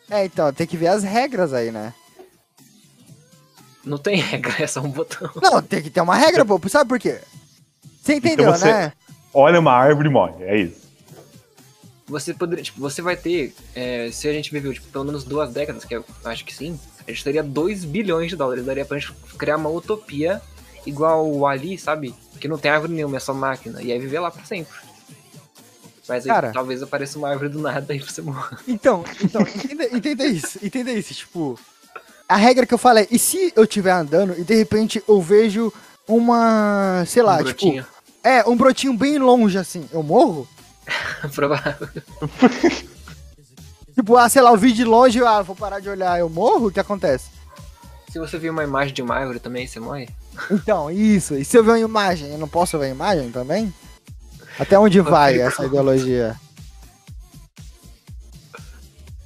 É, 0.09 0.25
então, 0.25 0.53
tem 0.53 0.67
que 0.67 0.77
ver 0.77 0.87
as 0.87 1.03
regras 1.03 1.53
aí, 1.53 1.71
né? 1.71 1.93
Não 3.87 3.97
tem 3.97 4.17
regra, 4.21 4.53
é 4.59 4.67
só 4.67 4.81
um 4.81 4.89
botão. 4.89 5.29
Não, 5.41 5.61
tem 5.61 5.81
que 5.81 5.89
ter 5.89 6.01
uma 6.01 6.15
regra, 6.15 6.45
pô. 6.45 6.59
Sabe 6.69 6.87
por 6.89 6.99
quê? 6.99 7.19
Você 8.01 8.15
entendeu, 8.15 8.51
você- 8.51 8.65
né? 8.71 8.93
Olha 9.33 9.59
uma 9.59 9.71
árvore 9.73 10.07
e 10.07 10.11
morre. 10.11 10.43
É 10.43 10.57
isso. 10.59 10.87
Você 12.07 12.33
poderia, 12.33 12.63
tipo, 12.63 12.79
você 12.79 13.01
vai 13.01 13.17
ter, 13.17 13.53
é, 13.75 14.09
se 14.11 14.27
a 14.29 14.33
gente 14.33 14.49
viveu, 14.51 14.73
tipo, 14.73 14.87
pelo 14.87 15.03
menos 15.03 15.23
duas 15.25 15.51
décadas, 15.51 15.83
que 15.83 15.93
eu 15.93 16.05
acho 16.23 16.45
que 16.45 16.55
sim, 16.55 16.79
a 17.05 17.11
gente 17.11 17.23
teria 17.23 17.43
2 17.43 17.83
bilhões 17.83 18.29
de 18.29 18.35
dólares. 18.37 18.65
Daria 18.65 18.85
pra 18.85 18.97
gente 18.97 19.13
criar 19.37 19.57
uma 19.57 19.69
utopia 19.69 20.41
igual 20.85 21.29
o 21.29 21.45
Ali, 21.45 21.77
sabe? 21.77 22.15
Que 22.39 22.47
não 22.47 22.57
tem 22.57 22.71
árvore 22.71 22.93
nenhuma, 22.93 23.17
é 23.17 23.19
só 23.19 23.33
máquina. 23.33 23.81
E 23.81 23.91
aí 23.91 23.99
viver 23.99 24.19
lá 24.19 24.31
pra 24.31 24.45
sempre. 24.45 24.73
Mas 26.07 26.23
aí 26.23 26.29
Cara. 26.31 26.51
talvez 26.53 26.81
apareça 26.81 27.17
uma 27.19 27.27
árvore 27.29 27.49
do 27.49 27.59
nada 27.59 27.93
e 27.93 27.99
você 27.99 28.21
morra. 28.21 28.57
Então, 28.65 29.03
então, 29.21 29.41
entenda, 29.41 29.85
entenda 29.97 30.25
isso, 30.25 30.57
entenda 30.65 30.91
isso, 30.93 31.13
tipo. 31.13 31.59
A 32.29 32.35
regra 32.35 32.65
que 32.65 32.73
eu 32.73 32.77
falo 32.77 32.99
é, 32.99 33.07
e 33.09 33.17
se 33.17 33.53
eu 33.55 33.63
estiver 33.63 33.91
andando 33.91 34.35
e 34.37 34.43
de 34.43 34.53
repente 34.53 35.01
eu 35.07 35.21
vejo 35.21 35.71
uma, 36.07 37.03
sei 37.07 37.23
lá, 37.23 37.35
um 37.35 37.37
tipo, 37.37 37.45
brotinho. 37.45 37.85
é, 38.23 38.47
um 38.47 38.57
brotinho 38.57 38.93
bem 38.93 39.17
longe 39.17 39.57
assim, 39.57 39.87
eu 39.93 40.03
morro? 40.03 40.47
Provável. 41.33 41.87
Tipo, 43.93 44.15
ah, 44.15 44.29
sei 44.29 44.41
lá, 44.41 44.51
eu 44.51 44.57
vi 44.57 44.73
de 44.73 44.83
longe, 44.83 45.23
ah, 45.23 45.41
vou 45.41 45.55
parar 45.55 45.79
de 45.79 45.89
olhar, 45.89 46.19
eu 46.19 46.29
morro? 46.29 46.67
O 46.67 46.71
que 46.71 46.79
acontece? 46.79 47.29
Se 48.11 48.19
você 48.19 48.37
viu 48.37 48.51
uma 48.51 48.63
imagem 48.63 48.93
de 48.93 49.01
uma 49.01 49.15
árvore 49.15 49.39
também, 49.39 49.65
você 49.65 49.79
morre? 49.79 50.07
Então, 50.51 50.91
isso. 50.91 51.33
E 51.33 51.43
se 51.43 51.57
eu 51.57 51.63
ver 51.63 51.71
uma 51.71 51.79
imagem, 51.79 52.29
eu 52.29 52.37
não 52.37 52.47
posso 52.47 52.77
ver 52.77 52.85
a 52.85 52.89
imagem 52.89 53.31
também? 53.31 53.73
Até 54.59 54.77
onde 54.77 55.01
vai 55.01 55.39
essa 55.39 55.65
ideologia? 55.65 56.35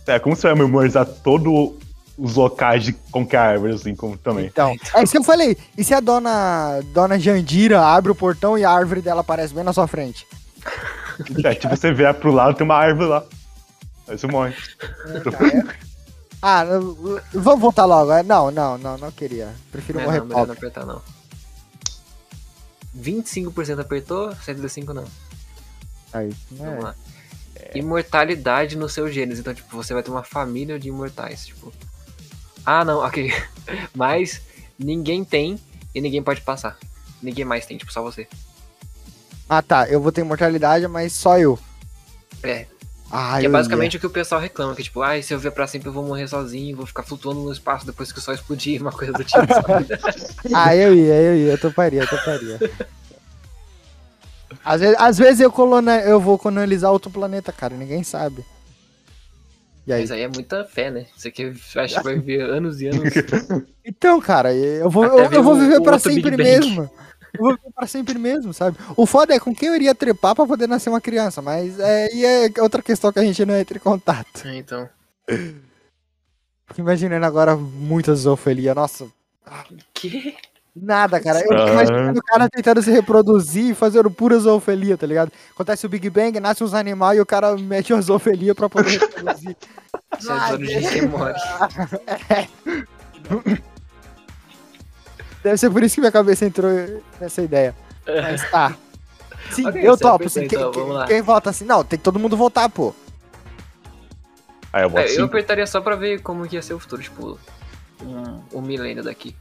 É, 0.07 0.19
como 0.19 0.35
você 0.35 0.47
vai 0.47 0.55
memorizar 0.55 1.05
todo 1.05 1.77
os 2.17 2.35
locais 2.35 2.83
de 2.83 2.93
qualquer 2.93 3.37
árvore, 3.37 3.73
assim, 3.73 3.95
como 3.95 4.17
também. 4.17 4.45
Então, 4.45 4.75
é 4.93 5.03
isso 5.03 5.11
que 5.11 5.17
eu 5.17 5.23
falei. 5.23 5.57
E 5.77 5.83
se 5.83 5.93
a 5.93 5.99
dona, 5.99 6.81
dona 6.93 7.19
Jandira 7.19 7.81
abre 7.81 8.11
o 8.11 8.15
portão 8.15 8.57
e 8.57 8.63
a 8.63 8.69
árvore 8.69 9.01
dela 9.01 9.21
aparece 9.21 9.53
bem 9.53 9.63
na 9.63 9.73
sua 9.73 9.87
frente? 9.87 10.27
É, 11.43 11.53
tipo, 11.55 11.75
você 11.75 11.93
vê 11.93 12.11
pro 12.13 12.31
lado, 12.31 12.55
tem 12.55 12.65
uma 12.65 12.75
árvore 12.75 13.07
lá. 13.09 13.23
Aí 14.07 14.17
você 14.17 14.27
morre. 14.27 14.53
Ah, 16.43 16.63
vamos 17.31 17.61
voltar 17.61 17.85
logo. 17.85 18.11
é? 18.11 18.23
Não, 18.23 18.49
não, 18.49 18.75
não, 18.75 18.97
não 18.97 19.11
queria. 19.11 19.53
Prefiro 19.71 19.99
Não, 19.99 20.05
é 20.05 20.07
morrer 20.07 20.19
não, 20.21 20.25
melhor 20.25 20.39
não 20.39 20.55
pobre. 20.55 20.57
apertar, 20.57 20.85
não. 20.87 21.01
25% 22.99 23.79
apertou, 23.79 24.35
105 24.37 24.91
não. 24.91 25.05
Aí, 26.11 26.33
Vamos 26.49 26.79
é. 26.79 26.79
lá. 26.79 26.95
Imortalidade 27.75 28.75
nos 28.75 28.91
seus 28.91 29.13
genes. 29.13 29.37
Então, 29.37 29.53
tipo, 29.53 29.75
você 29.75 29.93
vai 29.93 30.01
ter 30.01 30.09
uma 30.09 30.23
família 30.23 30.79
de 30.79 30.89
imortais. 30.89 31.45
Tipo. 31.45 31.71
Ah, 32.65 32.85
não, 32.85 32.99
ok. 33.05 33.33
Mas 33.93 34.41
ninguém 34.77 35.23
tem 35.23 35.59
e 35.93 36.01
ninguém 36.01 36.21
pode 36.21 36.41
passar. 36.41 36.77
Ninguém 37.21 37.45
mais 37.45 37.65
tem, 37.65 37.77
tipo, 37.77 37.91
só 37.91 38.01
você. 38.01 38.27
Ah, 39.47 39.61
tá. 39.61 39.87
Eu 39.87 40.01
vou 40.01 40.11
ter 40.11 40.21
imortalidade, 40.21 40.87
mas 40.87 41.13
só 41.13 41.37
eu. 41.37 41.59
É. 42.41 42.65
Ah, 43.11 43.37
que 43.41 43.45
é 43.45 43.49
basicamente 43.49 43.97
o 43.97 43.99
que 43.99 44.07
o 44.07 44.09
pessoal 44.09 44.39
reclama, 44.39 44.73
que 44.73 44.83
tipo, 44.83 45.01
ai, 45.01 45.21
se 45.21 45.33
eu 45.33 45.37
viver 45.37 45.51
pra 45.51 45.67
sempre 45.67 45.89
eu 45.89 45.93
vou 45.93 46.05
morrer 46.05 46.29
sozinho, 46.29 46.77
vou 46.77 46.85
ficar 46.85 47.03
flutuando 47.03 47.41
no 47.41 47.51
espaço 47.51 47.85
depois 47.85 48.09
que 48.09 48.19
o 48.19 48.21
sol 48.21 48.33
explodir, 48.33 48.79
uma 48.81 48.93
coisa 48.93 49.11
do 49.11 49.23
tipo, 49.23 49.41
ia. 49.41 49.99
Ah, 50.55 50.73
eu 50.73 50.95
ia, 50.95 51.15
eu 51.15 51.35
ia. 51.35 51.51
Eu 51.51 51.57
toparia, 51.57 52.01
eu 52.01 52.07
toparia. 52.07 52.57
Às 54.63 54.79
vezes, 54.79 54.95
às 54.97 55.17
vezes 55.17 55.39
eu, 55.41 55.51
colona, 55.51 55.99
eu 55.99 56.21
vou 56.21 56.37
colonizar 56.37 56.91
outro 56.91 57.11
planeta, 57.11 57.51
cara. 57.51 57.75
Ninguém 57.75 58.03
sabe. 58.03 58.45
E 59.85 59.93
aí? 59.93 60.01
Mas 60.01 60.11
aí 60.11 60.21
é 60.21 60.27
muita 60.27 60.63
fé, 60.63 60.91
né? 60.91 61.05
Você 61.15 61.31
que 61.31 61.53
acha 61.75 61.97
que 61.97 62.03
vai 62.03 62.15
viver 62.15 62.41
anos 62.41 62.81
e 62.81 62.87
anos. 62.87 63.01
Então, 63.83 64.21
cara, 64.21 64.53
eu 64.53 64.91
vou, 64.91 65.03
eu, 65.03 65.31
eu 65.31 65.43
vou 65.43 65.55
viver 65.55 65.81
pra 65.81 65.97
sempre 65.97 66.37
mesmo. 66.37 66.83
Eu 67.33 67.39
vou 67.39 67.55
viver 67.55 67.71
pra 67.73 67.87
sempre 67.87 68.17
mesmo, 68.19 68.53
sabe? 68.53 68.77
O 68.95 69.07
foda 69.07 69.33
é 69.33 69.39
com 69.39 69.55
quem 69.55 69.69
eu 69.69 69.75
iria 69.75 69.95
trepar 69.95 70.35
pra 70.35 70.45
poder 70.45 70.67
nascer 70.67 70.89
uma 70.89 71.01
criança, 71.01 71.41
mas 71.41 71.79
é, 71.79 72.13
e 72.13 72.23
é 72.23 72.61
outra 72.61 72.83
questão 72.83 73.11
que 73.11 73.17
a 73.17 73.23
gente 73.23 73.43
não 73.43 73.55
entra 73.55 73.77
em 73.77 73.81
contato. 73.81 74.45
É, 74.45 74.55
então. 74.55 74.87
Fico 76.67 76.79
imaginando 76.79 77.25
agora 77.25 77.55
muita 77.55 78.13
zoofilia. 78.13 78.75
Nossa, 78.75 79.07
Que? 79.95 80.35
Nada, 80.75 81.19
cara. 81.19 81.39
Eu 81.39 81.53
Ah. 81.53 81.57
fico 81.59 81.69
imaginando 81.71 82.19
o 82.19 82.23
cara 82.23 82.49
tentando 82.49 82.81
se 82.81 82.91
reproduzir 82.91 83.71
e 83.71 83.75
fazendo 83.75 84.09
pura 84.11 84.37
zoofilia, 84.39 84.97
tá 84.97 85.05
ligado? 85.07 85.31
Acontece 85.53 85.85
o 85.85 85.89
Big 85.89 86.09
Bang, 86.09 86.39
nasce 86.39 86.63
uns 86.63 86.73
animais 86.73 87.17
e 87.17 87.21
o 87.21 87.25
cara 87.25 87.55
mete 87.57 87.93
uma 87.93 88.01
zoofilia 88.01 88.55
pra 88.55 88.69
poder 88.69 88.99
reproduzir. 88.99 89.55
Isso 90.19 90.31
é 90.31 90.51
dono 90.51 90.65
de 90.65 90.81
que 90.89 91.01
morre. 91.07 91.33
Deve 95.43 95.57
ser 95.57 95.69
por 95.71 95.81
isso 95.83 95.95
que 95.95 96.01
minha 96.01 96.11
cabeça 96.11 96.45
entrou 96.45 96.69
nessa 97.19 97.41
ideia. 97.41 97.75
Mas 98.05 98.49
tá. 98.51 98.75
Sim, 99.51 99.67
Ok, 99.67 99.81
eu 99.87 99.97
topo. 99.97 100.29
Sim. 100.29 100.43
Então, 100.43 100.71
quem- 100.71 101.05
quem 101.07 101.21
vota 101.21 101.49
assim? 101.49 101.65
Não, 101.65 101.83
tem 101.83 101.97
que 101.97 102.03
todo 102.03 102.19
mundo 102.19 102.37
votar, 102.37 102.69
pô. 102.69 102.93
Aí 104.71 104.83
eu 104.83 104.97
É, 104.97 105.19
eu 105.19 105.25
apertaria 105.25 105.65
só 105.67 105.81
pra 105.81 105.95
ver 105.95 106.21
como 106.21 106.47
que 106.47 106.55
ia 106.55 106.61
ser 106.61 106.73
o 106.73 106.79
futuro, 106.79 107.01
tipo, 107.01 107.37
um, 108.03 108.41
um 108.53 108.61
milênio 108.61 109.03
daqui. 109.03 109.35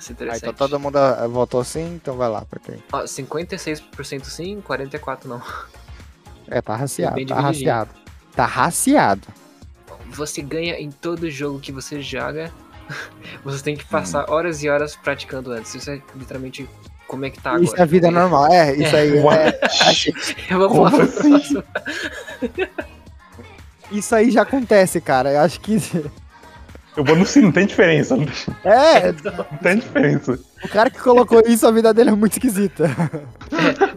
Ia 0.00 0.06
ser 0.06 0.12
Ah, 0.12 0.14
interessante. 0.14 0.42
então 0.42 0.54
todo 0.54 0.80
mundo 0.80 0.96
ah, 0.96 1.26
votou 1.28 1.62
sim, 1.62 1.94
então 1.94 2.16
vai 2.16 2.28
lá 2.28 2.42
pra 2.42 2.58
quem. 2.58 2.82
Ó, 2.92 3.02
56% 3.04 4.24
sim, 4.24 4.62
44% 4.66 5.24
não. 5.26 5.42
É, 6.48 6.60
tá 6.62 6.74
raciado, 6.74 7.14
bem 7.14 7.26
tá 7.26 7.38
raciado. 7.40 7.90
Tá 8.34 8.46
raciado. 8.46 9.28
Você 10.10 10.40
ganha 10.42 10.74
em 10.80 10.90
todo 10.90 11.30
jogo 11.30 11.60
que 11.60 11.70
você 11.70 12.00
joga. 12.00 12.50
Você 13.44 13.62
tem 13.62 13.76
que 13.76 13.84
passar 13.84 14.24
Hum. 14.28 14.32
horas 14.32 14.64
e 14.64 14.68
horas 14.68 14.96
praticando 14.96 15.52
antes. 15.52 15.72
Isso 15.76 15.88
é 15.90 16.02
literalmente 16.16 16.68
como 17.06 17.24
é 17.24 17.30
que 17.30 17.40
tá 17.40 17.50
agora. 17.50 17.64
Isso 17.64 17.76
é 17.76 17.86
vida 17.86 18.10
normal. 18.10 18.52
É, 18.52 18.74
isso 18.74 18.96
aí 18.96 19.16
é, 19.16 19.20
What? 19.22 20.14
Vamos 20.50 20.66
Como 20.68 20.82
lá 20.82 20.90
assim? 21.04 21.62
Isso 23.92 24.14
aí 24.14 24.30
já 24.32 24.42
acontece, 24.42 25.00
cara. 25.00 25.30
Eu 25.32 25.40
acho 25.40 25.60
que. 25.60 25.76
Eu 27.00 27.04
vou 27.04 27.16
no 27.16 27.24
sim, 27.24 27.40
não 27.40 27.50
tem 27.50 27.64
diferença. 27.66 28.14
Não 28.14 28.26
É, 28.62 29.10
tem 29.62 29.78
diferença. 29.78 30.38
o 30.62 30.68
cara 30.68 30.90
que 30.90 30.98
colocou 31.00 31.40
isso, 31.46 31.66
a 31.66 31.70
vida 31.70 31.94
dele 31.94 32.10
é 32.10 32.12
muito 32.12 32.34
esquisita. 32.34 32.90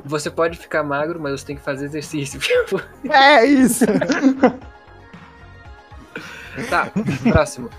Você 0.06 0.30
pode 0.30 0.58
ficar 0.58 0.84
magro, 0.84 1.20
mas 1.20 1.38
você 1.41 1.47
tem 1.47 1.58
que 1.58 1.62
fazer 1.62 1.84
exercício. 1.88 2.39
É 3.10 3.45
isso. 3.45 3.84
tá, 6.70 6.89
próximo. 7.30 7.70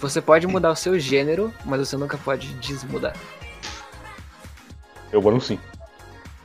Você 0.00 0.20
pode 0.20 0.46
mudar 0.46 0.70
o 0.72 0.76
seu 0.76 0.98
gênero, 0.98 1.50
mas 1.64 1.80
você 1.80 1.96
nunca 1.96 2.18
pode 2.18 2.52
desmudar. 2.54 3.14
Eu 5.10 5.22
vou 5.22 5.32
no 5.32 5.40
sim. 5.40 5.58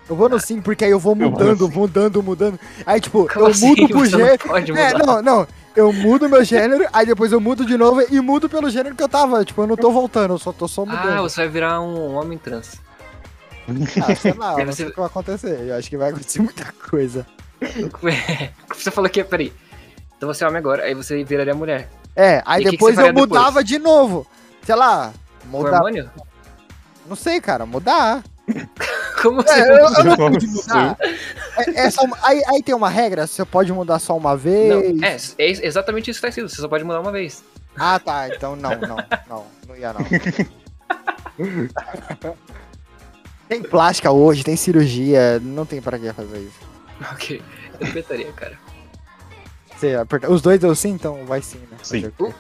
Eu 0.10 0.16
vou 0.16 0.30
no 0.30 0.40
sim, 0.40 0.62
porque 0.62 0.86
aí 0.86 0.92
eu 0.92 1.00
vou 1.00 1.14
vou 1.14 1.30
mudando, 1.30 1.68
no 1.68 1.74
sim. 1.74 1.78
mudando, 1.78 2.24
mudando. 2.24 2.60
Aí, 2.86 3.02
tipo, 3.02 3.28
Como 3.28 3.46
eu 3.48 3.52
assim? 3.52 3.68
mudo 3.68 3.88
pro 3.90 3.98
não 4.00 4.06
gênero. 4.06 4.40
pode 4.48 4.72
É, 4.72 4.94
mudar. 4.94 5.06
não, 5.06 5.22
não. 5.22 5.48
Eu 5.76 5.94
mudo 5.94 6.28
meu 6.28 6.44
gênero, 6.44 6.86
aí 6.92 7.06
depois 7.06 7.32
eu 7.32 7.40
mudo 7.40 7.66
de 7.66 7.78
novo 7.78 8.02
e 8.10 8.20
mudo 8.20 8.50
pelo 8.50 8.70
gênero 8.70 8.96
que 8.96 9.04
eu 9.04 9.08
tava. 9.10 9.46
Tipo, 9.46 9.62
eu 9.64 9.68
não 9.68 9.76
tô 9.78 9.92
voltando, 9.92 10.34
eu 10.34 10.40
só 10.40 10.52
tô 10.52 10.68
só 10.68 10.82
Ah, 10.84 10.86
mudando. 10.86 11.22
você 11.22 11.42
vai 11.42 11.50
virar 11.50 11.80
um 11.82 12.16
homem 12.16 12.38
trans. 12.38 12.76
Ah, 14.04 14.16
sei 14.16 14.34
lá, 14.34 14.56
eu 14.60 14.66
não 14.66 14.74
sei 14.74 14.88
o 14.88 14.92
que 14.92 14.98
vai 14.98 15.06
acontecer. 15.06 15.68
Eu 15.68 15.76
acho 15.76 15.90
que 15.90 15.98
vai 15.98 16.10
acontecer 16.10 16.42
muita 16.42 16.66
coisa. 16.90 17.26
Você 18.76 18.90
falou 18.92 19.10
que, 19.10 19.24
peraí. 19.24 19.54
Então 20.18 20.28
você 20.34 20.44
é 20.44 20.48
homem 20.48 20.60
agora, 20.60 20.84
aí 20.84 20.94
você 20.94 21.24
viraria 21.24 21.54
mulher. 21.54 21.90
É, 22.16 22.42
aí 22.46 22.62
E 22.62 22.66
que 22.66 22.70
que 22.72 22.78
depois 22.78 22.96
você 22.96 23.02
eu 23.02 23.06
faria 23.06 23.14
depois? 23.22 23.30
mudava 23.42 23.64
de 23.64 23.78
novo. 23.80 24.28
Sei 24.64 24.76
lá, 24.76 25.14
mudar. 25.46 25.78
hormônio? 25.78 26.10
Não 27.08 27.16
sei, 27.16 27.40
cara, 27.40 27.66
mudar. 27.66 28.22
Como 29.22 29.42
você 29.42 29.52
É, 29.52 29.70
eu, 29.72 29.78
eu 29.78 30.04
não 30.04 30.16
pude 30.16 30.46
assim? 30.46 30.56
mudar. 30.56 30.98
É, 31.58 31.80
é 31.82 31.92
só 31.92 32.04
uma- 32.04 32.18
aí, 32.24 32.42
aí 32.48 32.64
tem 32.64 32.74
uma 32.76 32.90
regra, 32.90 33.28
você 33.28 33.44
pode 33.46 33.72
mudar 33.74 34.00
só 34.00 34.16
uma 34.16 34.36
vez. 34.38 34.70
Não, 34.70 35.06
é, 35.06 35.16
é 35.38 35.66
exatamente 35.66 36.10
isso 36.10 36.20
que 36.20 36.22
tá 36.22 36.30
escrito. 36.30 36.50
Você 36.50 36.62
só 36.62 36.68
pode 36.68 36.84
mudar 36.84 37.00
uma 37.02 37.12
vez. 37.12 37.44
Ah, 37.78 38.00
tá, 38.00 38.28
então 38.30 38.56
não, 38.56 38.72
não, 38.72 38.98
não, 39.28 39.46
não 39.68 39.76
ia 39.76 39.94
não. 39.94 40.00
tem 43.48 43.62
plástica 43.64 44.12
hoje, 44.12 44.44
tem 44.44 44.56
cirurgia, 44.56 45.40
não 45.42 45.66
tem 45.66 45.82
pra 45.82 45.98
que 45.98 46.12
fazer 46.14 46.40
isso. 46.40 46.60
Ok. 47.12 47.42
Eu 47.80 47.88
apertaria, 47.88 48.32
cara. 48.34 48.58
Você 49.76 49.96
aperta- 49.96 50.30
Os 50.30 50.42
dois 50.42 50.60
deu 50.60 50.76
sim, 50.76 50.90
então 50.90 51.26
vai 51.26 51.42
sim, 51.42 51.60
né? 51.72 51.78
Sim. 51.82 52.12
Quê? 52.18 52.34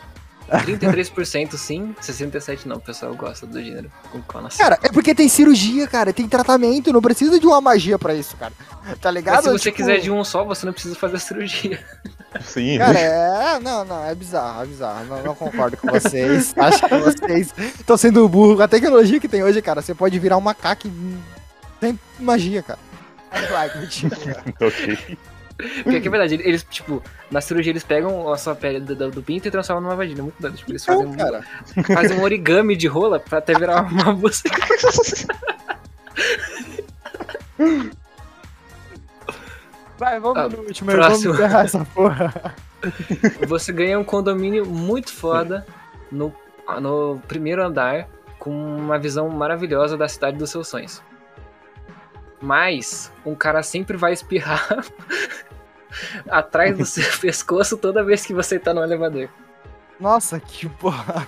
33% 0.49 1.55
sim, 1.57 1.95
67% 2.01 2.65
não. 2.65 2.77
O 2.77 2.79
pessoal 2.81 3.13
gosta 3.15 3.45
do 3.45 3.61
gênero 3.61 3.91
com. 4.11 4.21
Cara, 4.57 4.79
é 4.83 4.89
porque 4.89 5.13
tem 5.15 5.29
cirurgia, 5.29 5.87
cara, 5.87 6.11
tem 6.11 6.27
tratamento, 6.27 6.91
não 6.91 7.01
precisa 7.01 7.39
de 7.39 7.45
uma 7.45 7.61
magia 7.61 7.97
pra 7.99 8.13
isso, 8.15 8.35
cara. 8.37 8.53
Tá 9.01 9.11
ligado? 9.11 9.35
Mas 9.35 9.43
se 9.45 9.51
você 9.51 9.63
Tipo, 9.71 9.77
quiser 9.77 9.99
de 9.99 10.09
um 10.11 10.23
só, 10.23 10.43
você 10.43 10.65
não 10.65 10.73
precisa 10.73 10.95
fazer 10.95 11.17
a 11.17 11.19
cirurgia. 11.19 11.83
Sim. 12.41 12.77
Cara, 12.77 12.99
é. 12.99 13.59
Não, 13.59 13.83
não, 13.85 14.05
é 14.05 14.15
bizarro, 14.15 14.63
é 14.63 14.65
bizarro. 14.65 15.05
Não, 15.05 15.23
não 15.23 15.35
concordo 15.35 15.77
com 15.77 15.87
vocês. 15.87 16.53
Acho 16.57 16.87
que 16.87 16.97
vocês 16.97 17.53
estão 17.79 17.97
sendo 17.97 18.27
burro. 18.27 18.61
A 18.61 18.67
tecnologia 18.67 19.19
que 19.19 19.27
tem 19.27 19.43
hoje, 19.43 19.61
cara, 19.61 19.81
você 19.81 19.93
pode 19.93 20.17
virar 20.19 20.37
um 20.37 20.41
macaco 20.41 20.87
e- 20.87 21.17
sem 21.79 21.99
magia, 22.19 22.63
cara. 22.63 22.79
Mentira. 23.79 24.43
ok. 24.59 25.17
Porque 25.83 25.99
que 25.99 26.07
é 26.07 26.11
verdade, 26.11 26.35
eles, 26.35 26.63
tipo, 26.63 27.03
na 27.29 27.41
cirurgia 27.41 27.71
eles 27.71 27.83
pegam 27.83 28.31
a 28.31 28.37
sua 28.37 28.55
pele 28.55 28.79
do, 28.79 28.95
do- 28.95 29.11
do 29.11 29.21
pinto 29.21 29.47
e 29.47 29.51
transformam 29.51 29.83
numa 29.83 29.95
vagina. 29.95 30.23
Muito 30.23 30.39
doido. 30.41 30.55
Tipo, 30.57 30.71
eles 30.71 30.85
fazem, 30.85 31.05
Então, 31.09 31.17
cara. 31.31 31.43
um, 31.77 31.83
fazem 31.83 32.17
um 32.17 32.21
origami 32.23 32.75
de 32.77 32.87
rola 32.87 33.19
pra 33.19 33.39
até 33.39 33.53
virar 33.53 33.81
uma 33.83 34.13
buceta. 34.15 34.55
Vai, 39.97 40.19
vamos 40.19 40.37
Ah, 40.37 40.47
no 40.47 40.59
último 40.59 40.91
vamos 40.91 41.05
próximo. 41.07 41.33
encerrar 41.33 41.65
essa 41.65 41.85
porra. 41.85 42.55
Você 43.47 43.73
ganha 43.73 43.99
um 43.99 44.03
condomínio 44.03 44.65
muito 44.65 45.11
foda 45.11 45.65
no, 46.09 46.33
no 46.81 47.19
primeiro 47.27 47.61
andar 47.63 48.07
com 48.37 48.49
uma 48.51 48.97
visão 48.97 49.27
maravilhosa 49.29 49.97
da 49.97 50.07
cidade 50.07 50.37
dos 50.37 50.49
seus 50.49 50.67
sonhos. 50.69 51.01
Mas 52.41 53.11
um 53.25 53.35
cara 53.35 53.61
sempre 53.61 53.97
vai 53.97 54.13
espirrar 54.13 54.65
atrás 56.29 56.77
do 56.77 56.85
seu 56.85 57.03
pescoço 57.19 57.77
toda 57.77 58.03
vez 58.03 58.25
que 58.25 58.33
você 58.33 58.59
tá 58.59 58.73
no 58.73 58.83
elevador. 58.83 59.29
Nossa, 59.99 60.39
que 60.39 60.67
porra. 60.67 61.27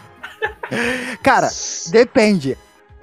Cara, 1.21 1.49
depende. 1.89 2.57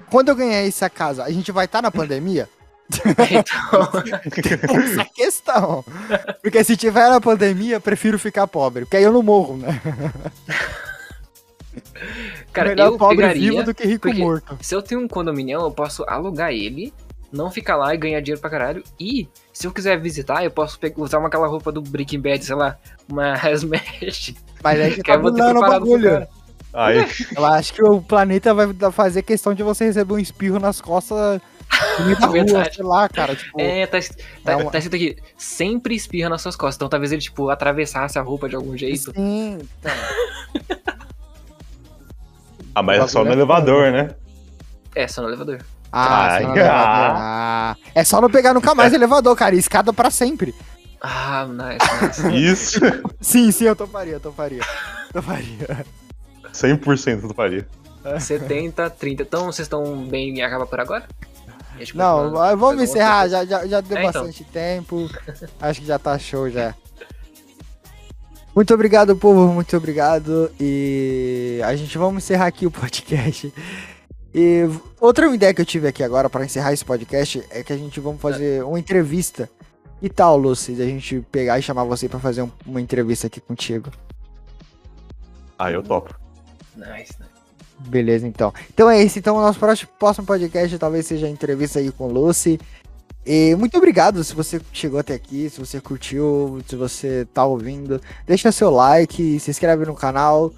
Quando 0.09 0.29
eu 0.29 0.35
ganhar 0.35 0.67
essa 0.67 0.89
casa, 0.89 1.23
a 1.23 1.31
gente 1.31 1.51
vai 1.51 1.65
estar 1.65 1.81
na 1.81 1.91
pandemia? 1.91 2.49
Então, 3.29 4.81
Essa 4.81 5.01
é 5.01 5.03
a 5.03 5.05
questão. 5.05 5.85
Porque 6.41 6.63
se 6.63 6.75
tiver 6.75 7.07
na 7.07 7.21
pandemia, 7.21 7.79
prefiro 7.79 8.17
ficar 8.17 8.47
pobre. 8.47 8.83
Porque 8.85 8.97
aí 8.97 9.03
eu 9.03 9.13
não 9.13 9.21
morro, 9.21 9.57
né? 9.57 9.79
cara, 12.51 12.69
Melhor 12.69 12.87
eu 12.87 12.97
pobre 12.97 13.17
pegaria, 13.17 13.51
vivo 13.51 13.63
do 13.63 13.75
que 13.75 13.85
rico 13.85 14.11
morto. 14.13 14.57
se 14.61 14.73
eu 14.73 14.81
tenho 14.81 15.01
um 15.01 15.07
condomínio, 15.07 15.59
eu 15.59 15.71
posso 15.71 16.03
alugar 16.07 16.51
ele, 16.51 16.91
não 17.31 17.51
ficar 17.51 17.75
lá 17.75 17.93
e 17.93 17.97
ganhar 17.97 18.19
dinheiro 18.21 18.41
pra 18.41 18.49
caralho. 18.49 18.83
E 18.99 19.27
se 19.53 19.67
eu 19.67 19.71
quiser 19.71 19.99
visitar, 19.99 20.43
eu 20.43 20.51
posso 20.51 20.79
usar 20.97 21.19
uma, 21.19 21.27
aquela 21.27 21.47
roupa 21.47 21.71
do 21.71 21.81
Breaking 21.81 22.19
Bad, 22.21 22.43
sei 22.43 22.55
lá, 22.55 22.77
uma 23.07 23.33
hazmat. 23.39 24.35
Mas 24.63 24.79
aí 24.79 24.95
Que 24.95 25.03
tá 25.03 25.17
bulando 25.17 25.59
o 25.59 25.61
bagulho. 25.61 26.27
Aí, 26.71 26.97
Eu 27.35 27.45
acho 27.45 27.73
que 27.73 27.83
o 27.83 27.99
planeta 27.99 28.53
vai 28.53 28.67
fazer 28.91 29.23
questão 29.23 29.55
de 29.55 29.63
você 29.63 29.85
receber 29.85 30.13
um 30.13 30.19
espirro 30.19 30.59
nas 30.59 30.79
costas 30.79 31.41
da 32.19 32.27
rua, 32.27 32.71
sei 32.71 32.83
lá, 32.85 33.09
cara. 33.09 33.35
Tipo, 33.35 33.59
É, 33.59 33.87
tá, 33.87 33.97
tá, 34.43 34.51
É 34.51 34.55
uma- 34.55 34.69
tá 34.71 34.77
escrito 34.77 34.95
aqui, 34.95 35.17
sempre 35.35 35.95
espirra 35.95 36.29
nas 36.29 36.41
suas 36.43 36.55
costas. 36.55 36.75
Então 36.75 36.87
talvez 36.89 37.11
ele, 37.11 37.21
tipo, 37.21 37.49
atravessasse 37.49 38.19
a 38.19 38.21
roupa 38.21 38.47
de 38.47 38.55
algum 38.55 38.77
jeito. 38.77 39.11
sim. 39.15 39.57
então. 39.79 39.91
ah, 42.75 42.83
mas 42.83 43.03
é 43.03 43.07
só 43.07 43.23
no 43.23 43.31
é 43.31 43.33
elevador, 43.33 43.91
né? 43.91 44.15
É, 44.95 45.07
só 45.07 45.21
no 45.23 45.29
elevador. 45.29 45.59
Ah, 45.91 46.27
Ai, 46.31 46.43
elevador. 46.43 46.63
Ah, 47.21 47.75
é 47.95 48.03
só 48.03 48.19
não 48.21 48.29
pegar 48.29 48.53
nunca 48.53 48.73
mais 48.75 48.93
elevador, 48.93 49.35
cara. 49.35 49.55
e 49.55 49.59
Escada 49.59 49.91
pra 49.93 50.09
sempre. 50.09 50.53
Ah, 51.01 51.47
nice, 51.47 52.25
nice. 52.27 52.43
Isso, 52.51 52.79
Sim, 53.21 53.51
sim, 53.51 53.65
eu 53.65 53.75
toparia, 53.75 54.13
eu 54.13 54.19
toparia. 54.19 54.61
Toparia. 55.13 55.85
100% 56.53 57.21
do 57.27 57.33
faria. 57.33 57.67
70, 58.19 58.89
30. 58.91 59.23
Então 59.23 59.45
vocês 59.45 59.65
estão 59.65 60.03
bem 60.07 60.35
e 60.37 60.41
acaba 60.41 60.65
por 60.65 60.79
agora? 60.79 61.05
Não, 61.93 62.31
vamos 62.57 62.81
encerrar, 62.83 63.27
já, 63.29 63.45
já, 63.45 63.65
já 63.65 63.79
deu 63.81 63.97
É, 63.97 64.01
então. 64.05 64.23
bastante 64.23 64.43
tempo. 64.45 65.09
Acho 65.61 65.79
que 65.81 65.87
já 65.87 65.97
tá 65.97 66.17
show 66.19 66.49
já. 66.49 66.73
Muito 68.55 68.73
obrigado, 68.73 69.15
povo, 69.15 69.53
muito 69.53 69.77
obrigado. 69.77 70.51
E 70.59 71.61
a 71.63 71.73
gente 71.75 71.97
vamos 71.97 72.23
encerrar 72.23 72.47
aqui 72.47 72.65
o 72.65 72.71
podcast. 72.71 73.53
E 74.33 74.63
outra 74.99 75.27
ideia 75.33 75.53
que 75.53 75.61
eu 75.61 75.65
tive 75.65 75.87
aqui 75.87 76.03
agora 76.03 76.29
pra 76.29 76.45
encerrar 76.45 76.71
esse 76.73 76.85
podcast 76.85 77.43
é 77.49 77.63
que 77.63 77.73
a 77.73 77.77
gente 77.77 77.99
vamos 77.99 78.21
fazer 78.21 78.63
uma 78.63 78.79
entrevista. 78.79 79.49
Que 79.99 80.09
tal, 80.09 80.37
Lucy, 80.37 80.73
da 80.73 80.85
gente 80.85 81.19
pegar 81.31 81.59
e 81.59 81.61
chamar 81.61 81.83
você 81.83 82.07
pra 82.07 82.19
fazer 82.19 82.41
um- 82.43 82.51
uma 82.65 82.79
entrevista 82.79 83.27
aqui 83.27 83.41
contigo? 83.41 83.89
Ah, 85.57 85.71
eu 85.71 85.83
topo. 85.83 86.15
Nice, 86.75 86.89
nice. 87.19 87.29
Beleza, 87.79 88.27
então. 88.27 88.53
Então 88.73 88.89
é 88.89 89.01
isso. 89.03 89.19
Então, 89.19 89.35
o 89.35 89.41
nosso 89.41 89.59
próximo, 89.59 90.25
podcast 90.25 90.77
talvez 90.77 91.05
seja 91.05 91.27
a 91.27 91.29
entrevista 91.29 91.79
aí 91.79 91.91
com 91.91 92.05
o 92.07 92.11
Lucy. 92.11 92.59
E 93.25 93.55
muito 93.55 93.77
obrigado 93.77 94.23
se 94.23 94.33
você 94.33 94.61
chegou 94.71 94.99
até 94.99 95.13
aqui, 95.13 95.49
se 95.49 95.59
você 95.59 95.81
curtiu, 95.81 96.59
se 96.67 96.75
você 96.75 97.27
tá 97.33 97.43
ouvindo. 97.45 97.99
Deixa 98.25 98.51
seu 98.51 98.69
like, 98.69 99.39
se 99.39 99.51
inscreve 99.51 99.85
no 99.85 99.95
canal. 99.95 100.53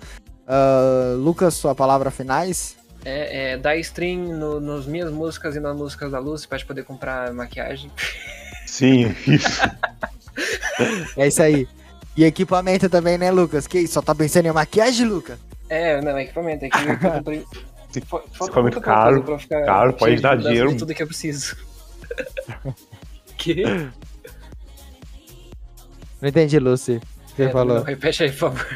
Ah, 0.47 1.15
Lucas, 1.17 1.53
sua 1.55 1.73
palavra 1.73 2.11
finais. 2.11 2.75
É, 3.03 3.53
é, 3.53 3.57
dá 3.57 3.75
stream 3.77 4.37
no, 4.37 4.59
nos 4.59 4.85
minhas 4.85 5.11
músicas 5.11 5.55
e 5.55 5.59
nas 5.59 5.75
músicas 5.75 6.11
da 6.11 6.19
Lucy 6.19 6.47
pra 6.47 6.57
gente 6.57 6.67
poder 6.67 6.83
comprar 6.83 7.33
maquiagem. 7.33 7.91
Sim, 8.65 9.15
isso. 9.27 9.61
É 11.17 11.27
isso 11.27 11.43
aí. 11.43 11.67
E 12.15 12.23
equipamento 12.23 12.89
também, 12.89 13.17
né, 13.17 13.29
Lucas? 13.31 13.67
Que 13.67 13.79
isso? 13.79 13.93
Só 13.95 14.01
tá 14.01 14.15
pensando 14.15 14.45
em 14.47 14.51
maquiagem, 14.51 15.05
Lucas? 15.05 15.37
É, 15.69 16.01
não, 16.01 16.17
equipamento. 16.17 16.65
É 16.65 16.69
que 16.69 16.77
eu 16.77 16.97
comprei. 17.11 17.45
Equipamento 17.93 18.79
caro, 18.79 19.15
coisa 19.15 19.25
pra 19.25 19.39
ficar 19.39 19.65
caro, 19.65 19.93
pode 19.93 20.21
dar 20.21 20.37
dinheiro. 20.37 20.75
tudo 20.77 20.93
que 20.95 21.03
eu 21.03 21.07
preciso. 21.07 21.57
que? 23.37 23.63
Não 26.21 26.29
entendi, 26.29 26.57
Lucy. 26.57 27.01
Você 27.35 27.43
É, 27.43 27.49
falou. 27.49 27.75
não, 27.79 27.83
repete 27.83 28.23
aí, 28.23 28.31
por 28.31 28.37
favor. 28.53 28.67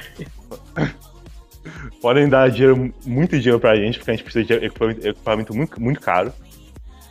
Podem 2.01 2.27
dar 2.29 2.49
dinheiro, 2.49 2.93
muito 3.05 3.37
dinheiro 3.37 3.59
pra 3.59 3.75
gente, 3.75 3.97
porque 3.97 4.11
a 4.11 4.13
gente 4.15 4.23
precisa 4.23 4.45
de 4.45 4.53
equipamento, 4.65 5.07
equipamento 5.07 5.53
muito, 5.55 5.81
muito 5.81 5.99
caro. 6.01 6.31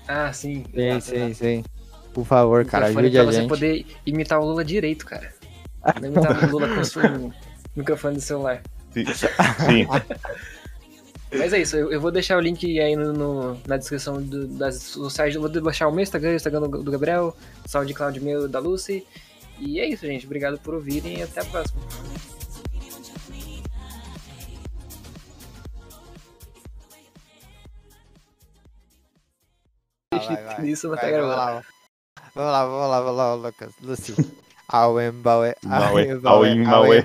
Ah, 0.07 0.33
sim. 0.33 0.65
Sim, 0.75 0.81
exato, 0.83 1.05
sim, 1.05 1.17
exato. 1.17 1.35
sim. 1.35 1.65
Por 2.13 2.25
favor, 2.25 2.65
cara, 2.65 2.87
ajude 2.87 3.11
pra 3.11 3.23
a 3.23 3.25
você 3.25 3.41
gente. 3.41 3.49
poder 3.49 3.87
imitar 4.07 4.39
o 4.41 4.45
Lula 4.45 4.65
direito, 4.65 5.05
cara. 5.07 5.33
Não 6.01 6.09
imitar 6.09 6.45
o 6.49 6.51
Lula 6.53 6.69
com 6.69 6.81
o 6.81 6.85
seu 6.85 7.33
microfone 7.75 8.15
do 8.17 8.21
celular. 8.21 8.63
Sim. 8.93 9.05
Sim. 9.07 9.87
Mas 11.37 11.53
é 11.53 11.61
isso, 11.61 11.77
eu, 11.77 11.91
eu 11.91 12.01
vou 12.01 12.13
deixar 12.13 12.37
o 12.37 12.41
link 12.41 12.79
aí 12.79 12.95
no, 12.95 13.13
no- 13.13 13.59
na 13.67 13.77
descrição 13.77 14.23
do, 14.23 14.47
das 14.47 14.77
sociais. 14.77 15.35
Eu 15.35 15.41
vou 15.41 15.51
deixar 15.51 15.89
o 15.89 15.93
meu 15.93 16.03
Instagram, 16.03 16.31
o 16.31 16.37
Instagram 16.37 16.61
do, 16.61 16.83
do 16.85 16.91
Gabriel, 16.93 17.37
o 17.65 17.69
SoundCloud 17.69 18.21
meu 18.21 18.47
da 18.49 18.61
Lucy. 18.61 19.05
E 19.59 19.81
é 19.81 19.89
isso, 19.89 20.07
gente. 20.07 20.27
Obrigado 20.27 20.59
por 20.61 20.75
ouvirem 20.75 21.19
e 21.19 21.23
até 21.23 21.41
a 21.41 21.45
próxima. 21.45 21.81
Vai, 30.27 30.45
vai, 30.45 30.57
vai. 30.57 30.67
Isso 30.69 30.89
não 30.89 30.97
tá 30.97 31.03
Vai, 31.03 31.13
gravando. 31.13 31.67
Vamos 32.35 32.53
lá, 32.53 32.65
vamos 32.67 32.91
lá, 32.91 33.01
vamos 33.01 33.17
lá, 33.17 33.37
vamos 33.37 33.45
lá, 33.45 33.53
Awenbawe, 34.69 35.55
Awenbawe, 35.61 37.05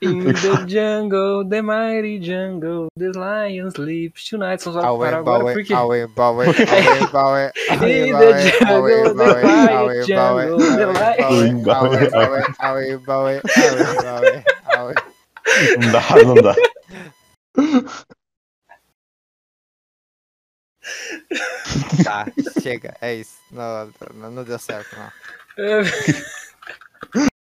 In 0.00 0.24
the 0.24 0.64
jungle, 0.66 1.44
the 1.48 1.62
mighty 1.62 2.18
jungle, 2.18 2.88
the 2.96 3.12
lion 3.18 3.70
sleeps 3.70 4.28
tonight. 4.28 4.60
São 4.60 4.72
só 4.72 4.80
para 4.98 5.18
agora 5.18 5.54
porque. 5.54 5.72
Awenbawe, 5.72 6.46
Awenbawe, 6.46 7.50
In 7.72 8.12
the 8.12 8.30
jungle, 8.60 9.14
the 9.14 9.40
quiet 9.40 10.06
jungle, 10.06 10.58
the 10.58 10.86
lion. 10.86 11.64
Awenbawe, 11.64 11.98
Awenbawe, 12.60 13.37
Não 15.78 15.92
dá, 15.92 16.24
não 16.24 16.34
dá. 16.34 16.54
Tá, 22.04 22.26
chega, 22.62 22.96
é 23.00 23.14
isso. 23.14 23.36
Não, 23.50 23.92
não, 24.14 24.30
não 24.30 24.44
deu 24.44 24.58
certo, 24.58 24.96
não. 24.96 25.10